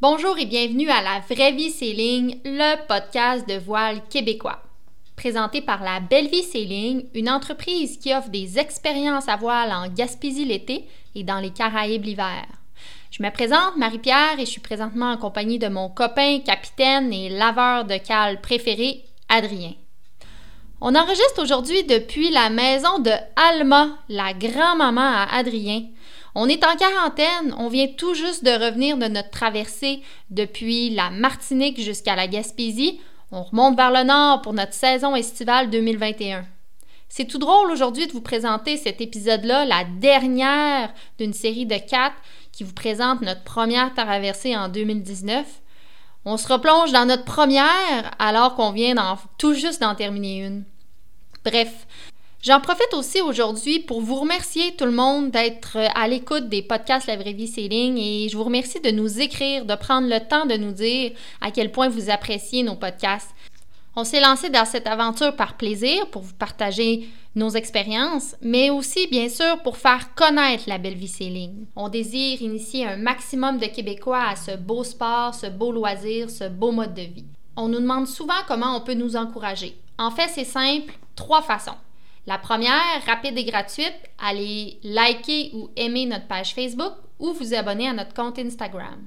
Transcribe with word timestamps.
Bonjour 0.00 0.38
et 0.38 0.46
bienvenue 0.46 0.88
à 0.90 1.02
La 1.02 1.18
Vraie 1.28 1.50
Vie 1.50 1.70
Sailing, 1.70 2.38
le 2.44 2.86
podcast 2.86 3.48
de 3.48 3.58
voile 3.58 4.00
québécois. 4.08 4.62
Présenté 5.16 5.60
par 5.60 5.82
La 5.82 5.98
Belle 5.98 6.28
Vie 6.28 6.44
Sailing, 6.44 7.06
une 7.14 7.28
entreprise 7.28 7.98
qui 7.98 8.14
offre 8.14 8.28
des 8.28 8.60
expériences 8.60 9.28
à 9.28 9.34
voile 9.34 9.72
en 9.72 9.88
Gaspésie 9.88 10.44
l'été 10.44 10.84
et 11.16 11.24
dans 11.24 11.40
les 11.40 11.50
Caraïbes 11.50 12.04
l'hiver. 12.04 12.44
Je 13.10 13.24
me 13.24 13.30
présente, 13.32 13.76
Marie-Pierre, 13.76 14.38
et 14.38 14.46
je 14.46 14.50
suis 14.52 14.60
présentement 14.60 15.10
en 15.10 15.16
compagnie 15.16 15.58
de 15.58 15.66
mon 15.66 15.88
copain, 15.88 16.38
capitaine 16.46 17.12
et 17.12 17.28
laveur 17.28 17.84
de 17.84 17.96
cale 17.96 18.40
préféré, 18.40 19.02
Adrien. 19.28 19.72
On 20.80 20.94
enregistre 20.94 21.42
aujourd'hui 21.42 21.82
depuis 21.82 22.30
la 22.30 22.50
maison 22.50 23.00
de 23.00 23.10
Alma, 23.34 23.98
la 24.08 24.32
grand-maman 24.32 25.00
à 25.00 25.26
Adrien. 25.38 25.86
On 26.40 26.48
est 26.48 26.64
en 26.64 26.76
quarantaine, 26.76 27.52
on 27.58 27.66
vient 27.66 27.88
tout 27.88 28.14
juste 28.14 28.44
de 28.44 28.52
revenir 28.52 28.96
de 28.96 29.06
notre 29.06 29.30
traversée 29.30 30.02
depuis 30.30 30.88
la 30.90 31.10
Martinique 31.10 31.80
jusqu'à 31.80 32.14
la 32.14 32.28
Gaspésie. 32.28 33.00
On 33.32 33.42
remonte 33.42 33.76
vers 33.76 33.90
le 33.90 34.04
nord 34.04 34.42
pour 34.42 34.52
notre 34.52 34.72
saison 34.72 35.16
estivale 35.16 35.68
2021. 35.68 36.46
C'est 37.08 37.24
tout 37.24 37.38
drôle 37.38 37.72
aujourd'hui 37.72 38.06
de 38.06 38.12
vous 38.12 38.20
présenter 38.20 38.76
cet 38.76 39.00
épisode-là, 39.00 39.64
la 39.64 39.82
dernière 39.82 40.94
d'une 41.18 41.32
série 41.32 41.66
de 41.66 41.76
quatre 41.76 42.14
qui 42.52 42.62
vous 42.62 42.72
présente 42.72 43.20
notre 43.20 43.42
première 43.42 43.92
traversée 43.92 44.56
en 44.56 44.68
2019. 44.68 45.44
On 46.24 46.36
se 46.36 46.46
replonge 46.46 46.92
dans 46.92 47.06
notre 47.06 47.24
première 47.24 48.12
alors 48.20 48.54
qu'on 48.54 48.70
vient 48.70 48.94
tout 49.38 49.54
juste 49.54 49.80
d'en 49.80 49.96
terminer 49.96 50.46
une. 50.46 50.62
Bref, 51.44 51.87
j'en 52.42 52.60
profite 52.60 52.94
aussi 52.94 53.20
aujourd'hui 53.20 53.80
pour 53.80 54.00
vous 54.00 54.16
remercier 54.16 54.74
tout 54.76 54.84
le 54.84 54.92
monde 54.92 55.30
d'être 55.30 55.76
à 55.94 56.08
l'écoute 56.08 56.48
des 56.48 56.62
podcasts 56.62 57.06
La 57.06 57.16
Vraie 57.16 57.32
Vie 57.32 57.48
Sailing 57.48 57.98
et 57.98 58.28
je 58.28 58.36
vous 58.36 58.44
remercie 58.44 58.80
de 58.80 58.90
nous 58.90 59.20
écrire, 59.20 59.64
de 59.64 59.74
prendre 59.74 60.08
le 60.08 60.20
temps 60.20 60.46
de 60.46 60.54
nous 60.54 60.72
dire 60.72 61.12
à 61.40 61.50
quel 61.50 61.72
point 61.72 61.88
vous 61.88 62.10
appréciez 62.10 62.62
nos 62.62 62.76
podcasts. 62.76 63.30
On 63.96 64.04
s'est 64.04 64.20
lancé 64.20 64.48
dans 64.48 64.64
cette 64.64 64.86
aventure 64.86 65.34
par 65.34 65.56
plaisir 65.56 66.08
pour 66.10 66.22
vous 66.22 66.34
partager 66.34 67.08
nos 67.34 67.50
expériences, 67.50 68.36
mais 68.40 68.70
aussi 68.70 69.08
bien 69.08 69.28
sûr 69.28 69.60
pour 69.62 69.76
faire 69.76 70.14
connaître 70.14 70.64
la 70.68 70.78
belle 70.78 70.94
vie 70.94 71.08
sailing. 71.08 71.66
On 71.74 71.88
désire 71.88 72.40
initier 72.40 72.86
un 72.86 72.96
maximum 72.96 73.58
de 73.58 73.66
Québécois 73.66 74.24
à 74.28 74.36
ce 74.36 74.56
beau 74.56 74.84
sport, 74.84 75.34
ce 75.34 75.46
beau 75.46 75.72
loisir, 75.72 76.30
ce 76.30 76.48
beau 76.48 76.70
mode 76.70 76.94
de 76.94 77.02
vie. 77.02 77.26
On 77.56 77.68
nous 77.68 77.80
demande 77.80 78.06
souvent 78.06 78.34
comment 78.46 78.76
on 78.76 78.82
peut 78.82 78.94
nous 78.94 79.16
encourager. 79.16 79.76
En 79.98 80.12
fait, 80.12 80.28
c'est 80.28 80.44
simple, 80.44 80.96
trois 81.16 81.42
façons. 81.42 81.74
La 82.28 82.36
première, 82.36 83.00
rapide 83.06 83.38
et 83.38 83.44
gratuite, 83.44 83.96
allez 84.18 84.78
liker 84.82 85.50
ou 85.54 85.70
aimer 85.76 86.04
notre 86.04 86.26
page 86.26 86.52
Facebook 86.52 86.92
ou 87.18 87.32
vous 87.32 87.54
abonner 87.54 87.88
à 87.88 87.94
notre 87.94 88.12
compte 88.12 88.38
Instagram. 88.38 89.06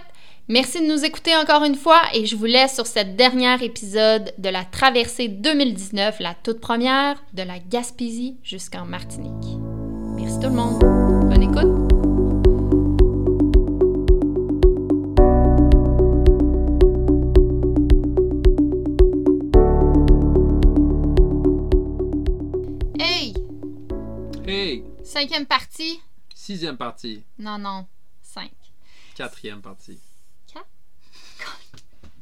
Merci 0.48 0.80
de 0.80 0.92
nous 0.92 1.04
écouter 1.04 1.36
encore 1.36 1.64
une 1.64 1.76
fois 1.76 2.02
et 2.14 2.26
je 2.26 2.36
vous 2.36 2.46
laisse 2.46 2.76
sur 2.76 2.86
cette 2.86 3.16
dernière 3.16 3.64
épisode 3.64 4.34
de 4.38 4.50
la 4.50 4.64
traversée 4.64 5.28
2019, 5.28 6.20
la 6.20 6.36
toute 6.36 6.62
première 6.62 7.22
de 7.34 7.44
la 7.44 7.60
Gaspésie 7.60 8.38
jusqu'en 8.44 8.86
Martinique. 8.86 9.65
Merci 10.18 10.40
tout 10.40 10.48
le 10.48 10.54
monde. 10.56 10.80
Bonne 11.30 11.44
écoute. 11.44 11.72
Hey! 23.00 23.34
Hey! 24.48 24.84
Cinquième 25.04 25.46
partie? 25.46 26.02
Sixième 26.34 26.78
partie. 26.78 27.24
Non, 27.40 27.58
non. 27.58 27.86
Cinq. 28.22 28.52
Quatrième 29.16 29.62
partie. 29.62 30.00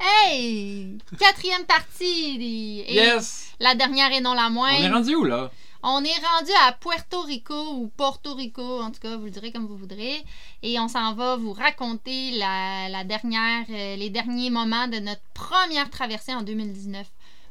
Hey! 0.05 0.97
Quatrième 1.17 1.63
partie! 1.65 2.83
Et 2.87 2.93
Yes! 2.95 3.53
La 3.61 3.73
dernière 3.73 4.11
et 4.11 4.19
non 4.19 4.33
la 4.33 4.47
On 4.47 4.49
moindre. 4.49 4.83
est 4.83 4.89
rendu 4.89 5.15
où 5.15 5.23
là? 5.23 5.49
On 5.85 6.01
est 6.01 6.15
rendu 6.15 6.51
à 6.65 6.71
Puerto 6.71 7.23
Rico 7.23 7.73
ou 7.73 7.89
Porto 7.89 8.33
Rico, 8.35 8.81
en 8.81 8.89
tout 8.89 9.01
cas, 9.01 9.17
vous 9.17 9.25
le 9.25 9.31
direz 9.31 9.51
comme 9.51 9.67
vous 9.67 9.75
voudrez. 9.75 10.23
Et 10.61 10.79
on 10.79 10.87
s'en 10.87 11.13
va 11.13 11.35
vous 11.35 11.51
raconter 11.51 12.31
la, 12.31 13.03
dernière, 13.03 13.65
euh, 13.69 13.97
les 13.97 14.09
derniers 14.09 14.49
moments 14.49 14.87
de 14.87 14.99
notre 14.99 15.21
première 15.33 15.89
traversée 15.89 16.33
en 16.33 16.41
2019 16.41 17.05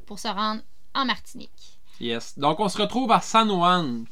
pour 0.06 0.18
se 0.18 0.28
rendre 0.28 0.62
en 0.94 1.04
Martinique. 1.04 1.78
Yes. 2.00 2.38
Donc 2.38 2.58
on 2.58 2.70
se 2.70 2.80
retrouve 2.80 3.12
à 3.12 3.20
San 3.20 3.48
Juan. 3.48 4.06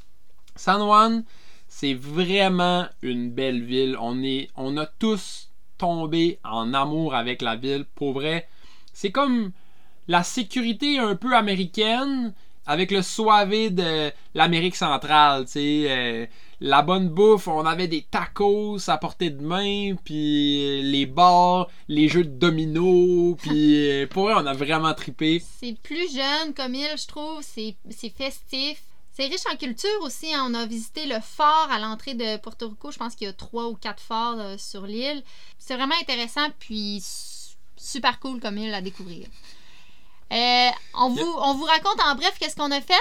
San 0.54 0.82
Juan, 0.82 1.24
c'est 1.66 1.94
vraiment 1.94 2.86
une 3.00 3.30
belle 3.30 3.64
ville. 3.64 3.96
On, 3.98 4.22
est, 4.22 4.50
on 4.54 4.76
a 4.76 4.84
tous 4.84 5.48
tombé 5.78 6.38
en 6.44 6.74
amour 6.74 7.14
avec 7.14 7.40
la 7.40 7.56
ville. 7.56 7.86
Pour 7.94 8.12
vrai, 8.12 8.50
c'est 8.92 9.12
comme 9.12 9.52
la 10.08 10.22
sécurité 10.24 10.98
un 10.98 11.16
peu 11.16 11.34
américaine 11.34 12.34
avec 12.70 12.92
le 12.92 13.02
soivé 13.02 13.70
de 13.70 14.12
l'Amérique 14.34 14.76
centrale, 14.76 15.44
tu 15.46 15.52
sais, 15.52 15.84
euh, 15.88 16.26
la 16.60 16.82
bonne 16.82 17.08
bouffe, 17.08 17.48
on 17.48 17.66
avait 17.66 17.88
des 17.88 18.02
tacos 18.02 18.88
à 18.88 18.96
portée 18.96 19.30
de 19.30 19.42
main, 19.42 19.96
puis 20.04 20.80
les 20.82 21.04
bars, 21.06 21.66
les 21.88 22.06
jeux 22.06 22.22
de 22.22 22.30
domino, 22.30 23.34
puis 23.42 23.90
euh, 23.90 24.06
pour 24.06 24.24
vrai, 24.24 24.34
on 24.36 24.46
a 24.46 24.52
vraiment 24.52 24.94
tripé. 24.94 25.42
C'est 25.58 25.76
plus 25.82 26.14
jeune 26.14 26.54
comme 26.54 26.76
île, 26.76 26.96
je 26.96 27.08
trouve. 27.08 27.42
C'est 27.42 27.74
festif. 28.16 28.82
C'est 29.12 29.26
riche 29.26 29.46
en 29.52 29.56
culture 29.56 29.90
aussi. 30.02 30.32
hein. 30.32 30.46
On 30.48 30.54
a 30.54 30.64
visité 30.64 31.06
le 31.06 31.18
fort 31.20 31.68
à 31.72 31.80
l'entrée 31.80 32.14
de 32.14 32.36
Porto 32.36 32.68
Rico. 32.68 32.92
Je 32.92 32.98
pense 32.98 33.16
qu'il 33.16 33.26
y 33.26 33.30
a 33.30 33.32
trois 33.32 33.66
ou 33.66 33.74
quatre 33.74 34.00
forts 34.00 34.38
euh, 34.38 34.56
sur 34.56 34.86
l'île. 34.86 35.24
C'est 35.58 35.74
vraiment 35.74 35.96
intéressant, 36.00 36.46
puis 36.60 37.02
super 37.76 38.20
cool 38.20 38.38
comme 38.38 38.58
île 38.58 38.72
à 38.72 38.80
découvrir. 38.80 39.26
Euh, 40.32 40.68
on, 40.94 41.08
vous, 41.08 41.34
on 41.42 41.54
vous 41.54 41.64
raconte 41.64 42.00
en 42.06 42.14
bref 42.14 42.36
qu'est-ce 42.38 42.54
qu'on 42.54 42.70
a 42.70 42.80
fait. 42.80 42.94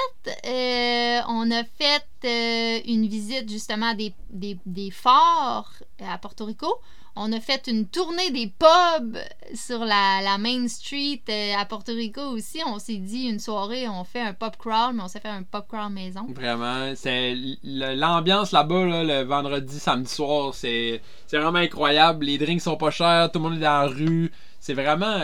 Euh, 0.47 1.21
on 1.27 1.51
a 1.51 1.63
fait 1.63 2.03
euh, 2.25 2.79
une 2.87 3.07
visite 3.07 3.49
justement 3.49 3.93
des, 3.93 4.13
des, 4.31 4.91
forts 4.91 5.71
à 5.99 6.17
Porto 6.17 6.45
Rico. 6.45 6.79
On 7.15 7.31
a 7.31 7.39
fait 7.39 7.67
une 7.67 7.85
tournée 7.85 8.31
des 8.31 8.47
pubs 8.47 9.19
sur 9.53 9.79
la, 9.79 10.21
la 10.23 10.37
Main 10.37 10.67
Street 10.67 11.21
à 11.55 11.65
Porto 11.65 11.91
Rico 11.91 12.21
aussi. 12.21 12.61
On 12.65 12.79
s'est 12.79 12.97
dit 12.97 13.27
une 13.27 13.39
soirée, 13.39 13.87
on 13.87 14.03
fait 14.05 14.21
un 14.21 14.33
pub 14.33 14.55
crawl, 14.57 14.95
mais 14.95 15.03
on 15.03 15.07
s'est 15.07 15.19
fait 15.19 15.27
un 15.27 15.43
pub 15.43 15.67
crawl 15.67 15.91
maison. 15.91 16.25
Vraiment, 16.29 16.93
c'est 16.95 17.35
l'ambiance 17.63 18.51
là-bas 18.51 18.85
là, 18.85 19.03
le 19.03 19.23
vendredi, 19.27 19.79
samedi 19.79 20.09
soir, 20.09 20.55
c'est 20.55 21.01
vraiment 21.31 21.59
incroyable. 21.59 22.25
Les 22.25 22.39
drinks 22.39 22.61
sont 22.61 22.77
pas 22.77 22.89
chers, 22.91 23.31
tout 23.31 23.39
le 23.39 23.49
monde 23.49 23.57
est 23.57 23.63
dans 23.63 23.81
la 23.81 23.87
rue. 23.87 24.31
C'est 24.61 24.73
vraiment 24.73 25.19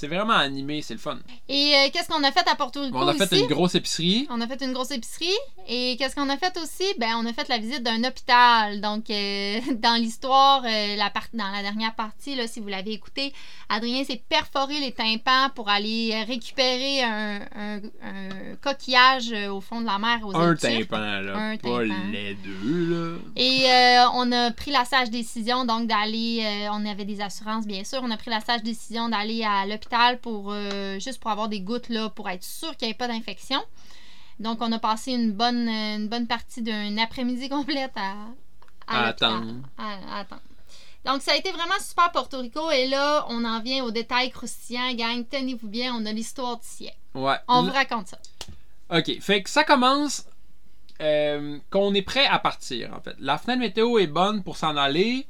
c'est 0.00 0.06
vraiment 0.08 0.32
animé, 0.34 0.80
c'est 0.82 0.94
le 0.94 1.00
fun. 1.00 1.18
Et 1.48 1.74
euh, 1.74 1.88
qu'est-ce 1.92 2.08
qu'on 2.08 2.24
a 2.24 2.32
fait 2.32 2.48
à 2.48 2.54
Porto 2.54 2.80
Rico 2.82 2.96
on 2.96 3.06
a 3.06 3.14
fait 3.14 3.24
aussi? 3.32 3.40
une 3.42 3.46
grosse 3.48 3.74
épicerie. 3.74 4.26
On 4.30 4.40
a 4.40 4.46
fait 4.46 4.62
une 4.64 4.72
grosse 4.72 4.90
épicerie. 4.90 5.26
Et 5.68 5.96
qu'est-ce 5.98 6.14
qu'on 6.14 6.28
a 6.30 6.36
fait 6.36 6.56
aussi? 6.58 6.84
Ben, 6.98 7.14
on 7.16 7.26
a 7.26 7.32
fait 7.32 7.48
la 7.48 7.58
visite 7.58 7.82
d'un 7.82 8.02
hôpital. 8.04 8.80
Donc, 8.80 9.10
euh, 9.10 9.60
dans 9.74 10.00
l'histoire, 10.00 10.62
euh, 10.64 10.96
la 10.96 11.10
part- 11.10 11.28
dans 11.34 11.50
la 11.50 11.62
dernière 11.62 11.94
partie, 11.94 12.34
là, 12.34 12.46
si 12.46 12.60
vous 12.60 12.68
l'avez 12.68 12.92
écouté, 12.92 13.32
Adrien 13.68 14.02
s'est 14.04 14.22
perforé 14.28 14.80
les 14.80 14.92
tympans 14.92 15.50
pour 15.54 15.68
aller 15.68 16.24
récupérer 16.24 17.02
un, 17.02 17.40
un- 17.54 17.80
un 18.02 18.54
coquillage 18.62 19.32
au 19.50 19.60
fond 19.60 19.80
de 19.82 19.86
la 19.86 19.98
mer 19.98 20.20
aux 20.24 20.34
Un 20.34 20.54
tympan, 20.56 21.20
là. 21.20 21.36
Un 21.36 21.56
pas 21.56 21.68
tympan. 21.68 21.94
les 22.12 22.34
deux, 22.34 22.86
là. 22.94 23.18
Et 23.36 23.64
on 24.14 24.32
a 24.32 24.50
pris 24.52 24.70
la 24.70 24.84
sage 24.84 25.10
décision 25.10 25.64
donc 25.64 25.86
d'aller, 25.86 26.68
on 26.72 26.86
avait 26.86 27.04
des 27.04 27.20
assurances 27.20 27.66
bien 27.66 27.84
sûr, 27.84 28.00
on 28.02 28.10
a 28.10 28.16
pris 28.16 28.30
la 28.30 28.40
sage 28.40 28.62
décision 28.62 29.08
d'aller 29.08 29.44
à 29.44 29.66
l'hôpital 29.66 29.89
pour 30.20 30.52
euh, 30.52 30.98
juste 30.98 31.20
pour 31.20 31.30
avoir 31.30 31.48
des 31.48 31.60
gouttes 31.60 31.88
là 31.88 32.08
pour 32.10 32.28
être 32.28 32.44
sûr 32.44 32.76
qu'il 32.76 32.86
n'y 32.88 32.92
ait 32.92 32.96
pas 32.96 33.08
d'infection. 33.08 33.60
Donc 34.38 34.58
on 34.60 34.72
a 34.72 34.78
passé 34.78 35.12
une 35.12 35.32
bonne 35.32 35.68
euh, 35.68 35.96
une 35.96 36.08
bonne 36.08 36.26
partie 36.26 36.62
d'un 36.62 36.96
après-midi 36.98 37.48
complète 37.58 37.92
à, 37.96 38.26
attendre. 39.08 39.54
À- 39.78 40.16
à 40.16 40.20
attendre. 40.20 40.42
Donc 41.04 41.22
ça 41.22 41.32
a 41.32 41.36
été 41.36 41.50
vraiment 41.52 41.78
super 41.80 42.10
Porto 42.12 42.38
Rico 42.40 42.70
et 42.70 42.86
là 42.86 43.26
on 43.28 43.44
en 43.44 43.60
vient 43.60 43.84
aux 43.84 43.90
détails 43.90 44.30
croustillants, 44.30 44.92
gang, 44.94 45.24
tenez-vous 45.28 45.68
bien, 45.68 45.94
on 45.94 46.04
a 46.06 46.12
l'histoire 46.12 46.58
du 46.58 46.66
siècle. 46.66 46.96
Ouais. 47.14 47.36
On 47.48 47.60
L- 47.62 47.66
vous 47.70 47.72
raconte 47.74 48.08
ça. 48.08 48.18
Ok, 48.92 49.20
fait 49.20 49.42
que 49.42 49.48
ça 49.50 49.64
commence 49.64 50.24
euh, 51.00 51.58
qu'on 51.70 51.94
est 51.94 52.02
prêt 52.02 52.26
à 52.26 52.38
partir, 52.38 52.92
en 52.94 53.00
fait. 53.00 53.14
La 53.18 53.38
fenêtre 53.38 53.60
météo 53.60 53.98
est 53.98 54.06
bonne 54.06 54.42
pour 54.42 54.56
s'en 54.58 54.76
aller. 54.76 55.26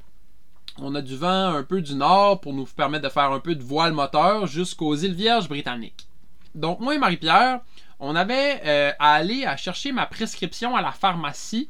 On 0.82 0.94
a 0.94 1.02
du 1.02 1.16
vent 1.16 1.54
un 1.54 1.62
peu 1.62 1.82
du 1.82 1.94
nord 1.94 2.40
pour 2.40 2.54
nous 2.54 2.64
permettre 2.64 3.04
de 3.04 3.10
faire 3.10 3.30
un 3.32 3.40
peu 3.40 3.54
de 3.54 3.62
voile 3.62 3.92
moteur 3.92 4.46
jusqu'aux 4.46 4.94
îles 4.94 5.12
Vierges 5.12 5.48
britanniques. 5.48 6.08
Donc, 6.54 6.80
moi 6.80 6.94
et 6.94 6.98
Marie-Pierre, 6.98 7.60
on 7.98 8.16
avait 8.16 8.60
euh, 8.64 8.92
à 8.98 9.12
aller 9.12 9.44
à 9.44 9.56
chercher 9.58 9.92
ma 9.92 10.06
prescription 10.06 10.74
à 10.74 10.80
la 10.80 10.90
pharmacie 10.90 11.68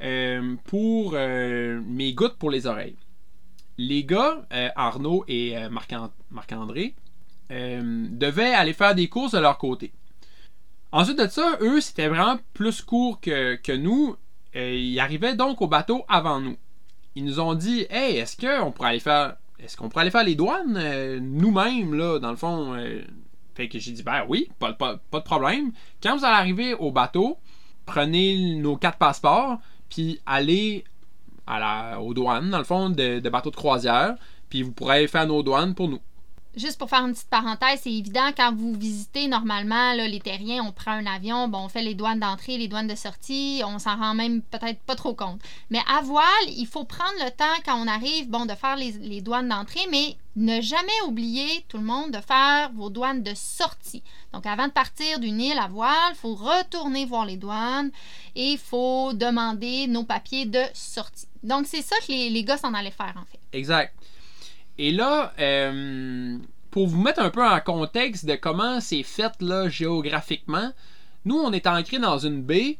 euh, 0.00 0.56
pour 0.64 1.12
euh, 1.14 1.80
mes 1.86 2.14
gouttes 2.14 2.36
pour 2.38 2.50
les 2.50 2.66
oreilles. 2.66 2.96
Les 3.76 4.04
gars, 4.04 4.46
Arnaud 4.76 5.24
et 5.26 5.56
Marc-An- 5.68 6.12
Marc-André, 6.30 6.94
devaient 7.50 8.54
aller 8.54 8.72
faire 8.72 8.94
des 8.94 9.08
courses 9.08 9.32
de 9.32 9.38
leur 9.40 9.58
côté. 9.58 9.92
Ensuite 10.92 11.18
de 11.18 11.26
ça, 11.26 11.58
eux, 11.60 11.80
c'était 11.80 12.06
vraiment 12.06 12.38
plus 12.52 12.82
court 12.82 13.20
que, 13.20 13.56
que 13.56 13.72
nous. 13.72 14.16
Ils 14.54 15.00
arrivaient 15.00 15.34
donc 15.34 15.60
au 15.60 15.66
bateau 15.66 16.04
avant 16.08 16.40
nous. 16.40 16.56
Ils 17.16 17.24
nous 17.24 17.40
ont 17.40 17.54
dit 17.54 17.86
Hey, 17.90 18.16
est-ce 18.16 18.36
qu'on 18.36 18.72
pourrait 18.72 18.90
aller 18.90 19.00
faire. 19.00 19.36
Est-ce 19.58 19.76
qu'on 19.76 19.88
pourrait 19.88 20.02
aller 20.02 20.10
faire 20.10 20.24
les 20.24 20.34
douanes 20.34 20.76
euh, 20.76 21.18
nous-mêmes, 21.20 21.94
là, 21.94 22.18
dans 22.18 22.30
le 22.30 22.36
fond? 22.36 22.74
euh? 22.74 23.02
Fait 23.54 23.68
que 23.68 23.78
j'ai 23.78 23.92
dit 23.92 24.02
Ben 24.02 24.24
oui, 24.28 24.48
pas, 24.58 24.72
pas- 24.72 24.98
pas 25.10 25.20
de 25.20 25.24
problème. 25.24 25.72
Quand 26.02 26.16
vous 26.16 26.24
allez 26.24 26.34
arriver 26.36 26.74
au 26.74 26.90
bateau, 26.90 27.38
prenez 27.86 28.56
nos 28.56 28.76
quatre 28.76 28.98
passeports, 28.98 29.58
puis 29.88 30.20
allez 30.26 30.84
à 31.46 31.60
la, 31.60 32.00
aux 32.00 32.14
douanes, 32.14 32.50
dans 32.50 32.58
le 32.58 32.64
fond, 32.64 32.90
de, 32.90 33.20
de 33.20 33.28
bateaux 33.28 33.50
de 33.50 33.56
croisière, 33.56 34.16
puis 34.48 34.62
vous 34.62 34.72
pourrez 34.72 35.06
faire 35.06 35.26
nos 35.26 35.42
douanes 35.42 35.74
pour 35.74 35.88
nous. 35.88 36.00
Juste 36.56 36.78
pour 36.78 36.88
faire 36.88 37.04
une 37.04 37.12
petite 37.12 37.28
parenthèse, 37.28 37.80
c'est 37.82 37.92
évident 37.92 38.30
quand 38.36 38.54
vous 38.54 38.74
visitez 38.74 39.26
normalement 39.26 39.92
les 39.94 40.20
terriens, 40.20 40.62
on 40.62 40.70
prend 40.70 40.92
un 40.92 41.06
avion, 41.06 41.48
bon, 41.48 41.64
on 41.64 41.68
fait 41.68 41.82
les 41.82 41.94
douanes 41.94 42.20
d'entrée, 42.20 42.58
les 42.58 42.68
douanes 42.68 42.86
de 42.86 42.94
sortie, 42.94 43.62
on 43.66 43.80
s'en 43.80 43.96
rend 43.96 44.14
même 44.14 44.40
peut-être 44.40 44.80
pas 44.82 44.94
trop 44.94 45.14
compte. 45.14 45.40
Mais 45.70 45.80
à 45.92 46.00
voile, 46.00 46.24
il 46.48 46.66
faut 46.66 46.84
prendre 46.84 47.24
le 47.24 47.30
temps 47.30 47.44
quand 47.64 47.76
on 47.76 47.88
arrive, 47.88 48.28
bon, 48.28 48.46
de 48.46 48.54
faire 48.54 48.76
les, 48.76 48.92
les 48.92 49.20
douanes 49.20 49.48
d'entrée, 49.48 49.86
mais 49.90 50.16
ne 50.36 50.60
jamais 50.60 51.00
oublier, 51.06 51.64
tout 51.68 51.78
le 51.78 51.84
monde, 51.84 52.12
de 52.12 52.20
faire 52.20 52.70
vos 52.74 52.90
douanes 52.90 53.22
de 53.22 53.34
sortie. 53.34 54.02
Donc, 54.32 54.46
avant 54.46 54.68
de 54.68 54.72
partir 54.72 55.18
d'une 55.20 55.40
île 55.40 55.58
à 55.58 55.68
voile, 55.68 56.12
il 56.12 56.16
faut 56.16 56.34
retourner 56.34 57.04
voir 57.04 57.26
les 57.26 57.36
douanes 57.36 57.90
et 58.34 58.52
il 58.52 58.58
faut 58.58 59.12
demander 59.12 59.86
nos 59.86 60.04
papiers 60.04 60.46
de 60.46 60.62
sortie. 60.72 61.26
Donc, 61.42 61.66
c'est 61.66 61.82
ça 61.82 61.96
que 61.98 62.12
les, 62.12 62.30
les 62.30 62.44
gars 62.44 62.58
s'en 62.58 62.74
allaient 62.74 62.90
faire, 62.90 63.14
en 63.16 63.24
fait. 63.24 63.40
Exact. 63.52 63.92
Et 64.78 64.90
là, 64.90 65.32
euh, 65.38 66.36
pour 66.70 66.88
vous 66.88 67.00
mettre 67.00 67.20
un 67.20 67.30
peu 67.30 67.44
en 67.44 67.60
contexte 67.60 68.26
de 68.26 68.34
comment 68.34 68.80
c'est 68.80 69.02
fait 69.02 69.32
là, 69.40 69.68
géographiquement, 69.68 70.72
nous, 71.24 71.36
on 71.36 71.52
est 71.52 71.66
ancré 71.66 71.98
dans 71.98 72.18
une 72.18 72.42
baie 72.42 72.78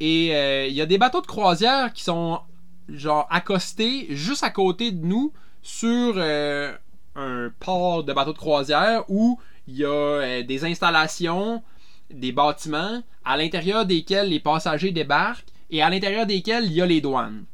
et 0.00 0.34
euh, 0.34 0.66
il 0.66 0.74
y 0.74 0.80
a 0.80 0.86
des 0.86 0.98
bateaux 0.98 1.20
de 1.20 1.26
croisière 1.26 1.92
qui 1.92 2.02
sont 2.02 2.40
genre 2.88 3.26
accostés 3.30 4.06
juste 4.10 4.42
à 4.42 4.50
côté 4.50 4.90
de 4.90 5.04
nous 5.04 5.32
sur 5.62 6.14
euh, 6.16 6.72
un 7.16 7.50
port 7.58 8.04
de 8.04 8.12
bateaux 8.12 8.32
de 8.32 8.38
croisière 8.38 9.04
où 9.08 9.38
il 9.66 9.76
y 9.76 9.84
a 9.84 10.42
des 10.42 10.64
installations, 10.64 11.62
des 12.10 12.32
bâtiments 12.32 13.02
à 13.24 13.36
l'intérieur 13.36 13.86
desquels 13.86 14.28
les 14.28 14.40
passagers 14.40 14.90
débarquent 14.90 15.46
et 15.70 15.82
à 15.82 15.90
l'intérieur 15.90 16.26
desquels 16.26 16.64
il 16.64 16.72
y 16.72 16.82
a 16.82 16.86
les 16.86 17.00
douanes. 17.00 17.44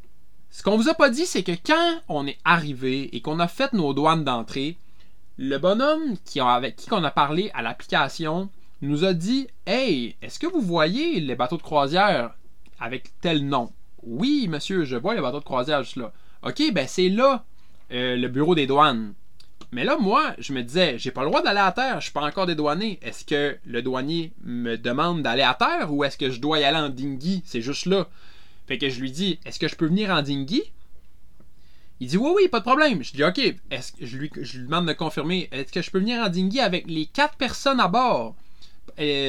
Ce 0.56 0.62
qu'on 0.62 0.78
vous 0.78 0.88
a 0.88 0.94
pas 0.94 1.10
dit, 1.10 1.26
c'est 1.26 1.42
que 1.42 1.52
quand 1.52 2.00
on 2.08 2.26
est 2.26 2.38
arrivé 2.42 3.14
et 3.14 3.20
qu'on 3.20 3.40
a 3.40 3.46
fait 3.46 3.74
nos 3.74 3.92
douanes 3.92 4.24
d'entrée, 4.24 4.78
le 5.36 5.58
bonhomme 5.58 6.16
avec 6.40 6.76
qui 6.76 6.92
on 6.94 7.04
a 7.04 7.10
parlé 7.10 7.50
à 7.52 7.60
l'application 7.60 8.48
nous 8.80 9.04
a 9.04 9.12
dit 9.12 9.48
Hey, 9.66 10.16
est-ce 10.22 10.38
que 10.38 10.46
vous 10.46 10.62
voyez 10.62 11.20
les 11.20 11.34
bateaux 11.34 11.58
de 11.58 11.62
croisière 11.62 12.34
avec 12.80 13.12
tel 13.20 13.46
nom 13.46 13.70
Oui, 14.02 14.48
monsieur, 14.48 14.86
je 14.86 14.96
vois 14.96 15.14
les 15.14 15.20
bateaux 15.20 15.40
de 15.40 15.44
croisière 15.44 15.82
juste 15.82 15.96
là. 15.96 16.10
Ok, 16.42 16.62
ben 16.72 16.86
c'est 16.88 17.10
là 17.10 17.44
euh, 17.92 18.16
le 18.16 18.28
bureau 18.28 18.54
des 18.54 18.66
douanes. 18.66 19.12
Mais 19.72 19.84
là, 19.84 19.98
moi, 19.98 20.32
je 20.38 20.54
me 20.54 20.62
disais, 20.62 20.96
j'ai 20.98 21.10
pas 21.10 21.20
le 21.20 21.28
droit 21.28 21.42
d'aller 21.42 21.60
à 21.60 21.72
terre, 21.72 22.00
je 22.00 22.04
suis 22.04 22.14
pas 22.14 22.24
encore 22.24 22.46
dédouané. 22.46 22.98
Est-ce 23.02 23.26
que 23.26 23.58
le 23.66 23.82
douanier 23.82 24.32
me 24.42 24.76
demande 24.76 25.20
d'aller 25.20 25.42
à 25.42 25.52
terre 25.52 25.92
ou 25.92 26.02
est-ce 26.02 26.16
que 26.16 26.30
je 26.30 26.40
dois 26.40 26.60
y 26.60 26.64
aller 26.64 26.78
en 26.78 26.88
dinghy? 26.88 27.42
C'est 27.44 27.60
juste 27.60 27.84
là. 27.84 28.08
Fait 28.66 28.78
que 28.78 28.88
je 28.88 29.00
lui 29.00 29.10
dis, 29.10 29.38
est-ce 29.44 29.58
que 29.58 29.68
je 29.68 29.76
peux 29.76 29.86
venir 29.86 30.10
en 30.10 30.22
dinghy? 30.22 30.62
Il 32.00 32.08
dit, 32.08 32.16
oui, 32.16 32.30
oui, 32.34 32.48
pas 32.48 32.58
de 32.58 32.64
problème. 32.64 33.02
Je 33.02 33.12
dis, 33.12 33.24
ok, 33.24 33.38
est-ce 33.70 33.92
que 33.92 34.04
je 34.04 34.18
lui, 34.18 34.30
demande 34.30 34.86
de 34.86 34.92
confirmer, 34.92 35.48
est-ce 35.52 35.72
que 35.72 35.82
je 35.82 35.90
peux 35.90 35.98
venir 35.98 36.20
en 36.20 36.28
dinghy 36.28 36.60
avec 36.60 36.86
les 36.86 37.06
quatre 37.06 37.36
personnes 37.36 37.80
à 37.80 37.88
bord? 37.88 38.34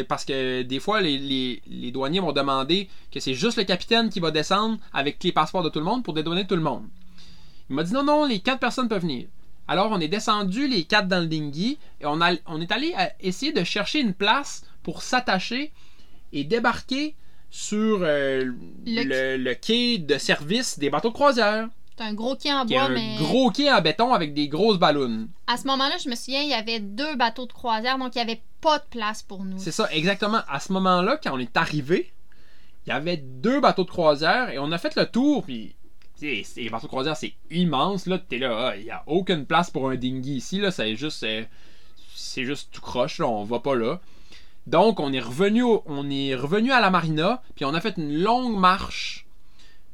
Parce 0.08 0.26
que 0.26 0.64
des 0.64 0.80
fois, 0.80 1.02
les, 1.02 1.62
douaniers 1.94 2.20
vont 2.20 2.32
demander 2.32 2.90
que 3.12 3.20
c'est 3.20 3.34
juste 3.34 3.58
le 3.58 3.64
capitaine 3.64 4.10
qui 4.10 4.20
va 4.20 4.32
descendre 4.32 4.80
avec 4.94 5.24
les 5.24 5.32
passeports 5.32 5.64
de 5.64 5.70
tout 5.70 5.80
le 5.80 5.86
monde 5.86 6.04
pour 6.04 6.14
dédouaner 6.14 6.46
tout 6.46 6.56
le 6.56 6.62
monde. 6.62 6.86
Il 7.70 7.76
m'a 7.76 7.84
dit, 7.84 7.94
non, 7.94 8.04
non, 8.04 8.26
les 8.26 8.40
quatre 8.40 8.60
personnes 8.60 8.90
peuvent 8.90 9.02
venir. 9.02 9.28
Alors, 9.68 9.92
on 9.92 10.00
est 10.00 10.08
descendu 10.08 10.68
les 10.68 10.86
quatre 10.86 11.08
dans 11.08 11.20
le 11.20 11.28
dinghy 11.28 11.78
et 12.00 12.06
on, 12.06 12.22
est 12.22 12.72
allé 12.72 12.96
essayer 13.20 13.52
de 13.52 13.64
chercher 13.64 14.00
une 14.00 14.14
place 14.14 14.66
pour 14.84 15.04
s'attacher 15.04 15.74
et 16.32 16.46
débarquer 16.46 17.16
sur 17.50 18.00
euh, 18.02 18.44
Le 18.86 19.04
le, 19.04 19.38
le 19.38 19.54
quai 19.56 19.98
de 19.98 20.18
service 20.18 20.78
des 20.80 20.90
bateaux 20.90 21.10
de 21.10 21.14
croisière, 21.14 21.70
C'est 21.98 22.04
un 22.04 22.14
gros 22.14 22.36
quai 22.36 22.54
en 22.54 22.66
bois, 22.66 22.84
un 22.84 22.90
mais. 22.90 23.16
gros 23.18 23.50
quai 23.52 23.72
en 23.72 23.82
béton 23.82 24.14
avec 24.14 24.34
des 24.34 24.48
grosses 24.48 24.78
ballons. 24.78 25.28
À 25.48 25.58
ce 25.58 25.66
moment-là, 25.68 25.96
je 26.04 26.10
me 26.10 26.16
souviens, 26.16 26.42
il 26.42 26.50
y 26.50 26.54
avait 26.54 26.80
deux 26.80 27.16
bateaux 27.16 27.46
de 27.46 27.54
croisière, 27.54 27.98
donc 27.98 28.16
il 28.16 28.18
n'y 28.18 28.30
avait 28.30 28.42
pas 28.62 28.80
de 28.80 28.86
place 28.90 29.24
pour 29.24 29.44
nous. 29.44 29.58
C'est 29.58 29.72
ça, 29.72 29.88
exactement. 29.92 30.42
À 30.50 30.60
ce 30.60 30.74
moment-là, 30.74 31.18
quand 31.22 31.34
on 31.34 31.40
est 31.40 31.56
arrivé, 31.58 32.12
il 32.86 32.90
y 32.90 32.94
avait 32.94 33.18
deux 33.18 33.60
bateaux 33.62 33.84
de 33.84 33.90
croisière 33.90 34.50
et 34.50 34.60
on 34.60 34.72
a 34.72 34.78
fait 34.78 34.96
le 34.96 35.06
tour, 35.06 35.44
puis 35.44 35.76
les 36.22 36.70
bateaux 36.70 36.88
de 36.88 36.92
croisière, 36.92 37.16
c'est 37.16 37.34
immense, 37.52 38.08
là. 38.08 38.18
T'es 38.20 38.40
là, 38.40 38.70
ah, 38.72 38.76
il 38.78 38.84
n'y 38.86 38.92
a 38.92 39.04
aucune 39.08 39.46
place 39.46 39.70
pour 39.72 39.90
un 39.90 39.96
dinghy 39.96 40.36
ici, 40.38 40.60
là. 40.60 40.72
C'est 40.72 40.96
juste, 40.96 41.24
euh, 41.24 41.44
c'est 42.16 42.44
juste 42.44 42.70
tout 42.72 42.82
croche, 42.82 43.20
là. 43.20 43.28
On 43.28 43.44
va 43.44 43.60
pas 43.60 43.76
là. 43.76 44.00
Donc, 44.68 45.00
on 45.00 45.14
est 45.14 45.20
revenu, 45.22 46.72
à 46.72 46.82
la 46.82 46.90
marina, 46.90 47.42
puis 47.56 47.64
on 47.64 47.74
a 47.74 47.80
fait 47.80 47.96
une 47.98 48.22
longue 48.22 48.60
marche 48.60 49.26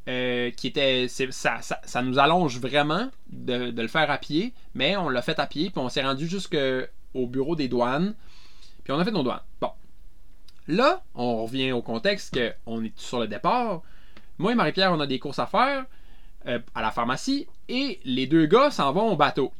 euh, 0.10 0.50
qui 0.50 0.66
était. 0.66 1.08
Ça, 1.08 1.62
ça, 1.62 1.80
ça 1.84 2.02
nous 2.02 2.18
allonge 2.18 2.60
vraiment 2.60 3.10
de, 3.30 3.70
de 3.70 3.82
le 3.82 3.88
faire 3.88 4.10
à 4.10 4.18
pied, 4.18 4.52
mais 4.74 4.98
on 4.98 5.10
l'a 5.10 5.22
fait 5.22 5.38
à 5.38 5.46
pied, 5.46 5.70
puis 5.70 5.80
on 5.80 5.90
s'est 5.90 6.02
rendu 6.02 6.28
jusqu'au 6.28 7.28
bureau 7.28 7.56
des 7.56 7.68
douanes, 7.68 8.16
puis 8.84 8.92
on 8.92 9.00
a 9.00 9.06
fait 9.06 9.12
nos 9.12 9.22
douanes. 9.22 9.44
Bon. 9.62 9.70
Là, 10.68 11.04
on 11.14 11.44
revient 11.44 11.72
au 11.72 11.84
contexte 11.84 12.36
qu'on 12.66 12.84
est 12.84 12.98
sur 12.98 13.20
le 13.20 13.28
départ. 13.28 13.84
Moi 14.40 14.54
et 14.54 14.56
Marie-Pierre, 14.56 14.92
on 14.92 15.00
a 15.00 15.06
des 15.06 15.20
courses 15.20 15.40
à 15.40 15.46
faire 15.46 15.86
euh, 16.48 16.58
à 16.74 16.82
la 16.82 16.90
pharmacie, 16.90 17.48
et 17.70 18.00
les 18.06 18.26
deux 18.26 18.48
gars 18.48 18.72
s'en 18.72 18.92
vont 18.92 19.12
au 19.12 19.16
bateau. 19.16 19.54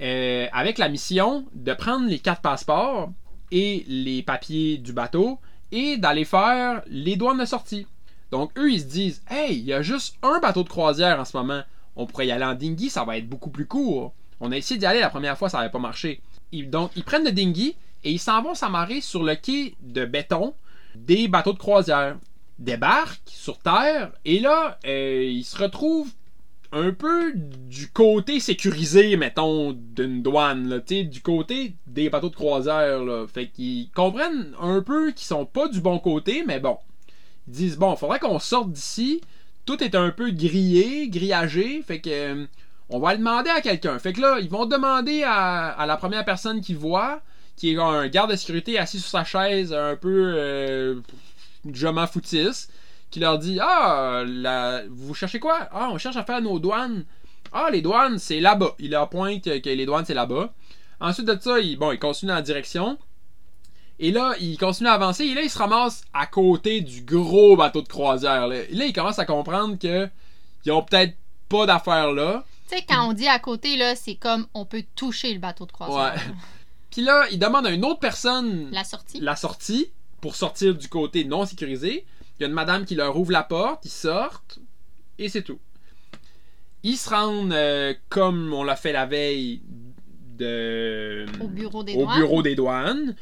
Euh, 0.00 0.46
avec 0.52 0.78
la 0.78 0.88
mission 0.88 1.44
de 1.52 1.74
prendre 1.74 2.06
les 2.08 2.18
quatre 2.18 2.40
passeports 2.40 3.10
et 3.50 3.84
les 3.88 4.22
papiers 4.22 4.78
du 4.78 4.92
bateau 4.92 5.38
et 5.72 5.96
d'aller 5.96 6.24
faire 6.24 6.82
les 6.86 7.16
douanes 7.16 7.38
de 7.38 7.44
sortie. 7.44 7.86
Donc 8.30 8.50
eux, 8.58 8.70
ils 8.70 8.80
se 8.80 8.86
disent 8.86 9.22
Hey, 9.28 9.58
il 9.58 9.64
y 9.64 9.72
a 9.72 9.82
juste 9.82 10.16
un 10.22 10.38
bateau 10.40 10.62
de 10.62 10.68
croisière 10.68 11.20
en 11.20 11.24
ce 11.24 11.36
moment. 11.36 11.62
On 11.96 12.06
pourrait 12.06 12.26
y 12.26 12.32
aller 12.32 12.44
en 12.44 12.54
dinghy, 12.54 12.90
ça 12.90 13.04
va 13.04 13.16
être 13.16 13.28
beaucoup 13.28 13.50
plus 13.50 13.66
court. 13.66 14.12
On 14.40 14.52
a 14.52 14.56
essayé 14.56 14.78
d'y 14.78 14.86
aller 14.86 15.00
la 15.00 15.10
première 15.10 15.38
fois, 15.38 15.48
ça 15.48 15.58
n'avait 15.58 15.70
pas 15.70 15.78
marché. 15.78 16.20
Donc 16.52 16.90
ils 16.96 17.04
prennent 17.04 17.24
le 17.24 17.32
dinghy 17.32 17.74
et 18.04 18.12
ils 18.12 18.18
s'en 18.18 18.42
vont 18.42 18.54
s'amarrer 18.54 19.00
sur 19.00 19.22
le 19.22 19.34
quai 19.34 19.74
de 19.80 20.04
béton 20.04 20.54
des 20.94 21.28
bateaux 21.28 21.52
de 21.52 21.58
croisière. 21.58 22.16
Débarquent 22.58 23.20
sur 23.26 23.58
terre 23.58 24.12
et 24.24 24.40
là, 24.40 24.78
euh, 24.86 25.24
ils 25.24 25.44
se 25.44 25.58
retrouvent 25.58 26.12
un 26.72 26.92
peu 26.92 27.32
du 27.34 27.88
côté 27.88 28.40
sécurisé, 28.40 29.16
mettons, 29.16 29.72
d'une 29.72 30.22
douane, 30.22 30.68
là, 30.68 30.78
du 30.78 31.20
côté 31.20 31.74
des 31.86 32.10
bateaux 32.10 32.30
de 32.30 32.34
croisière, 32.34 33.04
là. 33.04 33.26
Fait 33.26 33.48
qu'ils 33.48 33.90
comprennent 33.92 34.54
un 34.60 34.82
peu 34.82 35.12
qu'ils 35.12 35.26
sont 35.26 35.46
pas 35.46 35.68
du 35.68 35.80
bon 35.80 35.98
côté, 35.98 36.44
mais 36.46 36.60
bon. 36.60 36.78
Ils 37.48 37.54
disent, 37.54 37.76
bon, 37.78 37.96
faudrait 37.96 38.18
qu'on 38.18 38.38
sorte 38.38 38.72
d'ici. 38.72 39.20
Tout 39.64 39.82
est 39.82 39.94
un 39.94 40.10
peu 40.10 40.30
grillé, 40.30 41.08
grillagé, 41.08 41.82
fait 41.82 42.00
que 42.00 42.10
euh, 42.10 42.46
on 42.88 43.00
va 43.00 43.12
le 43.12 43.18
demander 43.18 43.50
à 43.50 43.60
quelqu'un. 43.60 43.98
Fait 43.98 44.12
que 44.12 44.20
là, 44.20 44.38
ils 44.40 44.48
vont 44.48 44.66
demander 44.66 45.24
à, 45.24 45.68
à 45.70 45.86
la 45.86 45.96
première 45.96 46.24
personne 46.24 46.60
qu'ils 46.60 46.76
voient, 46.76 47.20
qui 47.56 47.72
est 47.72 47.78
un 47.78 48.06
garde 48.08 48.30
de 48.30 48.36
sécurité 48.36 48.78
assis 48.78 49.00
sur 49.00 49.10
sa 49.10 49.24
chaise, 49.24 49.72
un 49.72 49.96
peu 49.96 50.34
euh, 50.36 51.00
je 51.72 51.88
m'en 51.88 52.06
foutisse, 52.06 52.68
qui 53.10 53.20
leur 53.20 53.38
dit 53.38 53.58
Ah, 53.60 54.22
la- 54.26 54.82
vous 54.88 55.14
cherchez 55.14 55.40
quoi? 55.40 55.68
Ah, 55.72 55.88
on 55.92 55.98
cherche 55.98 56.16
à 56.16 56.24
faire 56.24 56.40
nos 56.40 56.58
douanes. 56.58 57.04
Ah, 57.52 57.68
les 57.70 57.80
douanes, 57.82 58.18
c'est 58.18 58.40
là-bas. 58.40 58.74
Il 58.78 58.90
leur 58.90 59.08
pointe 59.08 59.42
que, 59.44 59.68
les 59.68 59.86
douanes, 59.86 60.04
c'est 60.04 60.14
là-bas. 60.14 60.52
Ensuite 61.00 61.26
de 61.26 61.38
ça, 61.40 61.58
il, 61.60 61.76
bon, 61.78 61.92
il 61.92 61.98
continue 61.98 62.28
dans 62.30 62.34
la 62.36 62.42
direction. 62.42 62.98
Et 63.98 64.10
là, 64.12 64.34
il 64.40 64.58
continue 64.58 64.88
à 64.88 64.94
avancer. 64.94 65.24
Et 65.24 65.34
là, 65.34 65.42
il 65.42 65.48
se 65.50 65.56
ramasse 65.58 66.04
à 66.12 66.26
côté 66.26 66.80
du 66.82 67.02
gros 67.02 67.56
bateau 67.56 67.80
de 67.82 67.88
croisière. 67.88 68.46
Là, 68.48 68.56
Et 68.68 68.74
là 68.74 68.84
il 68.86 68.92
commence 68.92 69.18
à 69.18 69.24
comprendre 69.24 69.78
que 69.78 70.08
ils 70.64 70.72
ont 70.72 70.82
peut-être 70.82 71.14
pas 71.48 71.64
d'affaires 71.66 72.12
là. 72.12 72.44
Tu 72.68 72.76
sais, 72.76 72.84
quand 72.86 73.08
on 73.08 73.12
dit 73.12 73.28
à 73.28 73.38
côté, 73.38 73.76
là, 73.76 73.94
c'est 73.94 74.16
comme 74.16 74.46
on 74.52 74.64
peut 74.66 74.82
toucher 74.96 75.32
le 75.32 75.38
bateau 75.38 75.64
de 75.66 75.72
croisière. 75.72 76.14
Ouais. 76.14 76.20
Puis 76.90 77.02
là, 77.02 77.26
il 77.30 77.38
demande 77.38 77.66
à 77.66 77.70
une 77.70 77.84
autre 77.84 78.00
personne 78.00 78.68
La 78.72 78.82
sortie. 78.84 79.20
la 79.20 79.36
sortie 79.36 79.90
pour 80.20 80.34
sortir 80.34 80.74
du 80.74 80.88
côté 80.88 81.24
non 81.24 81.46
sécurisé. 81.46 82.04
Il 82.38 82.42
y 82.42 82.44
a 82.44 82.48
une 82.48 82.54
madame 82.54 82.84
qui 82.84 82.94
leur 82.94 83.16
ouvre 83.16 83.32
la 83.32 83.42
porte, 83.42 83.84
ils 83.84 83.90
sortent, 83.90 84.58
et 85.18 85.28
c'est 85.28 85.42
tout. 85.42 85.58
Ils 86.82 86.96
se 86.96 87.10
rendent, 87.10 87.52
euh, 87.52 87.94
comme 88.08 88.52
on 88.52 88.62
l'a 88.62 88.76
fait 88.76 88.92
la 88.92 89.06
veille, 89.06 89.62
de... 90.36 91.26
Au 91.40 91.48
bureau 91.48 91.82
des 91.82 91.94
au 91.94 92.04
douanes. 92.04 92.18
bureau 92.18 92.42
des 92.42 92.54
douanes. 92.54 93.16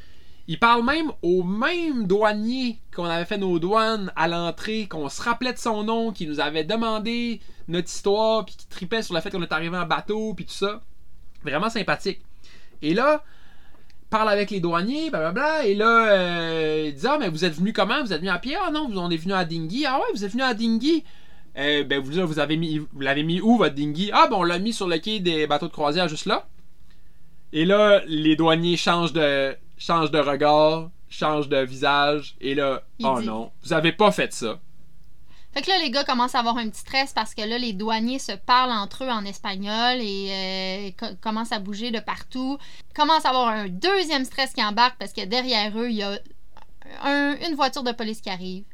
Ils 0.47 0.59
parlent 0.59 0.85
même 0.85 1.11
au 1.23 1.43
même 1.43 2.07
douanier 2.07 2.79
qu'on 2.95 3.05
avait 3.05 3.25
fait 3.25 3.39
nos 3.39 3.59
douanes 3.59 4.13
à 4.17 4.29
l'entrée, 4.29 4.87
qu'on 4.89 5.09
se 5.09 5.23
rappelait 5.23 5.55
de 5.55 5.59
son 5.59 5.85
nom, 5.85 6.13
qui 6.13 6.27
nous 6.27 6.41
avait 6.41 6.65
demandé 6.65 7.41
notre 7.69 7.89
histoire, 7.89 8.45
puis 8.45 8.57
qui 8.57 8.67
tripait 8.67 9.03
sur 9.03 9.15
le 9.15 9.21
fait 9.21 9.31
qu'on 9.31 9.43
est 9.43 9.53
arrivé 9.53 9.77
en 9.77 9.87
bateau, 9.87 10.35
puis 10.35 10.45
tout 10.45 10.53
ça. 10.53 10.83
Vraiment 11.43 11.71
sympathique. 11.71 12.21
Et 12.83 12.93
là, 12.93 13.25
parle 14.15 14.29
avec 14.29 14.53
les 14.53 14.61
douaniers, 14.61 15.11
blablabla, 15.11 15.67
et 15.67 15.75
là, 15.75 16.07
euh, 16.13 16.85
il 16.87 16.95
dit 16.95 17.05
Ah, 17.05 17.17
mais 17.19 17.29
vous 17.29 17.45
êtes 17.45 17.55
venu 17.55 17.73
comment? 17.73 18.01
Vous 18.01 18.13
êtes 18.13 18.21
venu 18.21 18.31
à 18.31 18.39
pied? 18.39 18.55
Ah 18.65 18.71
non, 18.71 18.89
on 18.95 19.11
est 19.11 19.17
venu 19.17 19.33
à 19.33 19.45
Dinghy. 19.45 19.87
Ah 19.87 19.99
ouais, 19.99 20.05
vous 20.15 20.25
êtes 20.25 20.31
venu 20.31 20.45
à 20.45 20.55
Dinghy. 20.55 21.03
Euh, 21.59 21.83
ben, 21.83 22.01
vous, 22.01 22.25
vous 22.25 22.39
avez 22.39 22.57
mis, 22.57 22.79
vous 22.79 23.01
l'avez 23.01 23.25
mis 23.25 23.41
où 23.41 23.57
votre 23.57 23.75
dinghy? 23.75 24.11
Ah, 24.13 24.29
ben, 24.31 24.37
on 24.37 24.45
l'a 24.45 24.61
mis 24.61 24.73
sur 24.73 24.87
le 24.87 24.99
quai 24.99 25.19
des 25.19 25.49
bateaux 25.49 25.67
de 25.67 25.73
croisière 25.73 26.07
juste 26.09 26.27
là. 26.27 26.47
Et 27.53 27.65
là, 27.65 28.03
les 28.07 28.37
douaniers 28.37 28.77
changent 28.77 29.13
de, 29.13 29.57
changent 29.79 30.11
de 30.13 30.19
regard, 30.19 30.91
changent 31.09 31.49
de 31.49 31.59
visage, 31.59 32.37
et 32.41 32.55
là, 32.55 32.83
Il 33.01 33.07
oh 33.07 33.21
dit- 33.21 33.27
non, 33.27 33.51
vous 33.65 33.73
avez 33.73 33.93
pas 33.93 34.13
fait 34.13 34.33
ça. 34.33 34.61
Fait 35.55 35.63
que 35.63 35.71
là, 35.71 35.79
les 35.79 35.91
gars 35.91 36.05
commencent 36.05 36.35
à 36.35 36.41
avoir 36.41 36.57
un 36.59 36.69
petit 36.69 36.81
stress 36.81 37.13
parce 37.13 37.35
que 37.35 37.43
là, 37.43 37.59
les 37.59 37.73
douaniers 37.73 38.19
se 38.19 38.33
parlent 38.33 38.73
entre 38.73 39.05
eux 39.05 39.09
en 39.11 39.25
espagnol 39.25 39.99
et 40.01 40.29
euh, 40.31 40.91
co- 40.99 41.15
commencent 41.21 41.53
à 41.53 41.61
bouger 41.61 41.91
de 41.93 42.01
partout. 42.01 42.59
Commencent 42.95 43.25
à 43.25 43.31
avoir 43.31 43.49
un 43.49 43.69
deuxième 43.69 44.25
stress 44.25 44.53
qui 44.53 44.63
embarque 44.65 44.97
parce 44.99 45.13
que 45.13 45.25
derrière 45.25 45.79
eux, 45.79 45.89
il 45.91 45.97
y 45.97 46.03
a 46.03 46.19
un- 47.03 47.37
une 47.49 47.55
voiture 47.55 47.83
de 47.83 47.93
police 47.93 48.21
qui 48.21 48.31
arrive, 48.31 48.65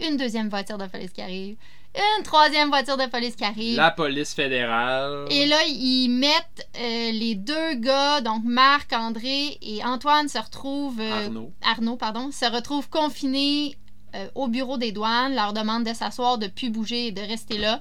une 0.00 0.16
deuxième 0.16 0.48
voiture 0.48 0.78
de 0.78 0.86
police 0.86 1.10
qui 1.12 1.22
arrive, 1.22 1.56
une 1.94 2.22
troisième 2.22 2.68
voiture 2.68 2.96
de 2.96 3.06
police 3.06 3.34
qui 3.36 3.44
arrive. 3.44 3.76
La 3.76 3.90
police 3.90 4.32
fédérale. 4.32 5.26
Et 5.30 5.46
là, 5.46 5.58
ils 5.66 6.08
mettent 6.08 6.68
euh, 6.78 7.10
les 7.12 7.34
deux 7.34 7.74
gars, 7.74 8.20
donc 8.20 8.42
Marc, 8.44 8.92
André 8.92 9.58
et 9.60 9.84
Antoine 9.84 10.28
se 10.28 10.38
retrouvent... 10.38 11.00
euh, 11.00 11.24
Arnaud. 11.26 11.52
Arnaud, 11.62 11.96
pardon, 11.96 12.30
se 12.32 12.44
retrouvent 12.50 12.88
confinés 12.88 13.76
euh, 14.14 14.28
au 14.34 14.48
bureau 14.48 14.76
des 14.76 14.92
douanes, 14.92 15.34
leur 15.34 15.52
demande 15.52 15.84
de 15.84 15.94
s'asseoir, 15.94 16.38
de 16.38 16.46
plus 16.46 16.70
bouger 16.70 17.08
et 17.08 17.12
de 17.12 17.20
rester 17.20 17.58
là. 17.58 17.80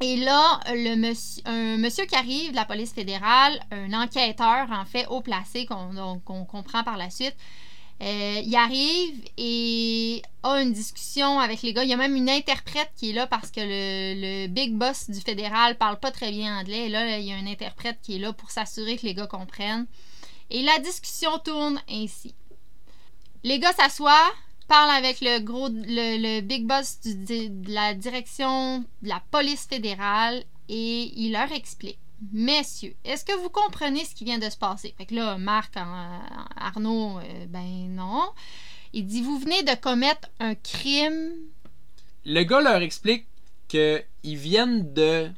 Et 0.00 0.16
là, 0.16 0.60
le 0.70 0.96
monsieur, 0.96 1.42
un 1.46 1.76
monsieur 1.78 2.04
qui 2.04 2.16
arrive 2.16 2.50
de 2.50 2.56
la 2.56 2.64
police 2.64 2.92
fédérale, 2.92 3.58
un 3.70 3.92
enquêteur 3.92 4.66
en 4.70 4.84
fait 4.84 5.06
haut 5.06 5.20
placé 5.20 5.66
qu'on 5.66 6.20
comprend 6.46 6.82
par 6.82 6.96
la 6.96 7.10
suite, 7.10 7.36
euh, 8.02 8.40
il 8.44 8.54
arrive 8.56 9.14
et 9.38 10.20
a 10.42 10.60
une 10.60 10.72
discussion 10.72 11.38
avec 11.38 11.62
les 11.62 11.72
gars. 11.72 11.84
Il 11.84 11.90
y 11.90 11.92
a 11.92 11.96
même 11.96 12.16
une 12.16 12.28
interprète 12.28 12.90
qui 12.96 13.10
est 13.10 13.12
là 13.12 13.26
parce 13.26 13.50
que 13.50 13.60
le, 13.60 14.44
le 14.44 14.46
big 14.48 14.74
boss 14.74 15.08
du 15.08 15.20
fédéral 15.20 15.78
parle 15.78 15.98
pas 15.98 16.10
très 16.10 16.32
bien 16.32 16.58
anglais. 16.58 16.86
Et 16.86 16.88
là, 16.88 17.18
il 17.18 17.24
y 17.24 17.32
a 17.32 17.36
un 17.36 17.46
interprète 17.46 17.98
qui 18.02 18.16
est 18.16 18.18
là 18.18 18.32
pour 18.32 18.50
s'assurer 18.50 18.96
que 18.96 19.06
les 19.06 19.14
gars 19.14 19.28
comprennent. 19.28 19.86
Et 20.50 20.62
la 20.62 20.78
discussion 20.80 21.38
tourne 21.38 21.80
ainsi. 21.88 22.34
Les 23.44 23.58
gars 23.58 23.72
s'assoient, 23.72 24.32
parlent 24.66 24.96
avec 24.96 25.20
le 25.20 25.40
gros, 25.40 25.68
le, 25.68 26.16
le 26.18 26.40
big 26.40 26.66
boss 26.66 27.00
du- 27.00 27.48
de 27.50 27.72
la 27.72 27.94
direction 27.94 28.80
de 29.02 29.08
la 29.08 29.22
police 29.30 29.66
fédérale 29.66 30.44
et 30.68 31.12
il 31.16 31.32
leur 31.32 31.50
explique. 31.52 31.98
Messieurs, 32.32 32.94
est-ce 33.04 33.24
que 33.24 33.36
vous 33.42 33.50
comprenez 33.50 34.04
ce 34.04 34.14
qui 34.14 34.24
vient 34.24 34.38
de 34.38 34.48
se 34.48 34.56
passer? 34.56 34.94
Fait 34.96 35.04
que 35.04 35.14
là, 35.14 35.36
Marc, 35.36 35.74
Arnaud, 36.56 37.18
euh, 37.18 37.46
ben 37.48 37.94
non. 37.94 38.22
Il 38.92 39.06
dit, 39.06 39.20
vous 39.20 39.38
venez 39.38 39.62
de 39.62 39.74
commettre 39.74 40.28
un 40.40 40.54
crime. 40.54 41.32
Le 42.24 42.42
gars 42.44 42.60
leur 42.60 42.80
explique 42.80 43.26
qu'ils 43.68 44.04
viennent 44.22 44.94
de 44.94 45.28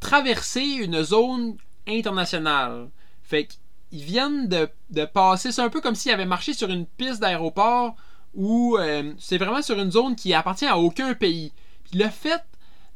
traverser 0.00 0.62
une 0.62 1.02
zone 1.02 1.56
internationale. 1.86 2.88
Fait 3.22 3.46
qu'ils 3.46 4.04
viennent 4.04 4.48
de, 4.48 4.70
de 4.90 5.04
passer. 5.04 5.52
C'est 5.52 5.62
un 5.62 5.68
peu 5.68 5.80
comme 5.80 5.96
s'ils 5.96 6.12
avaient 6.12 6.24
marché 6.24 6.54
sur 6.54 6.70
une 6.70 6.86
piste 6.86 7.20
d'aéroport 7.20 7.94
où 8.34 8.76
euh, 8.78 9.12
c'est 9.18 9.38
vraiment 9.38 9.62
sur 9.62 9.78
une 9.78 9.90
zone 9.90 10.16
qui 10.16 10.34
appartient 10.34 10.66
à 10.66 10.78
aucun 10.78 11.14
pays. 11.14 11.52
Puis 11.84 11.98
le 11.98 12.08
fait 12.08 12.42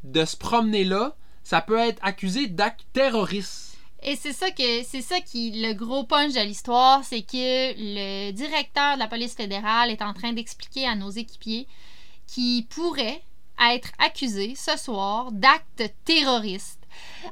de 0.05 0.25
se 0.25 0.37
promener 0.37 0.85
là, 0.85 1.15
ça 1.43 1.61
peut 1.61 1.79
être 1.79 1.99
accusé 2.03 2.47
d'acte 2.47 2.87
terroriste. 2.93 3.77
Et 4.03 4.17
c'est 4.17 4.33
ça 4.33 4.51
que 4.51 4.83
c'est 4.85 5.03
ça 5.03 5.21
qui 5.21 5.51
le 5.51 5.73
gros 5.73 6.05
punch 6.05 6.33
de 6.35 6.41
l'histoire, 6.41 7.03
c'est 7.03 7.23
que 7.23 7.75
le 7.77 8.31
directeur 8.33 8.95
de 8.95 9.01
la 9.01 9.09
police 9.09 9.35
fédérale 9.35 9.91
est 9.91 10.03
en 10.03 10.13
train 10.13 10.33
d'expliquer 10.33 10.87
à 10.87 10.95
nos 10.95 11.11
équipiers 11.11 11.67
qu'ils 12.27 12.67
pourraient 12.67 13.23
être 13.73 13.91
accusés 13.99 14.55
ce 14.55 14.77
soir 14.77 15.33
d'actes 15.33 15.93
terroristes. 16.05 16.86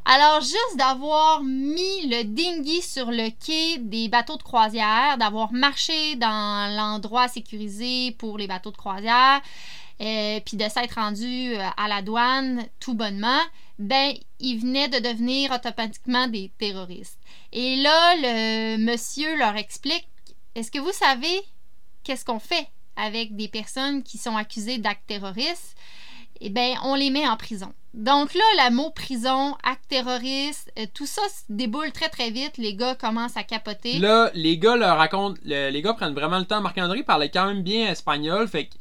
Alors 0.05 0.41
juste 0.41 0.77
d'avoir 0.77 1.43
mis 1.43 2.09
le 2.09 2.25
dinghy 2.25 2.83
sur 2.83 3.11
le 3.11 3.31
quai 3.31 3.79
des 3.79 4.09
bateaux 4.09 4.37
de 4.37 4.43
croisière, 4.43 5.17
d'avoir 5.19 5.53
marché 5.53 6.17
dans 6.17 6.75
l'endroit 6.77 7.29
sécurisé 7.29 8.13
pour 8.13 8.39
les 8.39 8.47
bateaux 8.47 8.71
de 8.71 8.77
croisière, 8.77 9.41
euh, 10.01 10.41
puis 10.45 10.57
de 10.57 10.69
s'être 10.69 10.97
rendu 10.97 11.55
euh, 11.55 11.69
à 11.77 11.89
la 11.89 12.03
douane 12.03 12.67
tout 12.81 12.95
bonnement, 12.95 13.41
ben, 13.79 14.15
ils 14.41 14.59
venaient 14.59 14.89
de 14.89 14.99
devenir 14.99 15.53
automatiquement 15.53 16.27
des 16.27 16.51
terroristes. 16.59 17.19
Et 17.53 17.77
là, 17.77 18.15
le 18.17 18.77
monsieur 18.79 19.37
leur 19.37 19.57
explique 19.57 20.09
est-ce 20.55 20.71
que 20.71 20.79
vous 20.79 20.93
savez 20.93 21.43
qu'est-ce 22.05 22.25
qu'on 22.25 22.39
fait 22.39 22.69
avec 22.97 23.35
des 23.35 23.49
personnes 23.49 24.03
qui 24.03 24.19
sont 24.19 24.37
accusées 24.37 24.79
d'actes 24.79 25.07
terroristes? 25.07 25.77
Eh 26.41 26.51
bien, 26.51 26.79
on 26.85 26.95
les 26.95 27.11
met 27.11 27.27
en 27.27 27.37
prison. 27.37 27.73
Donc 27.95 28.35
là, 28.35 28.43
le 28.59 28.75
mot 28.75 28.91
prison, 28.91 29.57
acte 29.63 29.85
terroriste, 29.89 30.73
euh, 30.79 30.87
tout 30.93 31.07
ça 31.07 31.23
se 31.29 31.45
déboule 31.49 31.93
très 31.93 32.09
très 32.09 32.31
vite. 32.31 32.59
Les 32.59 32.75
gars 32.75 32.97
commencent 32.97 33.37
à 33.37 33.45
capoter. 33.45 34.01
Là, 34.01 34.33
les 34.35 34.59
gars 34.59 34.75
leur 34.75 34.97
racontent. 34.97 35.41
le- 35.45 35.71
les 35.71 35.81
gars 35.81 35.95
prennent 35.95 36.15
vraiment 36.15 36.41
le 36.41 36.45
temps. 36.45 36.61
Marc-André 36.61 37.05
parlait 37.05 37.31
quand 37.31 37.47
même 37.47 37.63
bien 37.63 37.89
espagnol. 37.89 38.49
Fait 38.49 38.67
que 38.67 38.75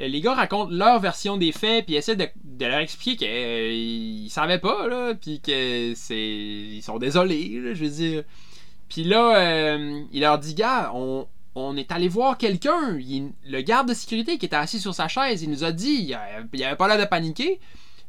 euh, 0.00 0.08
les 0.08 0.20
gars 0.20 0.34
racontent 0.34 0.70
leur 0.70 1.00
version 1.00 1.38
des 1.38 1.50
faits. 1.50 1.86
Puis 1.86 1.94
essaient 1.94 2.14
de, 2.14 2.28
leur 2.60 2.80
expliquer 2.80 3.16
qu'ils 3.16 4.30
savaient 4.30 4.58
pas. 4.58 4.86
Là, 4.86 5.14
puis 5.14 5.40
que. 5.40 5.94
Ils 6.12 6.82
sont 6.82 6.98
désolés. 6.98 7.62
je 7.72 7.82
veux 7.82 7.90
dire. 7.90 8.24
Puis 8.90 9.04
là, 9.04 9.36
euh, 9.36 10.02
il 10.12 10.20
leur 10.20 10.38
dit 10.38 10.54
Gars, 10.54 10.92
on, 10.94 11.26
est 11.78 11.90
allé 11.90 12.08
voir 12.08 12.36
quelqu'un. 12.36 12.98
Le 12.98 13.60
garde 13.62 13.88
de 13.88 13.94
sécurité 13.94 14.36
qui 14.36 14.44
était 14.44 14.56
assis 14.56 14.78
sur 14.78 14.94
sa 14.94 15.08
chaise, 15.08 15.42
il 15.42 15.50
nous 15.50 15.64
a 15.64 15.72
dit 15.72 16.04
il 16.06 16.14
avait, 16.14 16.44
il 16.52 16.64
avait 16.64 16.76
pas 16.76 16.86
l'air 16.86 16.98
de 16.98 17.08
paniquer. 17.08 17.60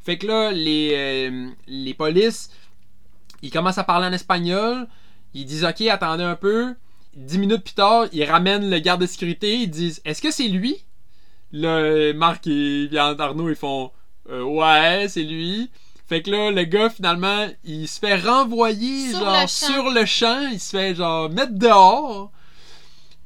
Fait 0.10 0.18
que 0.18 0.26
là, 0.26 0.52
les, 0.52 0.94
euh, 0.96 1.50
les 1.68 1.94
polices, 1.94 2.50
ils 3.44 3.52
commencent 3.52 3.78
à 3.78 3.84
parler 3.84 4.08
en 4.08 4.12
espagnol. 4.12 4.88
Ils 5.36 5.46
disent 5.46 5.64
OK, 5.64 5.82
attendez 5.82 6.24
un 6.24 6.36
peu. 6.36 6.74
Dix 7.16 7.38
minutes 7.38 7.64
plus 7.64 7.76
tard, 7.76 8.08
ils 8.12 8.24
ramènent 8.24 8.72
le 8.72 8.80
garde 8.80 9.02
de 9.02 9.06
sécurité. 9.06 9.54
Ils 9.58 9.70
disent 9.70 10.02
Est-ce 10.06 10.20
que 10.20 10.32
c'est 10.32 10.48
lui? 10.48 10.84
Là, 11.52 12.12
Marc 12.16 12.48
et 12.48 12.90
Arnaud, 12.98 13.50
ils 13.50 13.56
font 13.56 13.92
Euh, 14.32 14.42
Ouais, 14.42 15.06
c'est 15.10 15.22
lui. 15.22 15.70
Fait 16.08 16.24
que 16.24 16.32
là, 16.32 16.50
le 16.50 16.64
gars, 16.64 16.90
finalement, 16.90 17.48
il 17.64 17.88
se 17.88 18.00
fait 18.00 18.16
renvoyer 18.16 19.12
Sur 19.12 19.20
genre 19.20 19.42
le 19.44 19.48
champ. 19.48 19.68
sur 19.68 19.90
le 19.92 20.06
champ. 20.06 20.50
Il 20.52 20.60
se 20.60 20.76
fait 20.76 20.96
genre 20.96 21.30
mettre 21.30 21.54
dehors. 21.54 22.32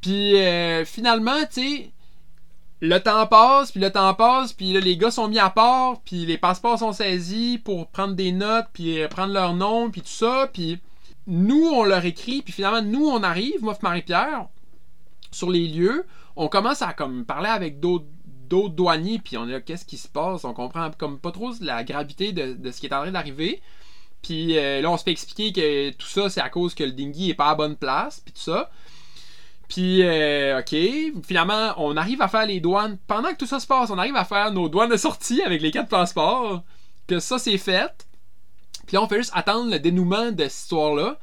Puis 0.01 0.35
euh, 0.37 0.83
finalement, 0.83 1.39
tu 1.49 1.61
sais, 1.61 1.91
le 2.83 2.99
temps 2.99 3.25
passe, 3.27 3.71
puis 3.71 3.79
le 3.79 3.89
temps 3.93 4.13
passe, 4.13 4.51
puis 4.51 4.73
les 4.73 4.97
gars 4.97 5.09
sont 5.09 5.29
mis 5.29 5.39
à 5.39 5.49
part, 5.49 6.01
puis 6.01 6.25
les 6.25 6.37
passeports 6.37 6.79
sont 6.79 6.91
saisis 6.91 7.57
pour 7.57 7.87
prendre 7.87 8.13
des 8.13 8.33
notes, 8.33 8.65
puis 8.73 9.01
euh, 9.01 9.07
prendre 9.07 9.31
leur 9.31 9.53
nom, 9.53 9.89
puis 9.89 10.01
tout 10.01 10.07
ça, 10.07 10.49
puis 10.51 10.79
nous, 11.25 11.63
on 11.63 11.85
leur 11.85 12.03
écrit, 12.03 12.41
puis 12.41 12.51
finalement, 12.51 12.81
nous, 12.81 13.07
on 13.07 13.23
arrive, 13.23 13.63
moi 13.63 13.77
Marie-Pierre, 13.81 14.47
sur 15.31 15.49
les 15.49 15.65
lieux, 15.65 16.05
on 16.35 16.49
commence 16.49 16.81
à 16.81 16.91
comme 16.91 17.23
parler 17.23 17.47
avec 17.47 17.79
d'autres 17.79 18.05
douaniers, 18.49 19.19
puis 19.23 19.37
on 19.37 19.47
est 19.47 19.53
là, 19.53 19.61
qu'est-ce 19.61 19.85
qui 19.85 19.95
se 19.95 20.09
passe, 20.09 20.43
on 20.43 20.53
comprend 20.53 20.91
comme 20.91 21.19
pas 21.19 21.31
trop 21.31 21.53
la 21.61 21.85
gravité 21.85 22.33
de, 22.33 22.51
de 22.51 22.71
ce 22.71 22.81
qui 22.81 22.87
est 22.87 22.93
en 22.93 23.03
train 23.03 23.11
d'arriver, 23.11 23.61
puis 24.21 24.57
euh, 24.57 24.81
là, 24.81 24.91
on 24.91 24.97
se 24.97 25.03
fait 25.03 25.11
expliquer 25.11 25.53
que 25.53 25.91
tout 25.91 26.07
ça, 26.07 26.29
c'est 26.29 26.41
à 26.41 26.49
cause 26.49 26.75
que 26.75 26.83
le 26.83 26.91
dinghy 26.91 27.29
est 27.29 27.33
pas 27.33 27.51
à 27.51 27.55
bonne 27.55 27.77
place, 27.77 28.19
puis 28.19 28.33
tout 28.33 28.41
ça. 28.41 28.69
Puis, 29.73 30.03
euh, 30.03 30.59
ok, 30.59 31.23
finalement, 31.25 31.73
on 31.77 31.97
arrive 31.97 32.21
à 32.21 32.27
faire 32.27 32.45
les 32.45 32.59
douanes. 32.59 32.99
Pendant 33.07 33.29
que 33.29 33.37
tout 33.37 33.47
ça 33.47 33.59
se 33.59 33.65
passe, 33.65 33.89
on 33.89 33.97
arrive 33.97 34.15
à 34.15 34.23
faire 34.23 34.51
nos 34.51 34.69
douanes 34.69 34.91
de 34.91 34.97
sortie 34.97 35.41
avec 35.41 35.63
les 35.63 35.71
quatre 35.71 35.89
passeports. 35.89 36.63
Que 37.07 37.17
ça, 37.17 37.39
c'est 37.39 37.57
fait. 37.57 38.07
Puis 38.85 38.93
là, 38.95 39.01
on 39.01 39.07
fait 39.07 39.17
juste 39.17 39.31
attendre 39.33 39.71
le 39.71 39.79
dénouement 39.79 40.31
de 40.31 40.43
cette 40.43 40.53
histoire-là. 40.53 41.17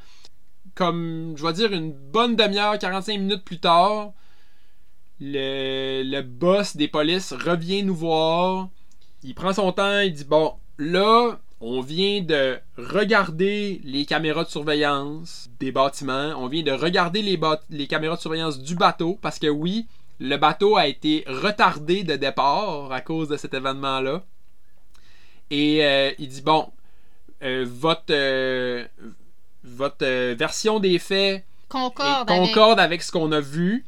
Comme, 0.75 1.35
je 1.37 1.47
vais 1.47 1.52
dire, 1.52 1.73
une 1.73 1.92
bonne 1.92 2.35
demi-heure, 2.35 2.76
45 2.76 3.21
minutes 3.21 3.45
plus 3.45 3.61
tard, 3.61 4.14
le, 5.21 6.02
le 6.02 6.23
boss 6.23 6.76
des 6.76 6.88
polices 6.88 7.33
revient 7.33 7.85
nous 7.85 7.95
voir. 7.95 8.69
Il 9.23 9.37
prend 9.37 9.52
son 9.52 9.71
temps, 9.71 10.00
il 10.00 10.12
dit 10.12 10.25
Bon, 10.25 10.54
là, 10.76 11.38
on 11.60 11.82
vient 11.82 12.22
de 12.22 12.58
regarder 12.78 13.80
les 13.84 14.06
caméras 14.06 14.44
de 14.44 14.48
surveillance 14.48 15.50
des 15.58 15.72
bâtiments. 15.72 16.32
On 16.38 16.46
vient 16.46 16.62
de 16.62 16.72
regarder 16.72 17.20
les, 17.20 17.86
caméras 17.86 18.16
de 18.16 18.20
surveillance 18.20 18.58
du 18.58 18.74
bateau. 18.74 19.18
Parce 19.20 19.38
que 19.38 19.48
oui, 19.48 19.86
le 20.18 20.36
bateau 20.36 20.76
a 20.76 20.86
été 20.86 21.22
retardé 21.26 22.02
de 22.02 22.16
départ 22.16 22.90
à 22.90 23.02
cause 23.02 23.28
de 23.28 23.36
cet 23.36 23.52
événement-là. 23.52 24.24
Et 25.50 25.84
euh, 25.84 26.12
il 26.18 26.28
dit 26.28 26.40
bon, 26.40 26.70
euh, 27.42 27.66
votre, 27.68 28.04
euh, 28.10 28.86
votre 29.62 30.34
version 30.34 30.80
des 30.80 30.98
faits 30.98 31.44
Concorde 31.68 32.30
et 32.30 32.32
avec- 32.32 32.52
concorde 32.54 32.80
avec 32.80 33.02
ce 33.02 33.12
qu'on 33.12 33.32
a 33.32 33.40
vu. 33.40 33.84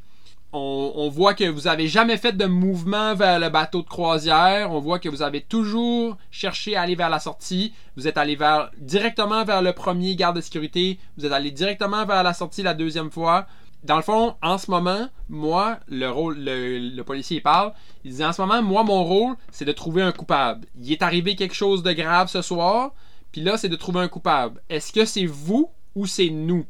On, 0.54 1.08
voit 1.08 1.32
que 1.32 1.48
vous 1.48 1.66
avez 1.66 1.88
jamais 1.88 2.18
fait 2.18 2.36
de 2.36 2.44
mouvement 2.44 3.14
vers 3.14 3.38
le 3.38 3.48
bateau 3.48 3.80
de 3.80 3.88
croisière. 3.88 4.70
On 4.70 4.80
voit 4.80 4.98
que 4.98 5.08
vous 5.08 5.22
avez 5.22 5.40
toujours 5.40 6.18
cherché 6.30 6.76
à 6.76 6.82
aller 6.82 6.94
vers 6.94 7.08
la 7.08 7.20
sortie. 7.20 7.72
Vous 7.96 8.06
êtes 8.06 8.18
allé 8.18 8.36
vers, 8.36 8.70
directement 8.76 9.44
vers 9.44 9.62
le 9.62 9.72
premier 9.72 10.14
garde 10.14 10.36
de 10.36 10.42
sécurité. 10.42 10.98
Vous 11.16 11.24
êtes 11.24 11.32
allé 11.32 11.50
directement 11.50 12.04
vers 12.04 12.22
la 12.22 12.34
sortie 12.34 12.62
la 12.62 12.74
deuxième 12.74 13.10
fois. 13.10 13.46
Dans 13.82 13.96
le 13.96 14.02
fond, 14.02 14.36
en 14.42 14.58
ce 14.58 14.70
moment, 14.70 15.08
moi, 15.30 15.78
le 15.88 16.08
rôle, 16.08 16.36
le, 16.38 17.02
policier 17.02 17.40
parle. 17.40 17.72
Il 18.04 18.14
dit 18.14 18.24
en 18.24 18.32
ce 18.32 18.42
moment, 18.42 18.62
moi, 18.62 18.84
mon 18.84 19.02
rôle, 19.04 19.34
c'est 19.50 19.64
de 19.64 19.72
trouver 19.72 20.02
un 20.02 20.12
coupable. 20.12 20.68
Il 20.78 20.92
est 20.92 21.02
arrivé 21.02 21.34
quelque 21.34 21.54
chose 21.54 21.82
de 21.82 21.92
grave 21.92 22.28
ce 22.28 22.42
soir. 22.42 22.92
Puis 23.32 23.40
là, 23.40 23.56
c'est 23.56 23.70
de 23.70 23.76
trouver 23.76 24.00
un 24.00 24.08
coupable. 24.08 24.62
Est-ce 24.68 24.92
que 24.92 25.06
c'est 25.06 25.24
vous 25.24 25.70
ou 25.94 26.06
c'est 26.06 26.28
nous? 26.28 26.66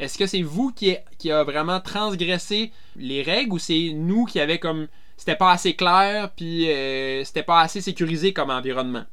Est-ce 0.00 0.16
que 0.16 0.26
c'est 0.26 0.42
vous 0.42 0.72
qui, 0.72 0.96
qui 1.18 1.30
a 1.30 1.44
vraiment 1.44 1.78
transgressé 1.78 2.72
les 2.96 3.22
règles 3.22 3.52
ou 3.52 3.58
c'est 3.58 3.92
nous 3.94 4.24
qui 4.24 4.40
avait 4.40 4.58
comme 4.58 4.88
c'était 5.18 5.36
pas 5.36 5.52
assez 5.52 5.76
clair 5.76 6.32
puis 6.34 6.70
euh, 6.70 7.22
c'était 7.24 7.42
pas 7.42 7.60
assez 7.60 7.82
sécurisé 7.82 8.32
comme 8.32 8.48
environnement? 8.48 9.04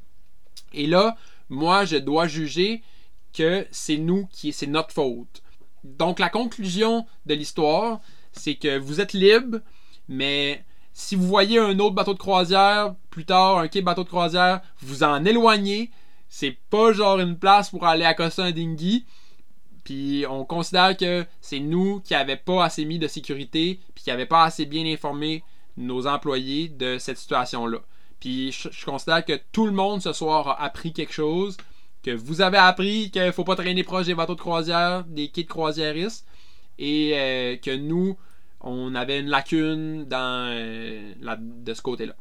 Et 0.74 0.88
là, 0.88 1.18
moi, 1.50 1.84
je 1.84 1.98
dois 1.98 2.28
juger 2.28 2.82
que 3.34 3.68
c'est 3.70 3.98
nous 3.98 4.28
qui 4.32 4.54
c'est 4.54 4.66
notre 4.66 4.94
faute. 4.94 5.44
Donc 5.84 6.20
la 6.20 6.30
conclusion 6.30 7.06
de 7.26 7.34
l'histoire, 7.34 8.00
c'est 8.32 8.56
que 8.56 8.78
vous 8.78 9.02
êtes 9.02 9.14
libre, 9.14 9.60
mais 10.08 10.64
si 10.94 11.18
vous 11.18 11.28
voyez 11.28 11.60
un 11.60 11.78
autre 11.80 11.96
bateau 11.96 12.14
de 12.14 12.20
croisière 12.20 12.96
plus 13.10 13.26
tard, 13.26 13.60
un 13.60 13.68
quai 13.68 13.82
bateau 13.82 14.04
de 14.04 14.10
croisière, 14.10 14.62
vous 14.80 15.04
en 15.04 15.26
éloignez. 15.26 15.92
C'est 16.30 16.58
pas 16.70 16.94
genre 16.94 17.20
une 17.20 17.38
place 17.38 17.70
pour 17.70 17.86
aller 17.86 18.06
accoster 18.06 18.42
un 18.42 18.52
dinghy. 18.52 19.06
Puis 19.88 20.26
on 20.30 20.44
considère 20.44 20.98
que 20.98 21.26
c'est 21.40 21.62
nous 21.62 22.02
qui 22.02 22.12
n'avions 22.12 22.38
pas 22.44 22.66
assez 22.66 22.84
mis 22.84 23.00
de 23.00 23.08
sécurité, 23.08 23.80
puis 23.96 24.04
qui 24.04 24.10
n'avions 24.10 24.26
pas 24.26 24.44
assez 24.44 24.66
bien 24.66 24.86
informé 24.86 25.46
nos 25.78 26.08
employés 26.08 26.68
de 26.68 26.98
cette 26.98 27.18
situation-là. 27.18 27.78
Puis 28.20 28.52
je, 28.52 28.84
considère 28.84 29.24
que 29.24 29.40
tout 29.54 29.66
le 29.66 29.72
monde 29.72 30.02
ce 30.02 30.12
soir 30.12 30.50
a 30.50 30.62
appris 30.62 30.92
quelque 30.92 31.14
chose, 31.14 31.56
que 32.04 32.12
vous 32.12 32.42
avez 32.42 32.58
appris 32.58 33.12
qu'il 33.12 33.32
faut 33.32 33.46
pas 33.46 33.56
traîner 33.56 33.86
proche 33.86 34.08
des 34.08 34.14
bateaux 34.14 34.36
de 34.36 34.42
croisière, 34.42 35.06
des 35.06 35.30
quais 35.30 35.44
de 35.44 35.48
croisiéristes, 35.48 36.28
et 36.78 37.14
euh, 37.16 37.56
que 37.56 37.74
nous, 37.74 38.18
on 38.60 38.94
avait 38.94 39.22
une 39.22 39.30
lacune 39.30 40.04
dans, 40.04 40.52
euh, 40.52 41.14
de 41.40 41.74
ce 41.74 41.82
côté-là. 41.82 42.16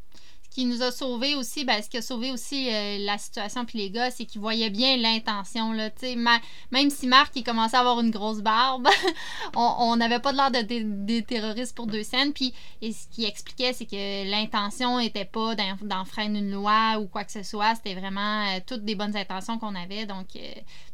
Ce 0.57 0.63
qui 0.63 0.67
nous 0.69 0.83
a 0.83 0.91
sauvé 0.91 1.35
aussi, 1.35 1.67
ben, 1.67 1.83
ce 1.83 1.91
qui 1.91 1.99
a 1.99 2.01
sauvé 2.03 2.33
aussi 2.33 2.71
euh, 2.73 2.97
la 3.01 3.19
situation 3.19 3.67
puis 3.67 3.77
les 3.77 3.91
gars, 3.91 4.11
c'est 4.11 4.25
qu'ils 4.25 4.41
voyaient 4.41 4.71
bien 4.71 4.97
l'intention. 4.97 5.73
Là. 5.73 5.91
Ma- 6.17 6.41
même 6.71 6.89
si 6.89 7.07
Marc 7.07 7.33
il 7.37 7.45
commençait 7.45 7.77
à 7.77 7.81
avoir 7.81 8.01
une 8.01 8.11
grosse 8.11 8.39
barbe, 8.41 8.89
on 9.55 9.95
n'avait 9.97 10.19
pas 10.19 10.33
de 10.33 10.39
l'air 10.39 10.51
de, 10.51 10.63
des- 11.05 11.23
terroristes 11.23 11.77
pour 11.77 11.87
deux 11.87 12.03
scènes. 12.03 12.33
Puis 12.33 12.55
et 12.81 12.93
ce 12.93 13.07
qu'il 13.11 13.27
expliquait, 13.27 13.75
c'est 13.75 13.85
que 13.85 14.31
l'intention 14.31 14.99
n'était 14.99 15.27
pas 15.27 15.55
d'en- 15.57 15.77
d'enfreindre 15.83 16.39
une 16.39 16.51
loi 16.51 16.99
ou 17.01 17.07
quoi 17.07 17.25
que 17.25 17.33
ce 17.33 17.43
soit. 17.43 17.75
C'était 17.75 17.95
vraiment 18.01 18.47
euh, 18.47 18.61
toutes 18.67 18.83
des 18.87 18.95
bonnes 18.95 19.15
intentions 19.15 19.59
qu'on 19.59 19.75
avait. 19.75 20.07
Donc 20.07 20.29
euh, 20.37 20.41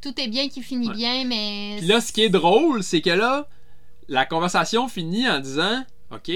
tout 0.00 0.21
est 0.21 0.26
bien 0.26 0.49
qui 0.49 0.61
finit 0.62 0.88
Ouais. 0.88 0.95
bien, 0.97 1.25
mais. 1.25 1.76
Puis 1.78 1.87
là, 1.87 2.00
ce 2.00 2.11
qui 2.12 2.23
est 2.23 2.31
drôle, 2.31 2.83
c'est 2.83 3.00
que 3.00 3.11
là, 3.11 3.47
la 4.09 4.26
conversation 4.26 4.88
finit 4.88 5.28
en 5.28 5.38
disant 5.38 5.85
Ok, 6.11 6.33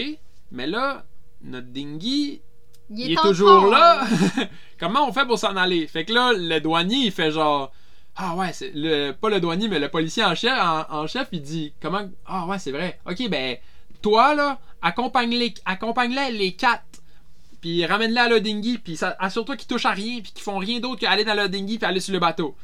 mais 0.52 0.68
là, 0.68 1.04
notre 1.42 1.66
dinghy, 1.73 2.40
il 2.90 3.12
est, 3.12 3.16
toujours 3.16 3.66
là. 3.66 4.06
Comment 4.78 5.08
on 5.08 5.12
fait 5.12 5.26
pour 5.26 5.38
s'en 5.38 5.56
aller? 5.56 5.86
Fait 5.86 6.04
que 6.04 6.12
là, 6.12 6.32
le 6.32 6.60
douanier, 6.60 7.06
il 7.06 7.12
fait 7.12 7.30
genre 7.30 7.72
Ah 8.16 8.34
ouais, 8.34 8.52
c'est 8.52 8.72
le, 8.75 9.12
pas 9.12 9.28
le 9.28 9.40
douanier, 9.40 9.68
mais 9.68 9.78
le 9.78 9.88
policier 9.88 10.25
en 10.25 10.34
chef, 10.34 10.52
en, 10.58 10.84
en 10.90 11.06
chef 11.06 11.28
il 11.32 11.42
dit 11.42 11.72
Comment 11.80 12.08
Ah 12.26 12.46
ouais, 12.46 12.58
c'est 12.58 12.72
vrai. 12.72 13.00
Ok, 13.06 13.28
ben, 13.28 13.56
toi 14.02 14.34
là, 14.34 14.58
accompagne-les 14.82 15.54
accompagne-les 15.64 16.32
les 16.32 16.52
quatre. 16.52 16.84
Puis 17.60 17.84
ramène-les 17.84 18.20
à 18.20 18.28
le 18.28 18.40
dinghy, 18.40 18.78
puis 18.78 18.99
assure-toi 19.18 19.56
qu'ils 19.56 19.66
touchent 19.66 19.86
à 19.86 19.90
rien, 19.90 20.20
puis 20.20 20.32
qu'ils 20.32 20.42
font 20.42 20.58
rien 20.58 20.78
d'autre 20.78 21.00
qu'aller 21.00 21.25
dans 21.25 21.34
le 21.34 21.49
dinghy, 21.49 21.78
puis 21.78 21.86
aller 21.86 22.00
sur 22.00 22.12
le 22.12 22.20
bateau. 22.20 22.54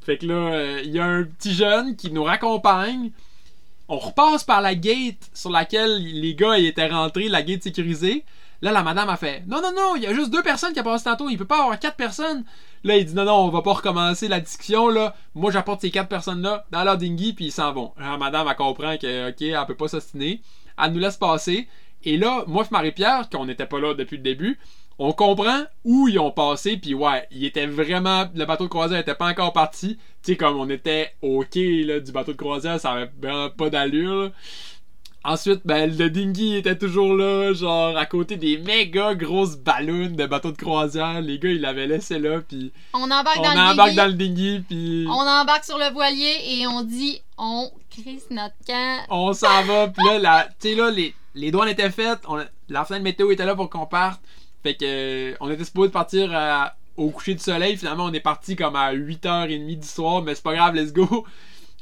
Fait 0.00 0.18
que 0.18 0.26
là, 0.26 0.34
euh, 0.34 0.82
il 0.84 0.90
y 0.90 0.98
a 0.98 1.04
un 1.04 1.24
petit 1.24 1.54
jeune 1.54 1.94
qui 1.94 2.10
nous 2.10 2.24
raccompagne. 2.24 3.10
On 3.88 3.98
repasse 3.98 4.44
par 4.44 4.60
la 4.60 4.74
gate 4.74 5.30
sur 5.34 5.50
laquelle 5.50 6.02
les 6.02 6.34
gars 6.34 6.58
étaient 6.58 6.88
rentrés, 6.88 7.28
la 7.28 7.42
gate 7.42 7.62
sécurisée. 7.62 8.24
Là, 8.62 8.72
la 8.72 8.82
madame 8.82 9.08
a 9.08 9.16
fait 9.16 9.42
Non, 9.46 9.62
non, 9.62 9.72
non, 9.74 9.96
il 9.96 10.02
y 10.02 10.06
a 10.06 10.12
juste 10.12 10.30
deux 10.30 10.42
personnes 10.42 10.72
qui 10.74 10.82
passé 10.82 11.04
tantôt, 11.04 11.30
il 11.30 11.38
peut 11.38 11.46
pas 11.46 11.62
avoir 11.62 11.78
quatre 11.78 11.96
personnes. 11.96 12.44
Là, 12.84 12.96
il 12.96 13.06
dit 13.06 13.14
Non, 13.14 13.24
non, 13.24 13.36
on 13.36 13.48
va 13.48 13.62
pas 13.62 13.72
recommencer 13.72 14.28
la 14.28 14.40
discussion. 14.40 14.88
là. 14.88 15.14
Moi, 15.34 15.50
j'apporte 15.50 15.80
ces 15.80 15.90
quatre 15.90 16.08
personnes-là 16.08 16.66
dans 16.70 16.84
leur 16.84 16.98
dinghy, 16.98 17.32
puis 17.32 17.46
ils 17.46 17.52
s'en 17.52 17.72
vont. 17.72 17.92
La 17.98 18.18
madame, 18.18 18.46
elle 18.48 18.56
comprend 18.56 18.96
que, 18.98 19.30
ok, 19.30 19.42
elle 19.42 19.66
peut 19.66 19.76
pas 19.76 19.88
s'ostiner. 19.88 20.42
Elle 20.82 20.92
nous 20.92 20.98
laisse 20.98 21.16
passer. 21.16 21.68
Et 22.04 22.16
là, 22.16 22.44
moi 22.46 22.64
Marie-Pierre, 22.70 23.28
qu'on 23.30 23.44
n'était 23.44 23.66
pas 23.66 23.78
là 23.78 23.94
depuis 23.94 24.16
le 24.16 24.22
début, 24.22 24.58
on 24.98 25.12
comprend 25.12 25.64
où 25.84 26.08
ils 26.08 26.18
ont 26.18 26.30
passé, 26.30 26.76
puis 26.76 26.94
ouais, 26.94 27.26
il 27.30 27.44
était 27.44 27.66
vraiment. 27.66 28.28
Le 28.34 28.44
bateau 28.44 28.64
de 28.64 28.68
croisière 28.68 29.00
était 29.00 29.14
pas 29.14 29.28
encore 29.28 29.52
parti. 29.52 29.96
Tu 30.22 30.32
sais, 30.32 30.36
comme 30.36 30.58
on 30.58 30.68
était 30.68 31.14
quai 31.50 31.84
là, 31.84 32.00
du 32.00 32.12
bateau 32.12 32.32
de 32.32 32.36
croisière, 32.36 32.78
ça 32.78 32.92
avait 32.92 33.10
pas 33.56 33.70
d'allure. 33.70 34.30
Ensuite, 35.22 35.60
ben, 35.66 35.94
le 35.98 36.08
dinghy 36.08 36.56
était 36.56 36.78
toujours 36.78 37.14
là, 37.14 37.52
genre 37.52 37.94
à 37.96 38.06
côté 38.06 38.36
des 38.36 38.56
méga 38.56 39.14
grosses 39.14 39.56
ballons 39.58 40.08
de 40.10 40.26
bateau 40.26 40.50
de 40.50 40.56
croisière. 40.56 41.20
Les 41.20 41.38
gars, 41.38 41.50
ils 41.50 41.60
l'avaient 41.60 41.86
laissé 41.86 42.18
là, 42.18 42.40
puis 42.40 42.72
On 42.94 43.02
embarque 43.04 43.38
on 43.38 43.42
dans 43.42 43.52
le 43.54 43.58
embarque 43.72 43.76
dinghy, 43.90 43.96
dans 43.96 44.06
le 44.06 44.12
dinghy, 44.14 44.60
puis 44.66 45.04
On 45.08 45.20
embarque 45.26 45.64
sur 45.64 45.76
le 45.76 45.92
voilier 45.92 46.36
et 46.48 46.66
on 46.66 46.82
dit 46.82 47.20
on 47.36 47.70
crise 47.90 48.24
notre 48.30 48.54
camp. 48.66 49.00
on 49.10 49.32
s'en 49.34 49.62
va. 49.64 49.88
Puis 49.94 50.04
là, 50.06 50.18
la- 50.18 50.48
tu 50.58 50.68
sais, 50.70 50.74
là, 50.74 50.90
les, 50.90 51.14
les 51.34 51.50
douanes 51.50 51.68
étaient 51.68 51.90
faites, 51.90 52.20
on, 52.28 52.42
la 52.70 52.84
fenêtre 52.86 53.04
météo 53.04 53.30
était 53.30 53.44
là 53.44 53.54
pour 53.54 53.68
qu'on 53.68 53.86
parte. 53.86 54.20
Fait 54.62 54.74
que 54.74 54.84
euh, 54.84 55.34
on 55.40 55.50
était 55.50 55.64
supposé 55.64 55.90
partir 55.90 56.30
à- 56.34 56.74
au 56.96 57.10
coucher 57.10 57.34
du 57.34 57.42
soleil. 57.42 57.76
Finalement, 57.76 58.04
on 58.06 58.12
est 58.12 58.20
parti 58.20 58.56
comme 58.56 58.76
à 58.76 58.92
8h30 58.94 59.80
du 59.80 59.86
soir, 59.86 60.22
mais 60.22 60.34
c'est 60.34 60.44
pas 60.44 60.54
grave, 60.54 60.74
let's 60.74 60.92
go. 60.92 61.26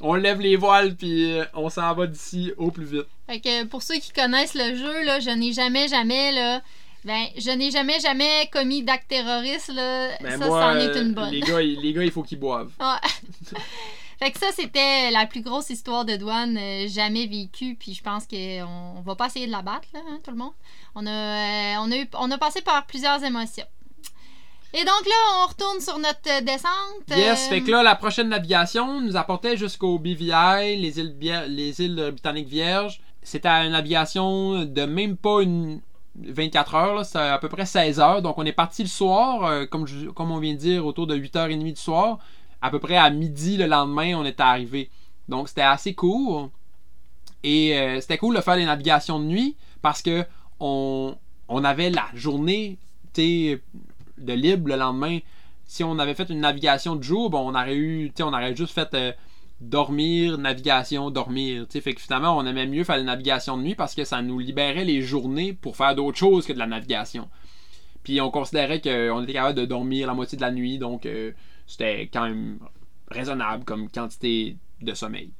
On 0.00 0.14
lève 0.14 0.40
les 0.40 0.56
voiles, 0.56 0.94
puis 0.96 1.32
euh, 1.32 1.44
on 1.54 1.68
s'en 1.68 1.92
va 1.94 2.06
d'ici 2.06 2.52
au 2.56 2.70
plus 2.70 2.84
vite. 2.84 3.06
Fait 3.26 3.40
que 3.40 3.64
pour 3.64 3.82
ceux 3.82 3.96
qui 3.96 4.12
connaissent 4.12 4.54
le 4.54 4.74
jeu, 4.76 5.04
là, 5.04 5.18
je 5.20 5.30
n'ai 5.30 5.52
jamais, 5.52 5.88
jamais, 5.88 6.32
là, 6.32 6.60
ben, 7.04 7.26
je 7.36 7.50
n'ai 7.50 7.70
jamais, 7.70 7.98
jamais 8.00 8.48
commis 8.52 8.82
d'acte 8.82 9.08
terroriste, 9.08 9.68
là. 9.74 10.10
Ben, 10.20 10.38
ça, 10.38 10.46
moi, 10.46 10.72
c'en 10.74 10.78
est 10.78 11.00
une 11.00 11.14
bonne. 11.14 11.30
Les 11.30 11.40
gars, 11.40 11.60
il- 11.60 11.80
les 11.80 11.92
gars, 11.92 12.04
il 12.04 12.10
faut 12.10 12.22
qu'ils 12.22 12.38
boivent. 12.38 12.70
Ouais. 12.80 13.08
fait 14.20 14.30
que 14.32 14.38
ça, 14.38 14.46
c'était 14.54 15.10
la 15.12 15.26
plus 15.26 15.42
grosse 15.42 15.70
histoire 15.70 16.04
de 16.04 16.16
douane 16.16 16.56
euh, 16.58 16.88
jamais 16.88 17.26
vécue, 17.26 17.76
puis 17.78 17.94
je 17.94 18.02
pense 18.02 18.26
qu'on 18.26 18.96
on 18.96 19.00
va 19.02 19.14
pas 19.14 19.26
essayer 19.26 19.46
de 19.46 19.52
la 19.52 19.62
battre, 19.62 19.86
là, 19.94 20.00
hein, 20.08 20.18
tout 20.24 20.30
le 20.32 20.36
monde. 20.36 20.52
On 20.94 21.06
a, 21.06 21.10
euh, 21.10 21.74
on, 21.80 21.92
a 21.92 21.96
eu, 21.96 22.08
on 22.18 22.30
a 22.30 22.38
passé 22.38 22.60
par 22.62 22.84
plusieurs 22.86 23.22
émotions. 23.22 23.66
Et 24.74 24.84
donc 24.84 25.06
là, 25.06 25.14
on 25.44 25.48
retourne 25.48 25.80
sur 25.80 25.98
notre 25.98 26.18
euh, 26.28 26.40
descente. 26.42 27.08
Yes, 27.16 27.46
euh, 27.46 27.48
fait 27.48 27.62
que 27.62 27.70
là, 27.70 27.82
la 27.82 27.94
prochaine 27.94 28.28
navigation 28.28 29.00
nous 29.00 29.16
apportait 29.16 29.56
jusqu'au 29.56 29.98
BVI, 29.98 30.76
les 30.76 30.98
îles, 31.00 31.16
les 31.48 31.80
îles 31.80 32.10
britanniques 32.12 32.48
vierges. 32.48 33.00
C'était 33.22 33.48
une 33.48 33.72
navigation 33.72 34.64
de 34.64 34.82
même 34.84 35.16
pas 35.16 35.40
une 35.42 35.80
24 36.20 36.74
heures, 36.74 37.06
c'était 37.06 37.18
à 37.20 37.38
peu 37.38 37.48
près 37.48 37.64
16 37.64 38.00
heures. 38.00 38.22
Donc 38.22 38.36
on 38.38 38.44
est 38.44 38.52
parti 38.52 38.82
le 38.82 38.88
soir, 38.88 39.44
euh, 39.44 39.66
comme, 39.66 39.86
je- 39.86 40.08
comme 40.08 40.30
on 40.32 40.38
vient 40.38 40.52
de 40.54 40.58
dire, 40.58 40.84
autour 40.84 41.06
de 41.06 41.14
8h30 41.16 41.62
du 41.62 41.76
soir. 41.76 42.18
À 42.60 42.70
peu 42.70 42.78
près 42.80 42.96
à 42.96 43.08
midi 43.10 43.56
le 43.56 43.66
lendemain, 43.66 44.14
on 44.16 44.24
était 44.24 44.42
arrivé. 44.42 44.90
Donc 45.28 45.48
c'était 45.48 45.62
assez 45.62 45.94
court. 45.94 46.50
Et 47.44 47.78
euh, 47.78 48.00
c'était 48.00 48.18
cool 48.18 48.34
de 48.36 48.40
faire 48.40 48.56
des 48.56 48.64
navigations 48.64 49.20
de 49.20 49.24
nuit 49.26 49.56
parce 49.80 50.02
que 50.02 50.24
on, 50.58 51.16
on 51.48 51.64
avait 51.64 51.90
la 51.90 52.06
journée 52.14 52.78
de 54.18 54.32
libre 54.32 54.68
le 54.68 54.76
lendemain 54.76 55.18
si 55.68 55.84
on 55.84 55.98
avait 55.98 56.14
fait 56.14 56.30
une 56.30 56.40
navigation 56.40 56.96
de 56.96 57.04
jour, 57.04 57.32
on 57.34 57.54
aurait 57.54 57.76
eu, 57.76 58.10
on 58.20 58.32
aurait 58.32 58.56
juste 58.56 58.72
fait 58.72 58.92
euh, 58.94 59.12
dormir, 59.60 60.38
navigation, 60.38 61.10
dormir. 61.10 61.66
Fait 61.70 61.92
que 61.92 62.00
finalement, 62.00 62.36
on 62.36 62.46
aimait 62.46 62.66
mieux 62.66 62.84
faire 62.84 62.96
des 62.96 63.04
navigations 63.04 63.58
de 63.58 63.62
nuit 63.62 63.74
parce 63.74 63.94
que 63.94 64.04
ça 64.04 64.22
nous 64.22 64.38
libérait 64.38 64.86
les 64.86 65.02
journées 65.02 65.52
pour 65.52 65.76
faire 65.76 65.94
d'autres 65.94 66.16
choses 66.16 66.46
que 66.46 66.54
de 66.54 66.58
la 66.58 66.66
navigation. 66.66 67.28
Puis 68.02 68.18
on 68.22 68.30
considérait 68.30 68.80
qu'on 68.80 69.22
était 69.22 69.34
capable 69.34 69.58
de 69.58 69.66
dormir 69.66 70.06
la 70.06 70.14
moitié 70.14 70.36
de 70.36 70.42
la 70.42 70.50
nuit, 70.50 70.78
donc 70.78 71.04
euh, 71.04 71.32
c'était 71.66 72.08
quand 72.10 72.22
même 72.22 72.58
raisonnable 73.10 73.64
comme 73.64 73.90
quantité 73.90 74.56
de 74.80 74.94
sommeil. 74.94 75.32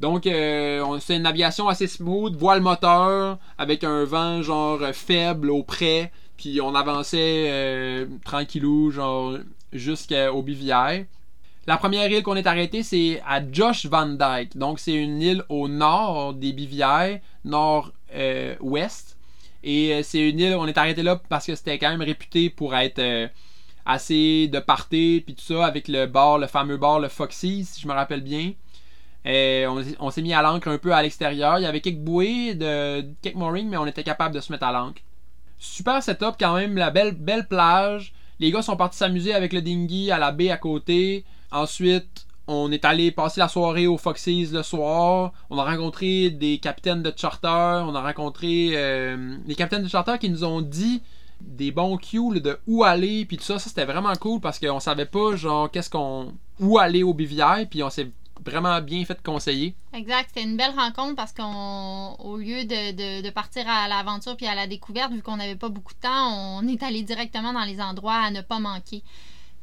Donc, 0.00 0.26
euh, 0.26 0.98
c'était 0.98 1.16
une 1.16 1.22
navigation 1.22 1.68
assez 1.68 1.86
smooth, 1.86 2.34
voile 2.36 2.60
moteur, 2.60 3.38
avec 3.56 3.84
un 3.84 4.04
vent 4.04 4.42
genre 4.42 4.80
faible 4.92 5.50
au 5.50 5.62
près, 5.62 6.12
puis 6.38 6.60
on 6.60 6.74
avançait 6.74 7.46
euh, 7.50 8.06
tranquillou, 8.24 8.92
genre 8.92 9.38
jusqu'au 9.72 10.40
BVI. 10.42 11.04
La 11.66 11.76
première 11.76 12.10
île 12.10 12.22
qu'on 12.22 12.36
est 12.36 12.46
arrêté, 12.46 12.82
c'est 12.82 13.20
à 13.26 13.42
Josh 13.52 13.84
Van 13.86 14.06
Dyke. 14.06 14.56
Donc, 14.56 14.78
c'est 14.78 14.94
une 14.94 15.20
île 15.20 15.44
au 15.50 15.68
nord 15.68 16.32
des 16.32 16.52
Bivières, 16.52 17.18
nord-ouest. 17.44 19.18
Et 19.64 19.92
euh, 19.92 20.02
c'est 20.02 20.30
une 20.30 20.38
île, 20.38 20.54
on 20.54 20.66
est 20.66 20.78
arrêté 20.78 21.02
là 21.02 21.20
parce 21.28 21.44
que 21.44 21.54
c'était 21.56 21.78
quand 21.78 21.90
même 21.90 22.00
réputé 22.00 22.48
pour 22.48 22.74
être 22.74 23.00
euh, 23.00 23.26
assez 23.84 24.46
de 24.46 24.60
party, 24.60 25.24
puis 25.26 25.34
tout 25.34 25.42
ça, 25.42 25.66
avec 25.66 25.88
le 25.88 26.06
bar, 26.06 26.38
le 26.38 26.46
fameux 26.46 26.76
bar, 26.76 27.00
le 27.00 27.08
Foxy, 27.08 27.64
si 27.64 27.80
je 27.82 27.88
me 27.88 27.92
rappelle 27.92 28.22
bien. 28.22 28.52
On, 29.26 29.82
on 29.98 30.10
s'est 30.10 30.22
mis 30.22 30.32
à 30.32 30.40
l'ancre 30.40 30.68
un 30.68 30.78
peu 30.78 30.92
à 30.94 31.02
l'extérieur. 31.02 31.58
Il 31.58 31.64
y 31.64 31.66
avait 31.66 31.80
quelques 31.80 31.98
bouées, 31.98 32.54
de, 32.54 33.04
quelques 33.20 33.34
moorings, 33.34 33.68
mais 33.68 33.76
on 33.76 33.86
était 33.86 34.04
capable 34.04 34.34
de 34.34 34.40
se 34.40 34.52
mettre 34.52 34.64
à 34.64 34.72
l'ancre. 34.72 35.02
Super 35.58 36.02
setup 36.02 36.36
quand 36.38 36.54
même, 36.54 36.76
la 36.76 36.90
belle, 36.90 37.12
belle 37.12 37.46
plage. 37.46 38.12
Les 38.40 38.50
gars 38.50 38.62
sont 38.62 38.76
partis 38.76 38.98
s'amuser 38.98 39.34
avec 39.34 39.52
le 39.52 39.60
dinghy 39.60 40.10
à 40.10 40.18
la 40.18 40.30
baie 40.30 40.50
à 40.50 40.56
côté. 40.56 41.24
Ensuite, 41.50 42.26
on 42.46 42.72
est 42.72 42.84
allé 42.84 43.10
passer 43.10 43.40
la 43.40 43.48
soirée 43.48 43.86
au 43.86 43.98
Foxys 43.98 44.48
le 44.52 44.62
soir. 44.62 45.32
On 45.50 45.58
a 45.58 45.64
rencontré 45.64 46.30
des 46.30 46.58
capitaines 46.58 47.02
de 47.02 47.12
charter. 47.14 47.82
On 47.86 47.94
a 47.94 48.00
rencontré 48.00 48.70
euh, 48.74 49.36
des 49.46 49.54
capitaines 49.54 49.82
de 49.82 49.88
charter 49.88 50.18
qui 50.18 50.30
nous 50.30 50.44
ont 50.44 50.62
dit 50.62 51.02
des 51.40 51.70
bons 51.70 51.98
cues 51.98 52.40
de 52.40 52.58
où 52.66 52.84
aller 52.84 53.24
puis 53.26 53.36
tout 53.36 53.44
ça. 53.44 53.58
Ça 53.58 53.68
c'était 53.68 53.84
vraiment 53.84 54.14
cool 54.14 54.40
parce 54.40 54.58
qu'on 54.58 54.80
savait 54.80 55.06
pas 55.06 55.36
genre 55.36 55.70
qu'est-ce 55.70 55.90
qu'on 55.90 56.32
où 56.58 56.78
aller 56.78 57.02
au 57.02 57.12
Bivière 57.14 57.66
puis 57.68 57.82
on 57.82 57.90
s'est 57.90 58.10
vraiment 58.44 58.80
bien 58.80 59.04
fait 59.04 59.20
conseiller. 59.22 59.74
Exact, 59.92 60.28
c'était 60.28 60.48
une 60.48 60.56
belle 60.56 60.74
rencontre 60.76 61.16
parce 61.16 61.32
qu'au 61.32 62.36
lieu 62.36 62.64
de, 62.64 62.92
de, 62.92 63.22
de, 63.22 63.30
partir 63.30 63.68
à 63.68 63.88
l'aventure 63.88 64.36
puis 64.36 64.46
à 64.46 64.54
la 64.54 64.66
découverte, 64.66 65.12
vu 65.12 65.22
qu'on 65.22 65.36
n'avait 65.36 65.56
pas 65.56 65.68
beaucoup 65.68 65.94
de 65.94 66.00
temps, 66.00 66.58
on 66.58 66.66
est 66.66 66.82
allé 66.82 67.02
directement 67.02 67.52
dans 67.52 67.64
les 67.64 67.80
endroits 67.80 68.14
à 68.14 68.30
ne 68.30 68.40
pas 68.40 68.58
manquer. 68.58 69.02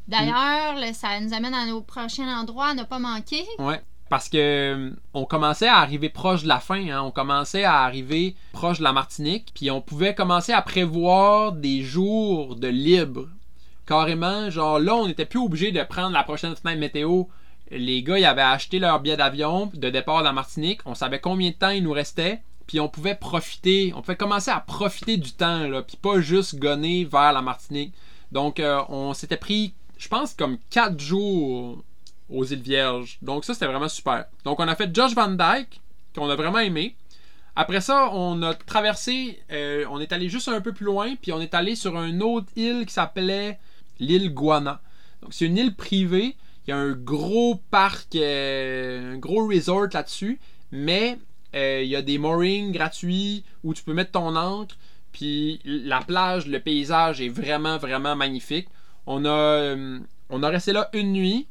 D'ailleurs, 0.07 0.75
ça 0.93 1.19
nous 1.19 1.33
amène 1.33 1.53
à 1.53 1.65
nos 1.65 1.81
prochains 1.81 2.39
endroits 2.39 2.67
à 2.67 2.73
ne 2.75 2.83
pas 2.83 2.99
manquer. 2.99 3.43
Ouais. 3.57 3.81
Parce 4.09 4.29
que 4.29 4.37
euh, 4.37 4.91
on 5.15 5.25
commençait 5.25 5.67
à 5.67 5.77
arriver 5.77 6.09
proche 6.09 6.43
de 6.43 6.47
la 6.47 6.59
fin, 6.59 6.89
hein. 6.89 7.01
on 7.01 7.09
commençait 7.09 7.63
à 7.63 7.81
arriver 7.81 8.35
proche 8.53 8.77
de 8.77 8.83
la 8.83 8.93
Martinique, 8.93 9.51
puis 9.55 9.71
on 9.71 9.81
pouvait 9.81 10.13
commencer 10.13 10.51
à 10.51 10.61
prévoir 10.61 11.53
des 11.53 11.81
jours 11.81 12.55
de 12.55 12.67
libre. 12.67 13.27
Carrément, 13.87 14.49
genre 14.51 14.79
là, 14.79 14.95
on 14.95 15.07
n'était 15.07 15.25
plus 15.25 15.39
obligé 15.39 15.71
de 15.71 15.81
prendre 15.83 16.11
la 16.11 16.23
prochaine 16.23 16.55
fenêtre 16.55 16.79
météo. 16.79 17.23
Les 17.71 18.03
gars, 18.03 18.19
ils 18.19 18.25
avaient 18.25 18.41
acheté 18.41 18.79
leur 18.79 18.99
billet 18.99 19.17
d'avion 19.17 19.71
de 19.73 19.89
départ 19.89 20.19
de 20.19 20.25
la 20.25 20.33
Martinique. 20.33 20.81
On 20.85 20.95
savait 20.95 21.19
combien 21.19 21.49
de 21.49 21.55
temps 21.55 21.69
il 21.69 21.83
nous 21.83 21.91
restait. 21.91 22.41
Puis 22.67 22.79
on 22.79 22.87
pouvait 22.87 23.15
profiter, 23.15 23.93
on 23.95 24.01
pouvait 24.01 24.15
commencer 24.15 24.49
à 24.49 24.59
profiter 24.59 25.17
du 25.17 25.33
temps, 25.33 25.67
là, 25.67 25.83
puis 25.83 25.97
pas 25.97 26.19
juste 26.19 26.55
gonner 26.55 27.05
vers 27.05 27.31
la 27.31 27.43
Martinique. 27.43 27.93
Donc, 28.31 28.59
euh, 28.59 28.81
on 28.89 29.13
s'était 29.13 29.37
pris 29.37 29.75
je 29.97 30.07
pense, 30.07 30.33
comme 30.33 30.57
4 30.69 30.99
jours 30.99 31.83
aux 32.29 32.45
îles 32.45 32.61
Vierges. 32.61 33.17
Donc 33.21 33.45
ça, 33.45 33.53
c'était 33.53 33.67
vraiment 33.67 33.89
super. 33.89 34.25
Donc 34.43 34.59
on 34.59 34.67
a 34.67 34.75
fait 34.75 34.93
Josh 34.93 35.13
Van 35.13 35.29
Dyke, 35.29 35.81
qu'on 36.15 36.29
a 36.29 36.35
vraiment 36.35 36.59
aimé. 36.59 36.95
Après 37.55 37.81
ça, 37.81 38.09
on 38.11 38.41
a 38.43 38.53
traversé, 38.53 39.41
euh, 39.51 39.85
on 39.89 39.99
est 39.99 40.11
allé 40.11 40.27
juste 40.27 40.49
un 40.49 40.59
peu 40.59 40.73
plus 40.73 40.85
loin, 40.85 41.15
puis 41.15 41.31
on 41.31 41.39
est 41.39 41.53
allé 41.53 41.75
sur 41.75 42.01
une 42.01 42.21
autre 42.21 42.47
île 42.55 42.85
qui 42.85 42.93
s'appelait 42.93 43.59
l'île 43.99 44.33
Guana. 44.33 44.81
Donc 45.21 45.33
c'est 45.33 45.45
une 45.45 45.57
île 45.57 45.73
privée, 45.73 46.35
il 46.67 46.71
y 46.71 46.73
a 46.73 46.77
un 46.77 46.93
gros 46.93 47.61
parc, 47.69 48.15
euh, 48.15 49.13
un 49.13 49.17
gros 49.17 49.47
resort 49.47 49.87
là-dessus, 49.93 50.39
mais 50.71 51.19
euh, 51.55 51.81
il 51.83 51.89
y 51.89 51.95
a 51.95 52.01
des 52.01 52.17
moorings 52.17 52.71
gratuits 52.71 53.43
où 53.63 53.73
tu 53.73 53.83
peux 53.83 53.93
mettre 53.93 54.11
ton 54.11 54.35
ancre, 54.35 54.75
puis 55.11 55.61
la 55.63 56.01
plage, 56.01 56.47
le 56.47 56.59
paysage 56.59 57.21
est 57.21 57.29
vraiment, 57.29 57.77
vraiment 57.77 58.15
magnifique. 58.15 58.67
On 59.05 59.25
a, 59.25 59.29
euh, 59.29 59.99
resté 60.29 60.73
là 60.73 60.89
une 60.93 61.13
nuit. 61.13 61.47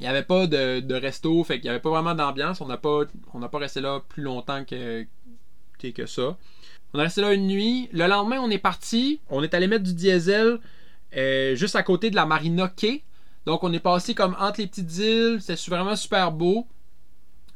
Il 0.00 0.02
n'y 0.02 0.08
avait 0.08 0.24
pas 0.24 0.48
de, 0.48 0.94
resto, 0.94 1.44
fait 1.44 1.62
n'y 1.62 1.70
avait 1.70 1.78
pas 1.78 1.90
vraiment 1.90 2.16
d'ambiance. 2.16 2.60
On 2.60 2.66
n'a 2.66 2.76
pas, 2.76 3.06
resté 3.52 3.80
là 3.80 4.02
plus 4.08 4.24
longtemps 4.24 4.64
que, 4.64 5.06
que 5.78 6.06
ça. 6.06 6.36
On 6.92 6.98
a 6.98 7.04
resté 7.04 7.20
là 7.20 7.32
une 7.32 7.46
nuit. 7.46 7.88
Le 7.92 8.08
lendemain, 8.08 8.40
on 8.40 8.50
est 8.50 8.58
parti. 8.58 9.20
On 9.30 9.44
est 9.44 9.54
allé 9.54 9.68
mettre 9.68 9.84
du 9.84 9.94
diesel 9.94 10.58
juste 11.54 11.76
à 11.76 11.84
côté 11.84 12.10
de 12.10 12.16
la 12.16 12.26
Marina. 12.26 12.68
Donc, 13.46 13.62
on 13.64 13.72
est 13.72 13.80
passé 13.80 14.14
comme 14.14 14.36
entre 14.38 14.60
les 14.60 14.66
petites 14.66 14.96
îles. 14.98 15.38
C'était 15.40 15.70
vraiment 15.70 15.96
super 15.96 16.32
beau. 16.32 16.66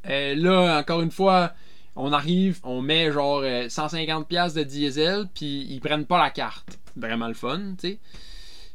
Euh, 0.09 0.35
là, 0.35 0.79
encore 0.79 1.01
une 1.01 1.11
fois, 1.11 1.53
on 1.97 2.13
arrive, 2.13 2.61
on 2.63 2.83
met 2.83 3.11
genre 3.11 3.43
150$ 3.43 4.55
de 4.55 4.63
diesel, 4.63 5.27
puis 5.35 5.67
ils 5.69 5.81
prennent 5.81 6.07
pas 6.07 6.19
la 6.19 6.31
carte. 6.31 6.79
Vraiment 6.97 7.29
le 7.29 7.35
fun, 7.35 7.75
tu 7.79 7.89
sais. 7.89 7.99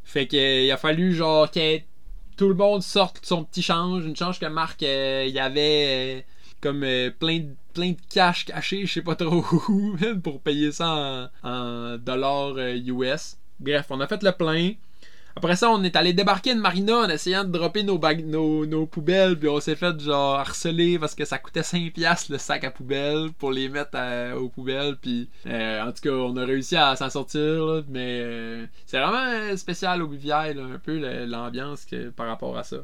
Fait 0.04 0.28
qu'il 0.28 0.70
a 0.72 0.78
fallu 0.78 1.14
genre 1.14 1.50
que 1.50 1.80
tout 2.38 2.48
le 2.48 2.56
monde 2.56 2.82
sorte 2.82 3.26
son 3.26 3.44
petit 3.44 3.62
change, 3.62 4.06
une 4.06 4.16
change 4.16 4.40
que 4.40 4.46
Marc 4.46 4.84
euh, 4.84 5.26
il 5.28 5.34
y 5.34 5.40
avait 5.40 6.20
euh, 6.20 6.22
comme 6.62 6.84
euh, 6.84 7.12
plein 7.12 7.40
de 7.40 7.56
plein 7.74 7.92
de 7.92 7.98
cash 8.14 8.46
caché, 8.46 8.86
je 8.86 8.94
sais 8.94 9.02
pas 9.02 9.16
trop 9.16 9.44
où, 9.70 9.96
pour 10.24 10.42
payer 10.42 10.72
ça 10.72 11.32
en 11.44 11.98
dollars 11.98 12.58
US. 12.58 13.38
Bref, 13.60 13.88
on 13.90 14.00
a 14.00 14.08
fait 14.08 14.22
le 14.22 14.32
plein. 14.32 14.74
Après 15.36 15.56
ça, 15.56 15.72
on 15.72 15.84
est 15.84 15.96
allé 15.96 16.14
débarquer 16.14 16.52
une 16.52 16.60
marina 16.60 17.00
en 17.00 17.10
essayant 17.10 17.44
de 17.44 17.52
dropper 17.52 17.84
nos, 17.84 17.98
nos, 18.66 18.86
poubelles, 18.86 19.38
puis 19.38 19.50
on 19.50 19.60
s'est 19.60 19.76
fait 19.76 20.00
genre 20.00 20.36
harceler 20.36 21.00
parce 21.00 21.16
que 21.16 21.26
ça 21.26 21.40
coûtait 21.40 21.62
5$ 21.62 22.32
le 22.32 22.38
sac 22.38 22.64
à 22.64 22.70
poubelle 22.70 23.32
pour 23.40 23.52
les 23.52 23.68
mettre 23.68 23.98
aux 24.38 24.50
poubelles. 24.50 24.96
Puis 25.02 25.30
euh, 25.48 25.82
en 25.82 25.92
tout 25.92 26.02
cas, 26.02 26.12
on 26.12 26.38
a 26.38 26.46
réussi 26.46 26.76
à 26.76 26.96
s'en 26.96 27.10
sortir, 27.10 27.84
mais 27.90 28.20
euh, 28.22 28.66
c'est 28.86 29.00
vraiment 29.00 29.58
spécial 29.58 30.04
au 30.04 30.08
Bivière, 30.08 30.54
un 30.58 30.78
peu 30.78 31.00
l'ambiance 31.26 31.88
par 32.16 32.28
rapport 32.28 32.56
à 32.58 32.64
ça. 32.64 32.78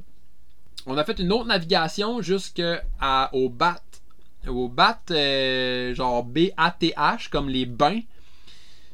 On 0.86 0.98
a 0.98 1.04
fait 1.04 1.20
une 1.20 1.32
autre 1.32 1.46
navigation 1.46 2.22
jusqu'au 2.22 3.50
BAT. 3.50 3.82
Au 4.48 4.70
BAT, 4.70 5.02
euh, 5.12 5.94
genre 5.94 6.24
B-A-T-H, 6.24 7.30
comme 7.30 7.50
les 7.50 7.66
bains. 7.66 8.00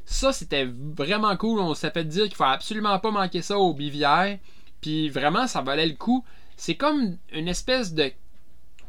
Ça, 0.05 0.31
c'était 0.31 0.65
vraiment 0.65 1.35
cool. 1.35 1.59
On 1.59 1.73
s'est 1.73 1.91
fait 1.91 2.05
dire 2.05 2.25
qu'il 2.25 2.35
faut 2.35 2.43
absolument 2.43 2.99
pas 2.99 3.11
manquer 3.11 3.41
ça 3.41 3.57
au 3.57 3.73
Bivière. 3.73 4.37
Puis 4.81 5.09
vraiment, 5.09 5.47
ça 5.47 5.61
valait 5.61 5.87
le 5.87 5.95
coup. 5.95 6.23
C'est 6.57 6.75
comme 6.75 7.17
une 7.33 7.47
espèce 7.47 7.93
de 7.93 8.11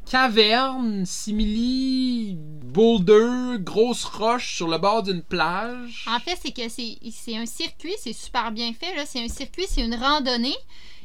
caverne, 0.08 1.04
simili, 1.04 2.36
boulder, 2.38 3.58
grosse 3.58 4.04
roche 4.04 4.54
sur 4.54 4.68
le 4.68 4.78
bord 4.78 5.02
d'une 5.02 5.22
plage. 5.22 6.04
En 6.08 6.20
fait, 6.20 6.38
c'est 6.40 6.52
que 6.52 6.68
c'est 6.68 7.36
un 7.36 7.46
circuit, 7.46 7.94
c'est 7.98 8.12
super 8.12 8.52
bien 8.52 8.72
fait. 8.72 8.94
C'est 9.06 9.24
un 9.24 9.28
circuit, 9.28 9.64
c'est 9.68 9.84
une 9.84 9.96
randonnée 9.96 10.56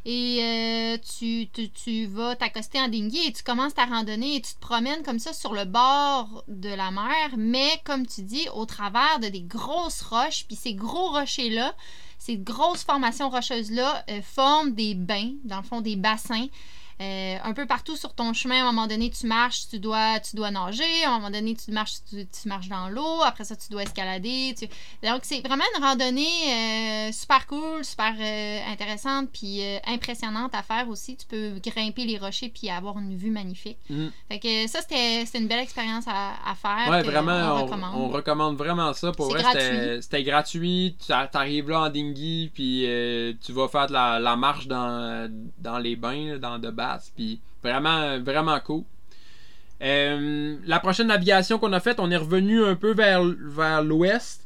et 0.03 0.39
euh, 0.41 0.97
tu, 0.97 1.47
tu, 1.69 2.05
vas 2.07 2.35
t'accoster 2.35 2.79
en 2.79 2.87
dinghy 2.87 3.27
et 3.27 3.33
tu 3.33 3.43
commences 3.43 3.75
ta 3.75 3.85
randonnée 3.85 4.37
et 4.37 4.41
tu 4.41 4.53
te 4.55 4.59
promènes 4.59 5.03
comme 5.03 5.19
ça 5.19 5.31
sur 5.31 5.53
le 5.53 5.65
bord 5.65 6.43
de 6.47 6.69
la 6.69 6.89
mer, 6.89 7.29
mais 7.37 7.69
comme 7.83 8.07
tu 8.07 8.23
dis, 8.23 8.47
au 8.55 8.65
travers 8.65 9.19
de 9.21 9.27
des 9.27 9.41
grosses 9.41 10.01
roches. 10.01 10.45
Puis 10.47 10.55
ces 10.55 10.73
gros 10.73 11.11
rochers-là, 11.11 11.75
ces 12.17 12.37
grosses 12.37 12.83
formations 12.83 13.29
rocheuses-là 13.29 14.03
euh, 14.09 14.21
forment 14.23 14.73
des 14.73 14.95
bains, 14.95 15.33
dans 15.43 15.57
le 15.57 15.63
fond 15.63 15.81
des 15.81 15.95
bassins. 15.95 16.47
Euh, 17.01 17.37
un 17.43 17.53
peu 17.53 17.65
partout 17.65 17.95
sur 17.95 18.13
ton 18.13 18.31
chemin, 18.33 18.59
à 18.59 18.61
un 18.61 18.71
moment 18.71 18.85
donné, 18.85 19.09
tu 19.09 19.25
marches, 19.25 19.67
tu 19.69 19.79
dois, 19.79 20.19
tu 20.19 20.35
dois 20.35 20.51
nager. 20.51 21.03
À 21.05 21.09
un 21.09 21.13
moment 21.13 21.31
donné, 21.31 21.55
tu 21.55 21.71
marches, 21.71 21.97
tu, 22.09 22.47
marches 22.47 22.67
dans 22.67 22.89
l'eau. 22.89 23.23
Après 23.25 23.43
ça, 23.43 23.55
tu 23.55 23.69
dois 23.69 23.83
escalader. 23.83 24.53
Donc, 25.03 25.21
c'est 25.23 25.41
vraiment 25.41 25.63
une 25.75 25.83
randonnée 25.83 27.07
euh, 27.07 27.11
super 27.11 27.47
cool, 27.47 27.83
super 27.83 28.13
euh, 28.19 28.71
intéressante, 28.71 29.29
puis 29.33 29.61
impressionnante 29.87 30.53
à 30.53 30.61
faire 30.61 30.87
aussi. 30.89 31.17
Tu 31.17 31.25
peux 31.25 31.53
grimper 31.63 32.05
les 32.05 32.19
rochers 32.19 32.49
puis 32.49 32.69
avoir 32.69 32.99
une 32.99 33.15
vue 33.15 33.31
magnifique. 33.31 33.77
Mm. 33.89 34.07
Fait 34.29 34.39
que 34.39 34.67
ça, 34.67 34.81
c'était 34.81 35.23
une 35.39 35.47
belle 35.47 35.59
expérience 35.59 36.05
à, 36.07 36.53
faire. 36.61 36.91
Ouais, 36.91 37.01
vraiment, 37.01 37.55
on 37.55 37.65
recommande. 37.65 37.95
On, 37.95 38.09
recommande. 38.09 38.57
vraiment 38.57 38.93
ça. 38.93 39.11
Pour 39.11 39.29
vrai, 39.29 39.43
c'était 40.01 40.23
gratuit. 40.23 40.95
Tu 41.03 41.11
arrives 41.11 41.69
là 41.69 41.81
en 41.81 41.89
dinghy, 41.89 42.51
puis 42.53 42.85
tu 43.43 43.53
vas 43.53 43.67
faire 43.67 43.87
de 43.87 43.93
la, 43.93 44.35
marche 44.35 44.67
dans, 44.67 45.31
dans 45.57 45.79
les 45.79 45.95
bains, 45.95 46.37
dans 46.37 46.59
de 46.59 46.69
bas 46.69 46.90
puis 47.15 47.39
vraiment, 47.63 48.19
vraiment 48.19 48.59
cool. 48.59 48.83
Euh, 49.81 50.57
la 50.65 50.79
prochaine 50.79 51.07
navigation 51.07 51.57
qu'on 51.57 51.73
a 51.73 51.79
faite, 51.79 51.99
on 51.99 52.11
est 52.11 52.17
revenu 52.17 52.63
un 52.63 52.75
peu 52.75 52.93
vers, 52.93 53.23
vers 53.23 53.83
l'ouest. 53.83 54.45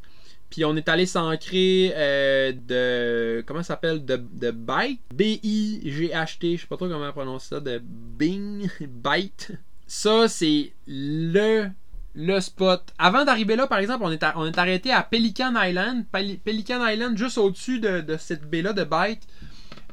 Puis 0.49 0.63
on 0.63 0.75
est 0.77 0.88
allé 0.88 1.05
s'ancrer 1.05 1.91
euh, 1.95 2.53
de. 2.53 3.43
Comment 3.45 3.62
ça 3.62 3.69
s'appelle? 3.69 4.05
De, 4.05 4.15
de 4.15 4.51
Byte? 4.51 5.01
B-I-G-H-T. 5.13 6.55
Je 6.55 6.62
sais 6.62 6.67
pas 6.67 6.77
trop 6.77 6.88
comment 6.88 7.12
prononcer 7.12 7.47
ça. 7.49 7.60
De 7.60 7.81
Bing. 7.84 8.69
Byte. 8.79 9.51
Ça, 9.88 10.27
c'est 10.27 10.71
le. 10.88 11.67
Le 12.17 12.39
spot. 12.39 12.81
Avant 12.97 13.25
d'arriver 13.25 13.58
là, 13.58 13.67
par 13.67 13.79
exemple, 13.79 14.05
on 14.05 14.12
est, 14.12 14.23
on 14.38 14.45
est 14.45 14.58
arrêté 14.58 14.93
à 14.93 15.03
Pelican 15.03 15.53
Island. 15.62 16.05
Pelican 16.45 16.88
Island, 16.88 17.17
juste 17.17 17.38
au-dessus 17.38 17.79
de, 17.79 17.99
de 17.99 18.15
cette 18.15 18.49
baie-là 18.49 18.71
de 18.71 18.86
Byte. 18.86 19.27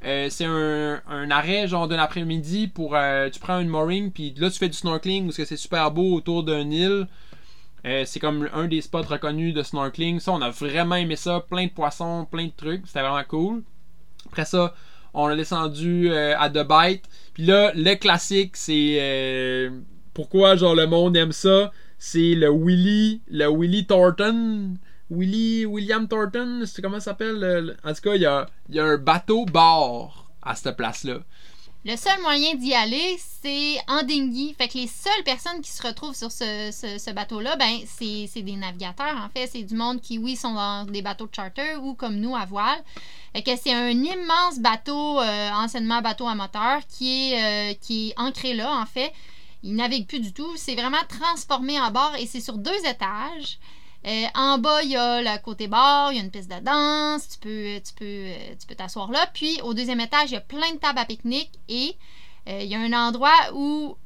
Euh, 0.05 0.29
c'est 0.31 0.45
un, 0.45 1.31
arrêt 1.31 1.69
genre 1.69 1.87
d'un 1.87 1.99
après-midi 1.99 2.67
pour 2.67 2.97
euh, 2.97 3.31
tu 3.31 3.39
prends 3.39 3.61
une 3.61 3.69
mooring 3.69 4.11
puis 4.11 4.35
là 4.37 4.51
tu 4.51 4.59
fais 4.59 4.69
du 4.69 4.77
snorkeling 4.77 5.27
parce 5.27 5.37
que 5.37 5.45
c'est 5.45 5.57
super 5.57 5.91
beau 5.93 6.15
autour 6.15 6.43
d'une 6.43 6.73
île. 6.73 7.07
Euh, 7.85 8.05
c'est 8.05 8.21
comme 8.21 8.49
un 8.53 8.67
des 8.67 8.81
spots 8.81 9.03
reconnus 9.03 9.55
de 9.55 9.63
snorkeling. 9.63 10.21
Ça, 10.21 10.33
on 10.33 10.41
a 10.41 10.51
vraiment 10.51 10.95
aimé 10.97 11.17
ça. 11.17 11.41
Plein 11.41 11.67
de 11.67 11.71
poissons, 11.71 12.27
plein 12.31 12.47
de 12.47 12.53
trucs. 12.57 12.87
C'était 12.87 13.01
vraiment 13.01 13.25
cool. 13.29 13.63
Après 14.27 14.45
ça, 14.45 14.75
On 15.15 15.27
a 15.27 15.37
descendu 15.37 16.11
euh, 16.11 16.35
à 16.39 16.49
The 16.49 16.67
Bite. 16.67 17.05
Puis 17.35 17.45
là, 17.45 17.73
le 17.75 17.95
classique, 17.97 18.57
c'est 18.57 19.71
pourquoi 20.15 20.57
genre 20.57 20.75
le 20.75 20.87
monde 20.87 21.17
aime 21.17 21.33
ça? 21.33 21.73
C'est 21.99 22.35
le 22.35 22.51
Willy, 22.51 23.21
le 23.29 23.47
Willy 23.49 23.87
Thornton. 23.87 24.75
Willy, 25.13 25.67
William 25.67 26.09
Thornton, 26.09 26.63
c'est 26.67 26.81
comment 26.81 26.99
ça 26.99 27.11
s'appelle? 27.11 27.37
le- 27.39 27.61
le- 27.61 27.77
En 27.85 27.93
tout 27.93 28.01
cas, 28.01 28.15
il 28.15 28.23
y 28.23 28.27
a, 28.27 28.49
un 28.83 28.97
bateau 28.97 29.45
bar 29.45 30.27
à 30.43 30.55
cette 30.55 30.77
place-là. 30.77 31.19
Le 31.85 31.97
seul 31.97 32.21
moyen 32.23 32.55
d'y 32.55 32.73
aller, 32.75 33.19
c'est 33.43 33.77
en 33.89 34.03
dinghy. 34.05 34.55
Fait 34.57 34.69
que 34.69 34.79
les 34.79 34.87
seules 34.87 35.25
personnes 35.25 35.61
qui 35.61 35.71
se 35.73 35.83
retrouvent 35.85 36.15
sur 36.15 36.31
ce, 36.31 37.13
bateau-là, 37.13 37.57
ben, 37.57 37.81
c'est 37.87 38.41
des 38.43 38.55
navigateurs, 38.57 39.17
en 39.17 39.29
fait. 39.29 39.49
C'est 39.49 39.65
du 39.65 39.75
monde 39.75 40.01
qui, 40.01 40.17
oui, 40.17 40.37
sont 40.37 40.55
dans 40.55 40.85
des 40.85 41.03
bateaux 41.03 41.27
de 41.27 41.35
charter 41.35 41.75
ou 41.83 41.95
comme 41.95 42.17
nous 42.17 42.37
à 42.37 42.45
voile. 42.45 42.79
Que 43.35 43.57
c'est 43.61 43.73
un 43.75 43.91
immense 43.91 44.61
bateau, 44.61 45.21
euh, 45.21 45.51
anciennement 45.51 46.01
bateau 46.03 46.29
à 46.29 46.37
moteur, 46.37 46.81
qui 46.89 47.33
est, 47.33 47.73
euh, 47.73 47.75
qui 47.81 48.11
est 48.11 48.15
ancré 48.17 48.55
là, 48.55 48.73
en 48.81 48.87
fait. 48.87 49.13
Il 49.65 49.75
navigue 49.75 50.07
plus 50.07 50.21
du 50.21 50.33
tout. 50.33 50.53
C'est 50.57 50.75
vraiment 50.77 51.03
transformé 51.09 51.81
en 51.81 51.91
bord 51.91 52.15
et 52.17 52.27
c'est 52.27 52.41
sur 52.41 52.59
deux 52.59 52.79
étages. 52.89 53.59
Euh, 54.05 54.27
en 54.35 54.59
bas, 54.59 54.83
il 54.83 54.91
y 54.91 54.97
a 54.97 55.23
le 55.23 55.43
côté 55.43 55.69
bar, 55.69 56.13
il 56.13 56.17
y 56.17 56.21
a 56.21 56.25
une 56.25 56.31
piste 56.31 56.51
de 56.51 56.59
danse, 56.59 57.29
tu 57.29 57.39
peux 57.39 57.81
tu 57.81 57.95
peux, 57.95 58.05
euh, 58.05 58.55
tu 58.59 58.67
peux 58.67 58.75
t'asseoir 58.75 59.11
là. 59.13 59.27
Puis 59.33 59.61
au 59.63 59.75
deuxième 59.75 60.01
étage, 60.01 60.31
il 60.31 60.35
y 60.35 60.37
a 60.37 60.41
plein 60.41 60.73
de 60.73 60.79
tables 60.79 60.99
à 60.99 61.05
pique-nique 61.05 61.53
et 61.69 61.97
euh, 62.49 62.61
il 62.63 62.67
y 62.67 62.75
a 62.75 62.81
un 62.81 62.93
endroit 62.93 63.31
où, 63.55 63.97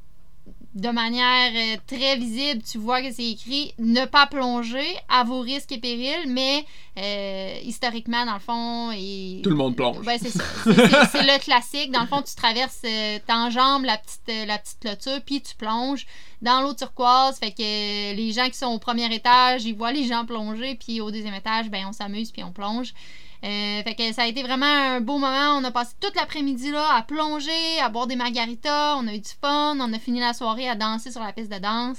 de 0.77 0.89
manière 0.89 1.51
euh, 1.55 1.77
très 1.87 2.17
visible, 2.17 2.61
tu 2.61 2.77
vois 2.77 3.01
que 3.01 3.11
c'est 3.11 3.31
écrit 3.31 3.73
ne 3.79 4.05
pas 4.05 4.27
plonger 4.27 4.85
à 5.09 5.23
vos 5.23 5.39
risques 5.39 5.71
et 5.71 5.79
périls, 5.79 6.27
mais 6.27 6.63
euh, 6.99 7.59
historiquement, 7.63 8.25
dans 8.27 8.35
le 8.35 8.39
fond, 8.39 8.91
et... 8.91 9.41
Tout 9.43 9.49
le 9.49 9.55
monde 9.55 9.75
plonge. 9.75 10.05
C'est 10.05 10.29
ça. 10.29 10.43
Le 10.65 11.39
classique. 11.39 11.91
Dans 11.91 12.01
le 12.01 12.07
fond, 12.07 12.21
tu 12.21 12.35
traverses, 12.35 12.81
euh, 12.85 13.17
t'enjambes 13.25 13.85
la 13.85 13.97
petite, 13.97 14.47
la 14.47 14.59
petite 14.59 14.79
clôture, 14.79 15.19
puis 15.25 15.41
tu 15.41 15.55
plonges 15.55 16.05
dans 16.43 16.61
l'eau 16.61 16.75
turquoise. 16.75 17.39
Fait 17.39 17.51
que 17.51 18.15
les 18.15 18.31
gens 18.31 18.47
qui 18.47 18.57
sont 18.57 18.67
au 18.67 18.77
premier 18.77 19.11
étage, 19.13 19.65
ils 19.65 19.75
voient 19.75 19.91
les 19.91 20.05
gens 20.05 20.25
plonger, 20.25 20.75
puis 20.75 21.01
au 21.01 21.09
deuxième 21.09 21.33
étage, 21.33 21.69
ben, 21.71 21.85
on 21.89 21.91
s'amuse, 21.91 22.31
puis 22.31 22.43
on 22.43 22.51
plonge. 22.51 22.93
Euh, 23.43 23.83
fait 23.83 23.95
que 23.95 24.13
ça 24.13 24.23
a 24.23 24.25
été 24.27 24.41
vraiment 24.41 24.65
un 24.65 24.99
beau 24.99 25.17
moment. 25.17 25.57
On 25.57 25.63
a 25.63 25.71
passé 25.71 25.93
toute 25.99 26.15
l'après-midi 26.15 26.71
là 26.71 26.95
à 26.95 27.03
plonger, 27.03 27.79
à 27.83 27.89
boire 27.89 28.07
des 28.07 28.15
margaritas. 28.15 28.95
On 28.97 29.07
a 29.07 29.13
eu 29.13 29.19
du 29.19 29.29
fun. 29.41 29.77
On 29.79 29.93
a 29.93 29.99
fini 29.99 30.19
la 30.19 30.33
soirée 30.33 30.67
à 30.67 30.75
danser 30.75 31.11
sur 31.11 31.21
la 31.23 31.31
piste 31.33 31.51
de 31.51 31.59
danse. 31.59 31.97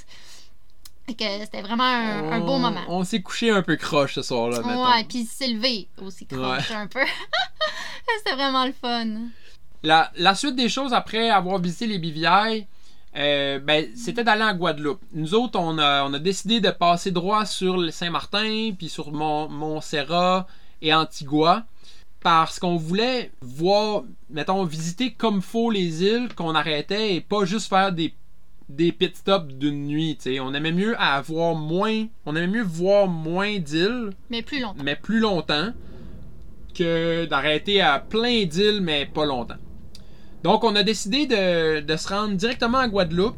Fait 1.06 1.14
que 1.14 1.24
c'était 1.44 1.62
vraiment 1.62 1.84
un, 1.84 2.32
un 2.32 2.40
beau 2.40 2.58
moment. 2.58 2.80
On 2.88 3.02
s'est 3.04 3.22
couché 3.22 3.50
un 3.50 3.62
peu 3.62 3.76
croche 3.76 4.14
ce 4.16 4.22
soir-là. 4.22 4.60
Ouais, 4.60 5.04
puis 5.08 5.24
s'est 5.24 5.48
levé 5.48 5.88
aussi 6.02 6.26
croche 6.26 6.70
un 6.72 6.86
peu. 6.86 7.00
c'était 8.18 8.34
vraiment 8.36 8.66
le 8.66 8.72
fun. 8.72 9.06
La, 9.82 10.10
la 10.16 10.34
suite 10.34 10.56
des 10.56 10.68
choses 10.68 10.92
après 10.92 11.30
avoir 11.30 11.60
visité 11.60 11.86
les 11.86 11.98
Bivières, 11.98 12.64
euh, 13.16 13.58
ben, 13.60 13.86
c'était 13.96 14.24
d'aller 14.24 14.42
en 14.42 14.54
Guadeloupe. 14.54 15.00
Nous 15.12 15.34
autres, 15.34 15.58
on 15.58 15.78
a, 15.78 16.04
on 16.04 16.12
a 16.12 16.18
décidé 16.18 16.60
de 16.60 16.70
passer 16.70 17.10
droit 17.10 17.46
sur 17.46 17.76
le 17.78 17.90
Saint-Martin, 17.90 18.72
puis 18.76 18.88
sur 18.88 19.12
Mont- 19.12 19.48
Montserrat 19.48 20.46
et 20.82 20.94
Antigua, 20.94 21.66
parce 22.20 22.58
qu'on 22.58 22.76
voulait 22.76 23.30
voir, 23.40 24.04
mettons, 24.30 24.64
visiter 24.64 25.12
comme 25.12 25.40
faut 25.40 25.70
les 25.70 26.02
îles 26.02 26.34
qu'on 26.34 26.54
arrêtait 26.54 27.14
et 27.14 27.20
pas 27.20 27.44
juste 27.44 27.68
faire 27.68 27.92
des, 27.92 28.14
des 28.68 28.92
pit 28.92 29.16
stops 29.16 29.54
d'une 29.54 29.86
nuit. 29.86 30.18
On 30.40 30.52
aimait 30.54 30.72
mieux 30.72 31.00
avoir 31.00 31.54
moins, 31.54 32.06
on 32.26 32.34
aimait 32.36 32.58
mieux 32.58 32.64
voir 32.64 33.06
moins 33.06 33.58
d'îles 33.58 34.10
Mais 34.30 34.42
plus 34.42 34.60
longtemps. 34.60 34.82
mais 34.82 34.96
plus 34.96 35.20
longtemps 35.20 35.72
que 36.74 37.24
d'arrêter 37.26 37.80
à 37.80 37.98
plein 37.98 38.44
d'îles, 38.44 38.80
mais 38.80 39.06
pas 39.06 39.24
longtemps. 39.24 39.56
Donc, 40.44 40.64
on 40.64 40.76
a 40.76 40.82
décidé 40.82 41.26
de, 41.26 41.80
de 41.80 41.96
se 41.96 42.08
rendre 42.08 42.34
directement 42.34 42.78
à 42.78 42.88
Guadeloupe. 42.88 43.36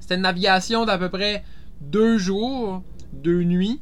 C'était 0.00 0.14
une 0.14 0.22
navigation 0.22 0.84
d'à 0.84 0.98
peu 0.98 1.08
près 1.08 1.44
deux 1.80 2.18
jours, 2.18 2.82
deux 3.12 3.42
nuits, 3.42 3.80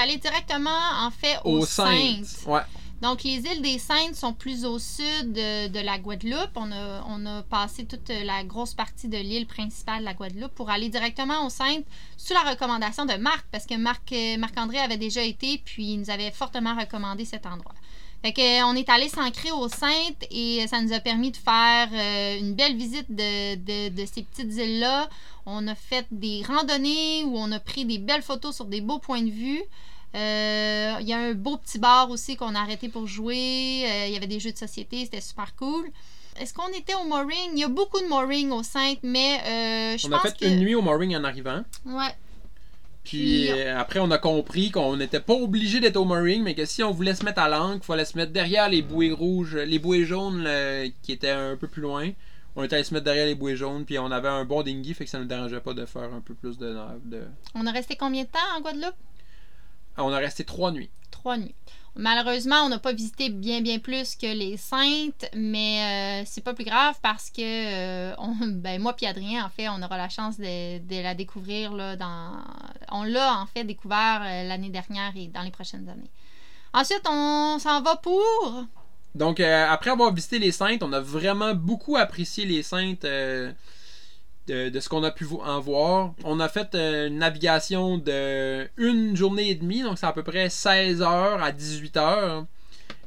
allé 0.00 0.16
directement, 0.16 0.70
en 1.06 1.10
fait, 1.10 1.38
aux, 1.44 1.60
aux 1.60 1.66
Saintes. 1.66 2.24
Saintes. 2.24 2.46
Ouais. 2.46 2.62
Donc, 3.00 3.22
les 3.24 3.38
îles 3.38 3.62
des 3.62 3.78
Saintes 3.78 4.14
sont 4.14 4.34
plus 4.34 4.66
au 4.66 4.78
sud 4.78 5.32
de, 5.32 5.68
de 5.68 5.80
la 5.80 5.98
Guadeloupe. 5.98 6.50
On 6.54 6.70
a, 6.70 7.02
on 7.08 7.24
a 7.24 7.42
passé 7.44 7.86
toute 7.86 8.10
la 8.10 8.44
grosse 8.44 8.74
partie 8.74 9.08
de 9.08 9.16
l'île 9.16 9.46
principale 9.46 10.00
de 10.00 10.04
la 10.04 10.12
Guadeloupe 10.12 10.52
pour 10.54 10.68
aller 10.68 10.90
directement 10.90 11.46
aux 11.46 11.50
Saintes 11.50 11.86
sous 12.18 12.34
la 12.34 12.50
recommandation 12.50 13.06
de 13.06 13.14
Marc, 13.14 13.46
parce 13.50 13.64
que 13.64 13.74
Marc, 13.76 14.12
euh, 14.12 14.36
Marc-André 14.36 14.78
avait 14.78 14.98
déjà 14.98 15.22
été, 15.22 15.62
puis 15.64 15.92
il 15.92 16.00
nous 16.00 16.10
avait 16.10 16.30
fortement 16.30 16.76
recommandé 16.78 17.24
cet 17.24 17.46
endroit. 17.46 17.74
Fait 18.22 18.32
que, 18.34 18.64
on 18.64 18.74
est 18.74 18.88
allé 18.90 19.08
s'ancrer 19.08 19.50
aux 19.50 19.68
Saintes 19.68 20.24
et 20.30 20.66
ça 20.68 20.82
nous 20.82 20.92
a 20.92 21.00
permis 21.00 21.30
de 21.30 21.38
faire 21.38 21.88
euh, 21.92 22.38
une 22.38 22.54
belle 22.54 22.76
visite 22.76 23.06
de, 23.08 23.54
de- 23.54 23.88
de 23.88 24.06
ces 24.06 24.22
petites 24.22 24.54
îles-là. 24.54 25.08
On 25.46 25.66
a 25.68 25.74
fait 25.74 26.06
des 26.10 26.42
randonnées 26.46 27.24
où 27.24 27.38
on 27.38 27.50
a 27.50 27.58
pris 27.60 27.86
des 27.86 27.98
belles 27.98 28.22
photos 28.22 28.54
sur 28.54 28.66
des 28.66 28.82
beaux 28.82 28.98
points 28.98 29.22
de 29.22 29.30
vue. 29.30 29.62
Euh, 30.14 30.96
Il 31.00 31.08
y 31.08 31.12
a 31.14 31.18
un 31.18 31.32
beau 31.34 31.56
petit 31.56 31.78
bar 31.78 32.10
aussi 32.10 32.36
qu'on 32.36 32.54
a 32.54 32.60
arrêté 32.60 32.88
pour 32.90 33.06
jouer. 33.06 33.84
Euh, 33.86 34.06
Il 34.08 34.12
y 34.12 34.16
avait 34.16 34.26
des 34.26 34.40
jeux 34.40 34.52
de 34.52 34.58
société, 34.58 35.04
c'était 35.04 35.20
super 35.22 35.54
cool. 35.56 35.88
Est-ce 36.38 36.52
qu'on 36.54 36.68
était 36.68 36.94
au 36.94 37.04
mooring? 37.04 37.50
Il 37.54 37.58
y 37.58 37.64
a 37.64 37.68
beaucoup 37.68 38.00
de 38.00 38.06
mooring 38.06 38.50
au 38.50 38.62
Saintes, 38.62 38.98
mais 39.02 39.40
euh, 39.46 39.98
je 39.98 40.06
On 40.06 40.12
a 40.12 40.18
pense 40.18 40.32
fait 40.32 40.38
que... 40.38 40.44
une 40.46 40.60
nuit 40.60 40.74
au 40.74 40.82
mooring 40.82 41.16
en 41.16 41.24
arrivant. 41.24 41.62
Ouais. 41.86 42.14
Puis 43.04 43.50
euh, 43.50 43.78
après, 43.78 43.98
on 43.98 44.10
a 44.10 44.18
compris 44.18 44.70
qu'on 44.70 44.96
n'était 44.96 45.20
pas 45.20 45.34
obligé 45.34 45.80
d'être 45.80 45.96
au 45.96 46.04
mooring, 46.04 46.42
mais 46.42 46.54
que 46.54 46.64
si 46.64 46.82
on 46.82 46.90
voulait 46.90 47.14
se 47.14 47.24
mettre 47.24 47.40
à 47.40 47.48
l'angle, 47.48 47.78
il 47.82 47.86
fallait 47.86 48.04
se 48.04 48.16
mettre 48.16 48.32
derrière 48.32 48.68
les 48.68 48.82
bouées 48.82 49.12
rouges, 49.12 49.56
les 49.56 49.78
bouées 49.78 50.04
jaunes 50.04 50.42
là, 50.42 50.86
qui 51.02 51.12
étaient 51.12 51.30
un 51.30 51.56
peu 51.56 51.66
plus 51.66 51.82
loin. 51.82 52.10
On 52.56 52.64
était 52.64 52.74
allé 52.74 52.84
se 52.84 52.92
mettre 52.92 53.04
derrière 53.04 53.26
les 53.26 53.34
bouées 53.34 53.56
jaunes, 53.56 53.84
puis 53.84 53.98
on 53.98 54.10
avait 54.10 54.28
un 54.28 54.44
bon 54.44 54.62
dinghy, 54.62 54.92
fait 54.92 55.04
que 55.04 55.10
ça 55.10 55.18
ne 55.18 55.22
nous 55.22 55.28
dérangeait 55.28 55.60
pas 55.60 55.72
de 55.72 55.86
faire 55.86 56.12
un 56.12 56.20
peu 56.20 56.34
plus 56.34 56.58
de. 56.58 56.76
de... 57.04 57.22
On 57.54 57.66
a 57.66 57.72
resté 57.72 57.96
combien 57.96 58.24
de 58.24 58.28
temps 58.28 58.38
en 58.56 58.60
Guadeloupe? 58.60 58.96
On 59.96 60.12
a 60.12 60.18
resté 60.18 60.44
trois 60.44 60.70
nuits. 60.72 60.90
Trois 61.10 61.36
nuits. 61.36 61.54
Malheureusement, 61.96 62.62
on 62.64 62.68
n'a 62.68 62.78
pas 62.78 62.92
visité 62.92 63.30
bien 63.30 63.60
bien 63.60 63.78
plus 63.78 64.14
que 64.14 64.26
les 64.26 64.56
Saintes, 64.56 65.28
mais 65.34 66.22
euh, 66.22 66.24
c'est 66.24 66.40
pas 66.40 66.54
plus 66.54 66.64
grave 66.64 66.94
parce 67.02 67.30
que 67.30 67.42
euh, 67.42 68.14
ben, 68.46 68.80
moi 68.80 68.92
puis 68.94 69.06
Adrien, 69.06 69.44
en 69.44 69.48
fait, 69.50 69.68
on 69.68 69.82
aura 69.82 69.96
la 69.96 70.08
chance 70.08 70.38
de, 70.38 71.02
la 71.02 71.14
découvrir 71.14 71.72
là, 71.72 71.96
dans. 71.96 72.32
On 72.92 73.02
l'a 73.02 73.40
en 73.40 73.46
fait 73.46 73.64
découvert 73.64 74.22
euh, 74.22 74.48
l'année 74.48 74.70
dernière 74.70 75.12
et 75.16 75.26
dans 75.26 75.42
les 75.42 75.50
prochaines 75.50 75.88
années. 75.88 76.10
Ensuite, 76.72 77.02
on 77.08 77.58
s'en 77.58 77.82
va 77.82 77.96
pour. 77.96 78.64
Donc, 79.16 79.40
après 79.40 79.90
avoir 79.90 80.14
visité 80.14 80.38
les 80.38 80.52
Saintes, 80.52 80.84
on 80.84 80.92
a 80.92 81.00
vraiment 81.00 81.52
beaucoup 81.52 81.96
apprécié 81.96 82.44
les 82.46 82.62
Saintes 82.62 83.04
de, 84.50 84.80
ce 84.80 84.88
qu'on 84.88 85.02
a 85.04 85.10
pu 85.10 85.26
en 85.44 85.60
voir. 85.60 86.12
On 86.24 86.40
a 86.40 86.48
fait 86.48 86.74
euh, 86.74 87.08
une 87.08 87.18
navigation 87.18 87.98
de 87.98 88.68
une 88.76 89.16
journée 89.16 89.50
et 89.50 89.54
demie, 89.54 89.82
donc 89.82 89.98
c'est 89.98 90.06
à 90.06 90.12
peu 90.12 90.22
près 90.22 90.48
16 90.48 91.02
heures 91.02 91.42
à 91.42 91.52
18 91.52 91.96
heures, 91.96 92.46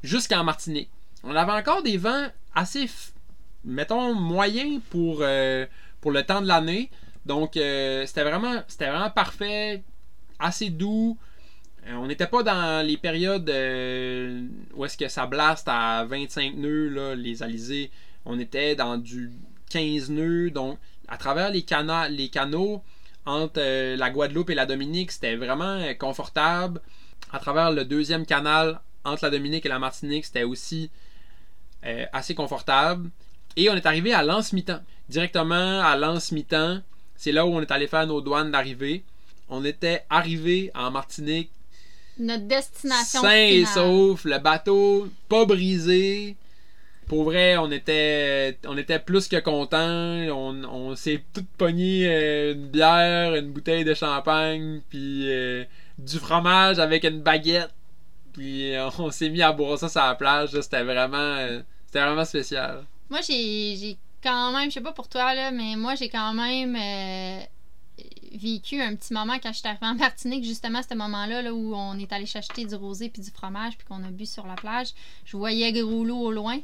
jusqu'en 0.03 0.43
Martinique. 0.43 0.89
On 1.23 1.35
avait 1.35 1.51
encore 1.51 1.83
des 1.83 1.97
vents 1.97 2.27
assez, 2.55 2.89
mettons, 3.65 4.13
moyens 4.13 4.81
pour, 4.89 5.19
euh, 5.21 5.65
pour 6.01 6.11
le 6.11 6.23
temps 6.23 6.41
de 6.41 6.47
l'année. 6.47 6.89
Donc, 7.25 7.57
euh, 7.57 8.05
c'était 8.05 8.23
vraiment, 8.23 8.61
vraiment 8.79 9.09
parfait, 9.09 9.83
assez 10.39 10.69
doux. 10.69 11.17
On 11.89 12.07
n'était 12.07 12.27
pas 12.27 12.43
dans 12.43 12.85
les 12.85 12.95
périodes 12.95 13.49
où 14.73 14.85
est-ce 14.85 14.97
que 14.97 15.09
ça 15.09 15.25
blaste 15.25 15.67
à 15.67 16.05
25 16.05 16.55
nœuds, 16.55 16.87
là, 16.87 17.15
les 17.15 17.43
alizés. 17.43 17.91
On 18.25 18.39
était 18.39 18.73
dans 18.75 18.97
du 18.97 19.31
15 19.69 20.09
nœuds. 20.09 20.49
Donc, 20.49 20.79
à 21.13 21.17
travers 21.17 21.49
les, 21.55 21.63
cana- 21.71 22.09
les 22.09 22.29
canaux 22.29 22.81
entre 23.25 23.59
euh, 23.59 23.95
la 24.03 24.09
Guadeloupe 24.09 24.49
et 24.49 24.55
la 24.55 24.65
Dominique, 24.65 25.11
c'était 25.11 25.35
vraiment 25.35 25.75
euh, 25.79 25.93
confortable. 25.93 26.81
À 27.31 27.39
travers 27.39 27.69
le 27.71 27.83
deuxième 27.85 28.25
canal 28.25 28.79
entre 29.03 29.23
la 29.25 29.31
Dominique 29.37 29.65
et 29.65 29.69
la 29.69 29.79
Martinique, 29.79 30.25
c'était 30.25 30.43
aussi 30.53 30.89
euh, 31.85 32.05
assez 32.13 32.35
confortable. 32.35 33.09
Et 33.55 33.69
on 33.69 33.75
est 33.75 33.85
arrivé 33.85 34.11
à 34.13 34.23
Lance-Mitan. 34.23 34.79
Directement 35.07 35.81
à 35.81 35.95
Lance-Mitan, 35.95 36.81
c'est 37.15 37.31
là 37.31 37.45
où 37.45 37.49
on 37.57 37.61
est 37.61 37.71
allé 37.71 37.87
faire 37.87 38.07
nos 38.07 38.21
douanes 38.21 38.51
d'arrivée. 38.51 39.03
On 39.49 39.63
était 39.63 39.99
arrivé 40.09 40.71
en 40.73 40.89
Martinique 40.89 41.51
Notre 42.17 42.47
destination 42.47 43.21
sain 43.21 43.45
et 43.55 43.65
sauf, 43.65 44.25
le 44.25 44.39
bateau 44.39 45.09
pas 45.29 45.45
brisé. 45.45 46.35
Pour 47.07 47.23
vrai, 47.23 47.57
on 47.57 47.71
était, 47.71 48.57
plus 49.05 49.27
que 49.27 49.39
contents. 49.39 49.77
On, 50.31 50.95
s'est 50.95 51.23
tout 51.33 51.45
pogné 51.57 52.07
euh, 52.07 52.53
une 52.53 52.67
bière, 52.67 53.35
une 53.35 53.51
bouteille 53.51 53.83
de 53.83 53.93
champagne, 53.93 54.81
puis 54.89 55.31
euh, 55.31 55.63
du 55.97 56.17
fromage 56.19 56.79
avec 56.79 57.03
une 57.03 57.21
baguette. 57.21 57.73
Puis 58.33 58.73
euh, 58.73 58.89
on 58.99 59.11
s'est 59.11 59.29
mis 59.29 59.41
à 59.41 59.51
boire 59.51 59.77
ça 59.77 59.89
sur 59.89 60.01
la 60.01 60.15
plage. 60.15 60.49
C'était 60.59 60.83
vraiment, 60.83 61.37
c'était 61.85 62.03
vraiment 62.03 62.25
spécial. 62.25 62.83
Moi, 63.09 63.19
j'ai 63.21 63.97
quand 64.21 64.51
même, 64.51 64.69
je 64.69 64.75
sais 64.75 64.81
pas 64.81 64.93
pour 64.93 65.07
toi, 65.07 65.33
là, 65.33 65.51
mais 65.51 65.75
moi, 65.75 65.95
j'ai 65.95 66.09
quand 66.09 66.33
même 66.33 66.77
vécu 68.33 68.81
un 68.81 68.95
petit 68.95 69.13
moment 69.13 69.37
quand 69.41 69.51
je 69.53 69.59
suis 69.59 69.67
arrivée 69.67 69.85
en 69.85 69.95
Martinique, 69.95 70.43
justement, 70.43 70.81
ce 70.87 70.95
moment-là 70.95 71.41
là, 71.41 71.53
où 71.53 71.75
on 71.75 71.97
est 71.97 72.11
allé 72.11 72.25
chercher 72.25 72.65
du 72.65 72.75
rosé 72.75 73.09
puis 73.09 73.21
du 73.21 73.29
fromage 73.29 73.77
puis 73.77 73.85
qu'on 73.87 74.03
a 74.03 74.09
bu 74.09 74.25
sur 74.25 74.47
la 74.47 74.55
plage. 74.55 74.89
Je 75.25 75.37
voyais 75.37 75.71
Gros 75.71 76.05
au 76.05 76.31
loin. 76.31 76.59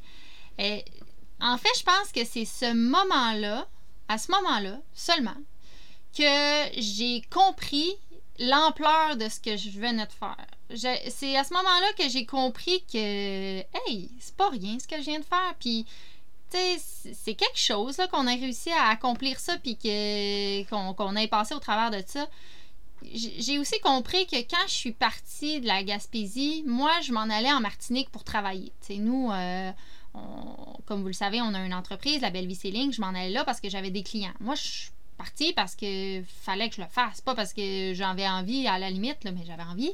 Et, 0.60 0.84
en 1.42 1.58
fait, 1.58 1.70
je 1.78 1.84
pense 1.84 2.12
que 2.14 2.26
c'est 2.26 2.46
ce 2.46 2.74
moment-là, 2.74 3.68
à 4.08 4.18
ce 4.18 4.32
moment-là 4.32 4.80
seulement, 4.94 5.38
que 6.16 6.80
j'ai 6.80 7.22
compris 7.32 7.96
l'ampleur 8.40 9.16
de 9.16 9.30
ce 9.30 9.40
que 9.40 9.58
je 9.58 9.70
venais 9.70 10.06
de 10.06 10.12
faire. 10.12 10.46
C'est 11.10 11.36
à 11.36 11.44
ce 11.44 11.54
moment-là 11.54 11.94
que 11.98 12.10
j'ai 12.10 12.26
compris 12.26 12.84
que, 12.92 13.60
hey, 13.60 14.12
c'est 14.20 14.36
pas 14.36 14.50
rien 14.50 14.78
ce 14.80 14.88
que 14.88 14.98
je 14.98 15.10
viens 15.10 15.20
de 15.20 15.26
faire. 15.26 15.56
Puis, 15.60 15.86
tu 16.50 16.58
sais, 16.58 17.14
c'est 17.14 17.36
quelque 17.36 17.58
chose 17.58 17.98
qu'on 18.12 18.28
a 18.28 18.32
réussi 18.32 18.72
à 18.72 18.90
accomplir 18.90 19.40
ça, 19.40 19.58
puis 19.58 19.78
qu'on 20.70 21.16
ait 21.16 21.28
passé 21.28 21.54
au 21.54 21.60
travers 21.60 21.92
de 21.92 22.04
ça. 22.06 22.28
J'ai 23.04 23.60
aussi 23.60 23.80
compris 23.80 24.28
que 24.28 24.36
quand 24.36 24.68
je 24.68 24.74
suis 24.74 24.92
partie 24.92 25.62
de 25.62 25.68
la 25.68 25.84
Gaspésie, 25.84 26.64
moi, 26.68 26.92
je 27.02 27.14
m'en 27.14 27.22
allais 27.22 27.52
en 27.52 27.62
Martinique 27.62 28.10
pour 28.10 28.24
travailler. 28.24 28.74
Tu 28.82 28.96
sais, 28.96 29.00
nous, 29.00 29.32
euh, 29.32 29.72
comme 30.86 31.02
vous 31.02 31.08
le 31.08 31.14
savez, 31.14 31.42
on 31.42 31.54
a 31.54 31.64
une 31.64 31.74
entreprise, 31.74 32.22
la 32.22 32.32
Belle 32.32 32.48
Vie 32.48 32.56
Céline. 32.56 32.92
Je 32.92 33.00
m'en 33.00 33.10
allais 33.10 33.30
là 33.30 33.44
parce 33.46 33.62
que 33.62 33.70
j'avais 33.70 33.92
des 33.92 34.04
clients. 34.04 34.34
Moi, 34.40 34.56
je 34.56 34.62
suis 34.62 34.92
partie 35.20 35.54
parce 35.54 35.76
que 35.76 36.24
fallait 36.42 36.70
que 36.70 36.76
je 36.76 36.82
le 36.82 36.88
fasse. 36.88 37.22
Pas 37.22 37.36
parce 37.36 37.54
que 37.54 37.94
j'avais 37.94 38.28
envie, 38.28 38.68
à 38.68 38.80
la 38.80 38.90
limite, 38.90 39.18
mais 39.26 39.46
j'avais 39.46 39.64
envie. 39.64 39.94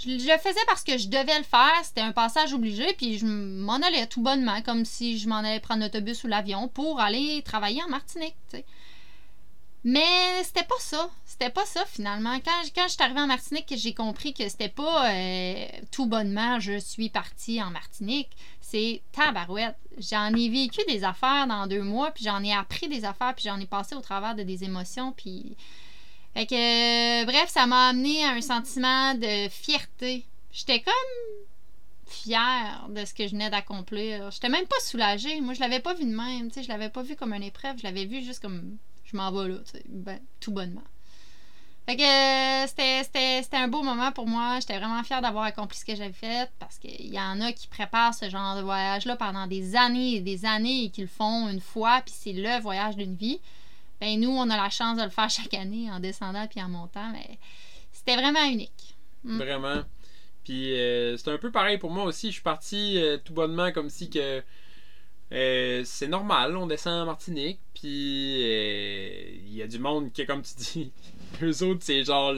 Je, 0.00 0.08
le 0.10 0.38
faisais 0.38 0.64
parce 0.66 0.82
que 0.82 0.98
je 0.98 1.08
devais 1.08 1.38
le 1.38 1.44
faire. 1.44 1.80
C'était 1.84 2.00
un 2.00 2.12
passage 2.12 2.52
obligé. 2.54 2.92
Puis 2.94 3.18
je 3.18 3.26
m'en 3.26 3.76
allais 3.76 4.06
tout 4.08 4.22
bonnement, 4.22 4.62
comme 4.62 4.84
si 4.84 5.18
je 5.18 5.28
m'en 5.28 5.36
allais 5.36 5.60
prendre 5.60 5.82
l'autobus 5.82 6.24
ou 6.24 6.26
l'avion 6.26 6.66
pour 6.66 7.00
aller 7.00 7.42
travailler 7.42 7.82
en 7.84 7.88
Martinique. 7.88 8.34
Mais 9.84 10.42
c'était 10.44 10.64
pas 10.64 10.78
ça. 10.78 11.10
C'était 11.24 11.50
pas 11.50 11.66
ça 11.66 11.84
finalement. 11.86 12.38
Quand, 12.44 12.86
je 12.86 12.92
suis 12.92 13.02
arrivée 13.02 13.20
en 13.20 13.26
Martinique, 13.26 13.72
j'ai 13.76 13.94
compris 13.94 14.32
que 14.32 14.48
c'était 14.48 14.68
pas 14.68 15.10
euh, 15.12 15.66
tout 15.90 16.06
bonnement 16.06 16.60
je 16.60 16.78
suis 16.78 17.08
partie 17.08 17.62
en 17.62 17.70
Martinique. 17.70 18.30
C'est 18.72 19.02
tabarouette. 19.12 19.76
J'en 19.98 20.34
ai 20.34 20.48
vécu 20.48 20.80
des 20.88 21.04
affaires 21.04 21.46
dans 21.46 21.66
deux 21.66 21.82
mois, 21.82 22.10
puis 22.10 22.24
j'en 22.24 22.42
ai 22.42 22.54
appris 22.54 22.88
des 22.88 23.04
affaires, 23.04 23.34
puis 23.34 23.44
j'en 23.44 23.60
ai 23.60 23.66
passé 23.66 23.94
au 23.94 24.00
travers 24.00 24.34
de 24.34 24.44
des 24.44 24.64
émotions, 24.64 25.12
puis. 25.12 25.58
Fait 26.32 26.46
que, 26.46 27.24
bref, 27.26 27.50
ça 27.50 27.66
m'a 27.66 27.90
amené 27.90 28.24
à 28.24 28.30
un 28.30 28.40
sentiment 28.40 29.14
de 29.14 29.50
fierté. 29.50 30.24
J'étais 30.52 30.80
comme 30.80 30.94
fière 32.06 32.86
de 32.88 33.04
ce 33.04 33.12
que 33.12 33.26
je 33.26 33.32
venais 33.32 33.50
d'accomplir. 33.50 34.30
J'étais 34.30 34.48
même 34.48 34.66
pas 34.66 34.80
soulagée. 34.80 35.42
Moi, 35.42 35.52
je 35.52 35.60
l'avais 35.60 35.80
pas 35.80 35.92
vu 35.92 36.06
de 36.06 36.16
même. 36.16 36.48
Tu 36.48 36.54
sais, 36.54 36.62
je 36.62 36.68
l'avais 36.68 36.88
pas 36.88 37.02
vu 37.02 37.14
comme 37.14 37.34
une 37.34 37.42
épreuve. 37.42 37.76
Je 37.76 37.82
l'avais 37.82 38.06
vu 38.06 38.22
juste 38.22 38.40
comme 38.40 38.78
je 39.04 39.14
m'en 39.18 39.30
vais 39.30 39.50
là, 39.50 39.58
ben, 39.86 40.18
tout 40.40 40.52
bonnement. 40.52 40.84
Fait 41.86 41.96
que 41.96 42.68
c'était 42.68 43.56
un 43.56 43.68
beau 43.68 43.82
moment 43.82 44.12
pour 44.12 44.26
moi. 44.26 44.58
J'étais 44.60 44.78
vraiment 44.78 45.02
fière 45.02 45.20
d'avoir 45.20 45.44
accompli 45.44 45.76
ce 45.78 45.84
que 45.84 45.96
j'avais 45.96 46.12
fait 46.12 46.48
parce 46.60 46.78
qu'il 46.78 47.12
y 47.12 47.18
en 47.18 47.40
a 47.40 47.52
qui 47.52 47.66
préparent 47.66 48.14
ce 48.14 48.30
genre 48.30 48.56
de 48.56 48.62
voyage-là 48.62 49.16
pendant 49.16 49.46
des 49.46 49.74
années 49.74 50.14
et 50.16 50.20
des 50.20 50.44
années 50.44 50.84
et 50.84 50.90
qui 50.90 51.00
le 51.00 51.08
font 51.08 51.48
une 51.48 51.60
fois, 51.60 52.00
puis 52.04 52.14
c'est 52.16 52.32
le 52.32 52.60
voyage 52.60 52.96
d'une 52.96 53.16
vie. 53.16 53.40
Ben 54.00 54.18
nous, 54.20 54.30
on 54.30 54.48
a 54.48 54.56
la 54.56 54.70
chance 54.70 54.96
de 54.96 55.02
le 55.02 55.10
faire 55.10 55.28
chaque 55.28 55.54
année 55.54 55.90
en 55.90 55.98
descendant 55.98 56.46
puis 56.46 56.62
en 56.62 56.68
montant, 56.68 57.10
mais 57.12 57.38
c'était 57.90 58.16
vraiment 58.16 58.44
unique. 58.44 58.96
Mm. 59.24 59.38
Vraiment. 59.38 59.82
Puis 60.44 60.74
euh, 60.74 61.16
c'était 61.16 61.32
un 61.32 61.38
peu 61.38 61.50
pareil 61.50 61.78
pour 61.78 61.90
moi 61.90 62.04
aussi. 62.04 62.28
Je 62.28 62.34
suis 62.34 62.42
parti 62.42 62.98
euh, 62.98 63.18
tout 63.18 63.32
bonnement 63.32 63.72
comme 63.72 63.90
si 63.90 64.08
que 64.08 64.42
euh, 65.32 65.82
c'est 65.84 66.08
normal, 66.08 66.56
on 66.56 66.66
descend 66.66 67.02
en 67.02 67.06
Martinique, 67.06 67.58
puis 67.72 68.42
euh, 68.42 69.30
il 69.46 69.54
y 69.54 69.62
a 69.62 69.66
du 69.66 69.78
monde 69.78 70.12
qui, 70.12 70.26
comme 70.26 70.42
tu 70.42 70.54
dis, 70.56 70.92
eux 71.42 71.62
autres, 71.62 71.80
c'est 71.82 72.04
genre 72.04 72.34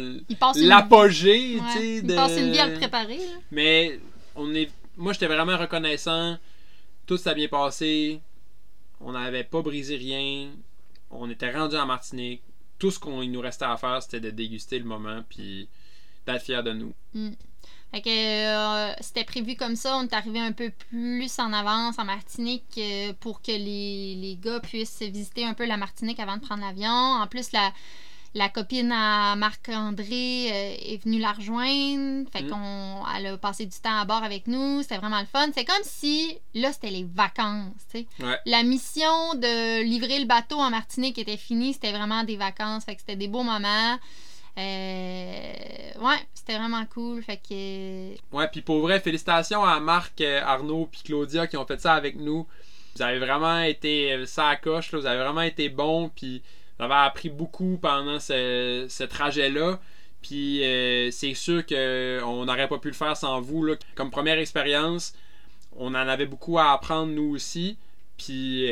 l'apogée, 0.56 1.58
tu 1.58 1.78
sais. 1.78 1.96
Ils 1.96 2.14
passent 2.14 2.38
une 2.38 2.52
vie 2.52 2.58
à 2.58 2.68
le 2.68 2.78
préparer. 2.78 3.20
Mais 3.50 3.98
on 4.34 4.54
est, 4.54 4.70
moi, 4.96 5.12
j'étais 5.12 5.26
vraiment 5.26 5.56
reconnaissant. 5.56 6.36
Tout 7.06 7.16
s'est 7.16 7.34
bien 7.34 7.48
passé. 7.48 8.20
On 9.00 9.12
n'avait 9.12 9.44
pas 9.44 9.62
brisé 9.62 9.96
rien. 9.96 10.50
On 11.10 11.28
était 11.30 11.52
rendu 11.52 11.76
en 11.76 11.86
Martinique. 11.86 12.42
Tout 12.78 12.90
ce 12.90 12.98
qu'il 12.98 13.30
nous 13.30 13.40
restait 13.40 13.66
à 13.66 13.76
faire, 13.76 14.02
c'était 14.02 14.20
de 14.20 14.30
déguster 14.30 14.78
le 14.78 14.84
moment, 14.84 15.22
puis 15.28 15.68
d'être 16.26 16.42
fier 16.42 16.62
de 16.62 16.72
nous. 16.72 16.92
Mm. 17.12 17.32
Fait 17.92 18.02
que 18.02 18.10
euh, 18.10 18.92
c'était 19.00 19.22
prévu 19.22 19.54
comme 19.54 19.76
ça. 19.76 19.96
On 19.96 20.02
est 20.02 20.12
arrivé 20.12 20.40
un 20.40 20.50
peu 20.50 20.70
plus 20.70 21.38
en 21.38 21.52
avance 21.52 21.98
en 21.98 22.04
Martinique 22.04 22.64
euh, 22.78 23.12
pour 23.20 23.40
que 23.40 23.52
les, 23.52 24.16
les, 24.16 24.36
gars 24.36 24.58
puissent 24.58 25.00
visiter 25.00 25.44
un 25.44 25.54
peu 25.54 25.64
la 25.64 25.76
Martinique 25.76 26.18
avant 26.18 26.36
de 26.36 26.42
prendre 26.42 26.62
l'avion. 26.62 26.90
En 26.90 27.26
plus, 27.28 27.52
la, 27.52 27.72
la 28.34 28.48
copine 28.48 28.90
à 28.90 29.36
Marc-André 29.36 30.50
euh, 30.50 30.92
est 30.92 31.02
venue 31.04 31.20
la 31.20 31.32
rejoindre. 31.32 32.28
Fait 32.32 32.42
mm. 32.42 32.50
qu'on 32.50 33.02
elle 33.16 33.26
a 33.26 33.38
passé 33.38 33.64
du 33.64 33.78
temps 33.78 33.96
à 33.96 34.04
bord 34.04 34.24
avec 34.24 34.48
nous. 34.48 34.82
C'était 34.82 34.98
vraiment 34.98 35.20
le 35.20 35.26
fun. 35.26 35.48
C'est 35.54 35.64
comme 35.64 35.82
si 35.84 36.36
là, 36.52 36.72
c'était 36.72 36.90
les 36.90 37.04
vacances. 37.04 37.72
La 38.44 38.64
mission 38.64 39.34
de 39.34 39.82
livrer 39.84 40.18
le 40.18 40.26
bateau 40.26 40.58
en 40.58 40.70
Martinique 40.70 41.18
était 41.18 41.36
finie. 41.36 41.74
C'était 41.74 41.92
vraiment 41.92 42.24
des 42.24 42.36
vacances. 42.36 42.84
Fait 42.84 42.94
que 42.94 43.00
c'était 43.00 43.16
des 43.16 43.28
beaux 43.28 43.44
moments. 43.44 43.98
Euh, 44.56 45.92
ouais, 46.00 46.18
c'était 46.34 46.58
vraiment 46.58 46.84
cool. 46.86 47.22
Fait 47.22 47.36
que. 47.36 48.36
Ouais, 48.36 48.48
puis 48.48 48.62
pour 48.62 48.80
vrai, 48.80 48.98
félicitations 48.98 49.64
à 49.64 49.78
Marc, 49.78 50.20
euh, 50.20 50.42
Arnaud 50.44 50.88
puis 50.90 51.02
Claudia 51.04 51.46
qui 51.46 51.56
ont 51.56 51.66
fait 51.66 51.80
ça 51.80 51.94
avec 51.94 52.16
nous. 52.16 52.46
Vous 52.96 53.02
avez 53.02 53.18
vraiment 53.18 53.60
été 53.60 54.24
ça 54.24 54.48
à 54.48 54.56
coche, 54.56 54.92
là, 54.92 55.00
vous 55.00 55.06
avez 55.06 55.18
vraiment 55.18 55.40
été 55.40 55.68
bons, 55.68 56.10
puis 56.14 56.42
avez 56.78 56.94
appris 56.94 57.30
beaucoup 57.30 57.78
pendant 57.80 58.18
ce, 58.18 59.04
trajet-là. 59.04 59.80
Puis 60.22 60.60
c'est 61.12 61.34
sûr 61.34 61.64
qu'on 61.66 62.44
n'aurait 62.44 62.68
pas 62.68 62.78
pu 62.78 62.88
le 62.88 62.94
faire 62.94 63.16
sans 63.16 63.40
vous. 63.40 63.64
Là. 63.64 63.74
Comme 63.94 64.10
première 64.10 64.38
expérience, 64.38 65.14
on 65.76 65.88
en 65.88 65.94
avait 65.94 66.26
beaucoup 66.26 66.58
à 66.58 66.72
apprendre 66.72 67.12
nous 67.12 67.34
aussi. 67.34 67.76
Puis 68.16 68.66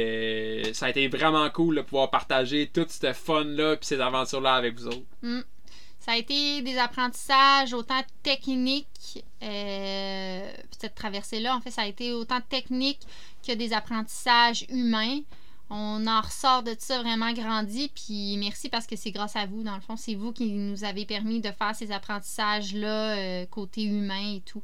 ça 0.73 0.87
a 0.87 0.91
été 0.91 1.09
vraiment 1.09 1.49
cool 1.51 1.77
de 1.77 1.83
pouvoir 1.83 2.11
partager 2.11 2.71
toute 2.73 2.91
cette 2.91 3.15
fun-là 3.15 3.77
puis 3.77 3.87
ces 3.87 4.01
aventures-là 4.01 4.55
avec 4.55 4.79
vous 4.79 4.89
autres. 4.89 5.07
Mm. 5.23 5.43
Ça 6.05 6.13
a 6.13 6.17
été 6.17 6.63
des 6.63 6.79
apprentissages 6.79 7.73
autant 7.75 8.03
techniques, 8.25 9.25
euh, 9.41 10.53
cette 10.77 10.97
traversée-là, 10.97 11.55
en 11.55 11.61
fait, 11.61 11.71
ça 11.71 11.83
a 11.83 11.87
été 11.87 12.13
autant 12.13 12.41
technique 12.41 12.99
que 13.47 13.53
des 13.53 13.73
apprentissages 13.73 14.67
humains. 14.69 15.21
On 15.75 16.07
en 16.07 16.21
ressort 16.21 16.63
de 16.63 16.77
ça 16.79 17.01
vraiment 17.01 17.33
grandi, 17.33 17.91
puis 17.95 18.37
merci 18.37 18.69
parce 18.69 18.87
que 18.87 18.95
c'est 18.95 19.11
grâce 19.11 19.37
à 19.37 19.47
vous, 19.47 19.63
dans 19.63 19.75
le 19.75 19.81
fond, 19.81 19.97
c'est 19.97 20.15
vous 20.15 20.31
qui 20.31 20.53
nous 20.53 20.85
avez 20.85 21.07
permis 21.07 21.41
de 21.41 21.51
faire 21.51 21.75
ces 21.75 21.93
apprentissages-là, 21.93 23.17
euh, 23.17 23.47
côté 23.47 23.85
humain 23.85 24.35
et 24.35 24.43
tout. 24.43 24.63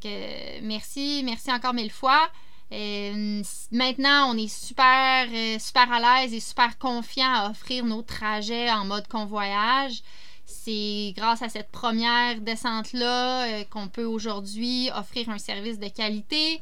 que, 0.00 0.60
merci, 0.60 1.22
merci 1.24 1.50
encore 1.50 1.74
mille 1.74 1.90
fois. 1.90 2.30
Euh, 2.72 3.42
maintenant, 3.72 4.30
on 4.32 4.36
est 4.36 4.46
super, 4.46 5.26
euh, 5.32 5.58
super 5.58 5.90
à 5.90 6.20
l'aise 6.20 6.32
et 6.32 6.40
super 6.40 6.78
confiant 6.78 7.32
à 7.32 7.50
offrir 7.50 7.84
nos 7.84 8.02
trajets 8.02 8.70
en 8.70 8.84
mode 8.84 9.08
convoyage. 9.08 10.02
C'est 10.44 11.12
grâce 11.16 11.42
à 11.42 11.48
cette 11.48 11.70
première 11.70 12.40
descente-là 12.40 13.46
euh, 13.46 13.64
qu'on 13.64 13.88
peut 13.88 14.04
aujourd'hui 14.04 14.88
offrir 14.94 15.28
un 15.30 15.38
service 15.38 15.78
de 15.78 15.88
qualité. 15.88 16.60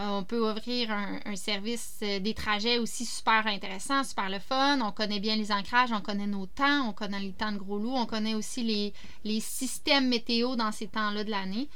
Euh, 0.00 0.06
on 0.10 0.22
peut 0.22 0.48
offrir 0.48 0.90
un, 0.92 1.34
service 1.34 1.98
euh, 2.02 2.20
des 2.20 2.32
trajets 2.32 2.78
aussi 2.78 3.04
super 3.04 3.46
intéressant, 3.46 4.04
super 4.04 4.30
le 4.30 4.38
fun. 4.38 4.80
On 4.80 4.92
connaît 4.92 5.18
bien 5.18 5.34
les 5.34 5.50
ancrages, 5.50 5.90
on 5.92 6.00
connaît 6.00 6.28
nos 6.28 6.46
temps, 6.46 6.88
on 6.88 6.92
connaît 6.92 7.18
les 7.18 7.32
temps 7.32 7.50
de 7.50 7.58
gros 7.58 7.78
loups, 7.78 7.96
on 7.96 8.06
connaît 8.06 8.34
aussi 8.34 8.92
les, 9.24 9.40
systèmes 9.40 10.08
météo 10.08 10.54
dans 10.54 10.70
ces 10.70 10.86
temps-là 10.86 11.24
de 11.24 11.30
l'année. 11.30 11.68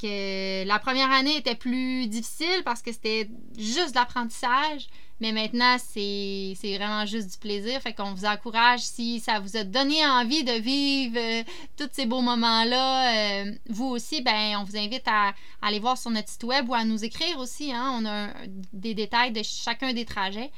que 0.00 0.64
la 0.64 0.78
première 0.80 1.12
année 1.12 1.36
était 1.36 1.54
plus 1.54 2.08
difficile 2.08 2.62
parce 2.64 2.82
que 2.82 2.92
c'était 2.92 3.30
juste 3.56 3.94
l'apprentissage. 3.94 4.88
Mais 5.20 5.32
maintenant, 5.32 5.76
c'est 5.78 6.56
vraiment 6.62 7.04
juste 7.04 7.32
du 7.32 7.38
plaisir. 7.38 7.80
Fait 7.82 7.92
qu'on 7.92 8.14
vous 8.14 8.24
encourage, 8.24 8.80
si 8.80 9.20
ça 9.20 9.38
vous 9.38 9.56
a 9.56 9.64
donné 9.64 10.04
envie 10.06 10.44
de 10.44 10.52
vivre 10.52 11.18
euh, 11.18 11.42
tous 11.76 11.90
ces 11.92 12.06
beaux 12.06 12.22
moments-là, 12.22 13.44
euh, 13.44 13.52
vous 13.68 13.86
aussi, 13.86 14.22
ben, 14.22 14.56
on 14.58 14.64
vous 14.64 14.78
invite 14.78 15.06
à, 15.06 15.34
aller 15.60 15.78
voir 15.78 15.98
sur 15.98 16.10
notre 16.10 16.28
site 16.30 16.44
web 16.44 16.68
ou 16.70 16.74
à 16.74 16.84
nous 16.84 17.04
écrire 17.04 17.38
aussi. 17.38 17.70
Hein. 17.70 17.98
On 18.00 18.06
a 18.06 18.28
des 18.72 18.94
détails 18.94 19.32
de 19.32 19.42
chacun 19.42 19.92
des 19.92 20.06
trajets. 20.06 20.50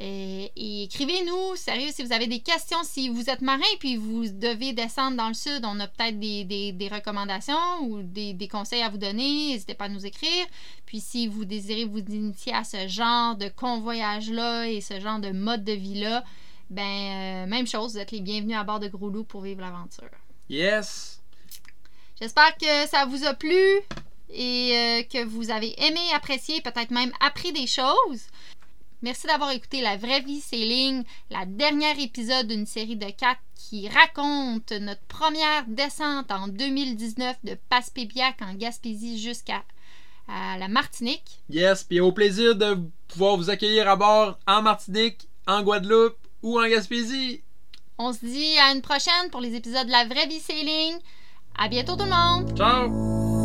Et, 0.00 0.84
écrivez-nous, 0.84 1.56
sérieux, 1.56 1.90
si 1.92 2.04
vous 2.04 2.12
avez 2.12 2.28
des 2.28 2.38
questions, 2.38 2.78
si 2.84 3.08
vous 3.08 3.28
êtes 3.28 3.40
marin 3.40 3.60
puis 3.80 3.96
vous 3.96 4.28
devez 4.28 4.72
descendre 4.72 5.16
dans 5.16 5.26
le 5.26 5.34
sud, 5.34 5.64
on 5.64 5.80
a 5.80 5.88
peut-être 5.88 6.20
des, 6.20 6.88
recommandations 6.92 7.80
ou 7.82 8.02
des, 8.02 8.48
conseils 8.50 8.82
à 8.82 8.90
vous 8.90 8.98
donner. 8.98 9.52
N'hésitez 9.52 9.74
pas 9.74 9.86
à 9.86 9.88
nous 9.88 10.06
écrire. 10.06 10.46
Puis 10.86 11.00
si 11.00 11.26
vous 11.26 11.44
désirez 11.44 11.84
vous 11.84 11.98
initier 11.98 12.54
à 12.54 12.62
ce 12.62 12.86
genre 12.86 13.34
de 13.34 13.48
convoyage-là 13.48 14.68
et 14.68 14.80
ce 14.80 15.00
genre 15.00 15.18
de 15.18 15.30
mode 15.30 15.64
de 15.64 15.72
vie-là, 15.72 16.24
ben 16.70 16.82
euh, 16.82 17.46
même 17.46 17.66
chose, 17.66 17.94
vous 17.94 17.98
êtes 17.98 18.12
les 18.12 18.20
bienvenus 18.20 18.56
à 18.56 18.62
bord 18.62 18.78
de 18.78 18.88
Gros 18.88 19.08
Loup 19.08 19.24
pour 19.24 19.40
vivre 19.40 19.62
l'aventure. 19.62 20.10
Yes! 20.48 21.20
J'espère 22.20 22.56
que 22.56 22.86
ça 22.88 23.04
vous 23.06 23.24
a 23.24 23.34
plu 23.34 23.56
et 24.30 24.72
euh, 24.76 25.02
que 25.02 25.24
vous 25.24 25.50
avez 25.50 25.74
aimé, 25.82 26.00
apprécié, 26.14 26.60
peut-être 26.60 26.90
même 26.90 27.12
appris 27.20 27.52
des 27.52 27.66
choses. 27.66 28.26
Merci 29.02 29.26
d'avoir 29.28 29.50
écouté 29.52 29.80
La 29.80 29.96
Vraie 29.96 30.20
Vie 30.20 30.40
Sailing, 30.40 31.04
la 31.30 31.46
dernière 31.46 31.98
épisode 32.00 32.48
d'une 32.48 32.66
série 32.66 32.96
de 32.96 33.10
quatre 33.10 33.40
qui 33.54 33.88
raconte 33.88 34.72
notre 34.72 35.02
première 35.02 35.64
descente 35.68 36.30
en 36.32 36.48
2019 36.48 37.36
de 37.44 37.56
Passepébiac 37.68 38.36
en 38.42 38.54
Gaspésie 38.54 39.20
jusqu'à 39.20 39.62
à 40.28 40.58
la 40.58 40.68
Martinique. 40.68 41.40
Yes, 41.48 41.84
puis 41.84 42.00
au 42.00 42.12
plaisir 42.12 42.54
de 42.54 42.78
pouvoir 43.08 43.36
vous 43.36 43.50
accueillir 43.50 43.88
à 43.88 43.96
bord 43.96 44.38
en 44.46 44.62
Martinique, 44.62 45.28
en 45.46 45.62
Guadeloupe 45.62 46.18
ou 46.42 46.60
en 46.60 46.68
Gaspésie. 46.68 47.42
On 47.98 48.12
se 48.12 48.24
dit 48.24 48.58
à 48.58 48.72
une 48.72 48.82
prochaine 48.82 49.30
pour 49.30 49.40
les 49.40 49.54
épisodes 49.54 49.86
de 49.86 49.92
La 49.92 50.04
Vraie 50.04 50.26
Vie 50.26 50.40
Sailing. 50.40 50.98
À 51.56 51.68
bientôt 51.68 51.96
tout 51.96 52.04
le 52.04 52.10
monde! 52.10 52.56
Ciao! 52.56 53.37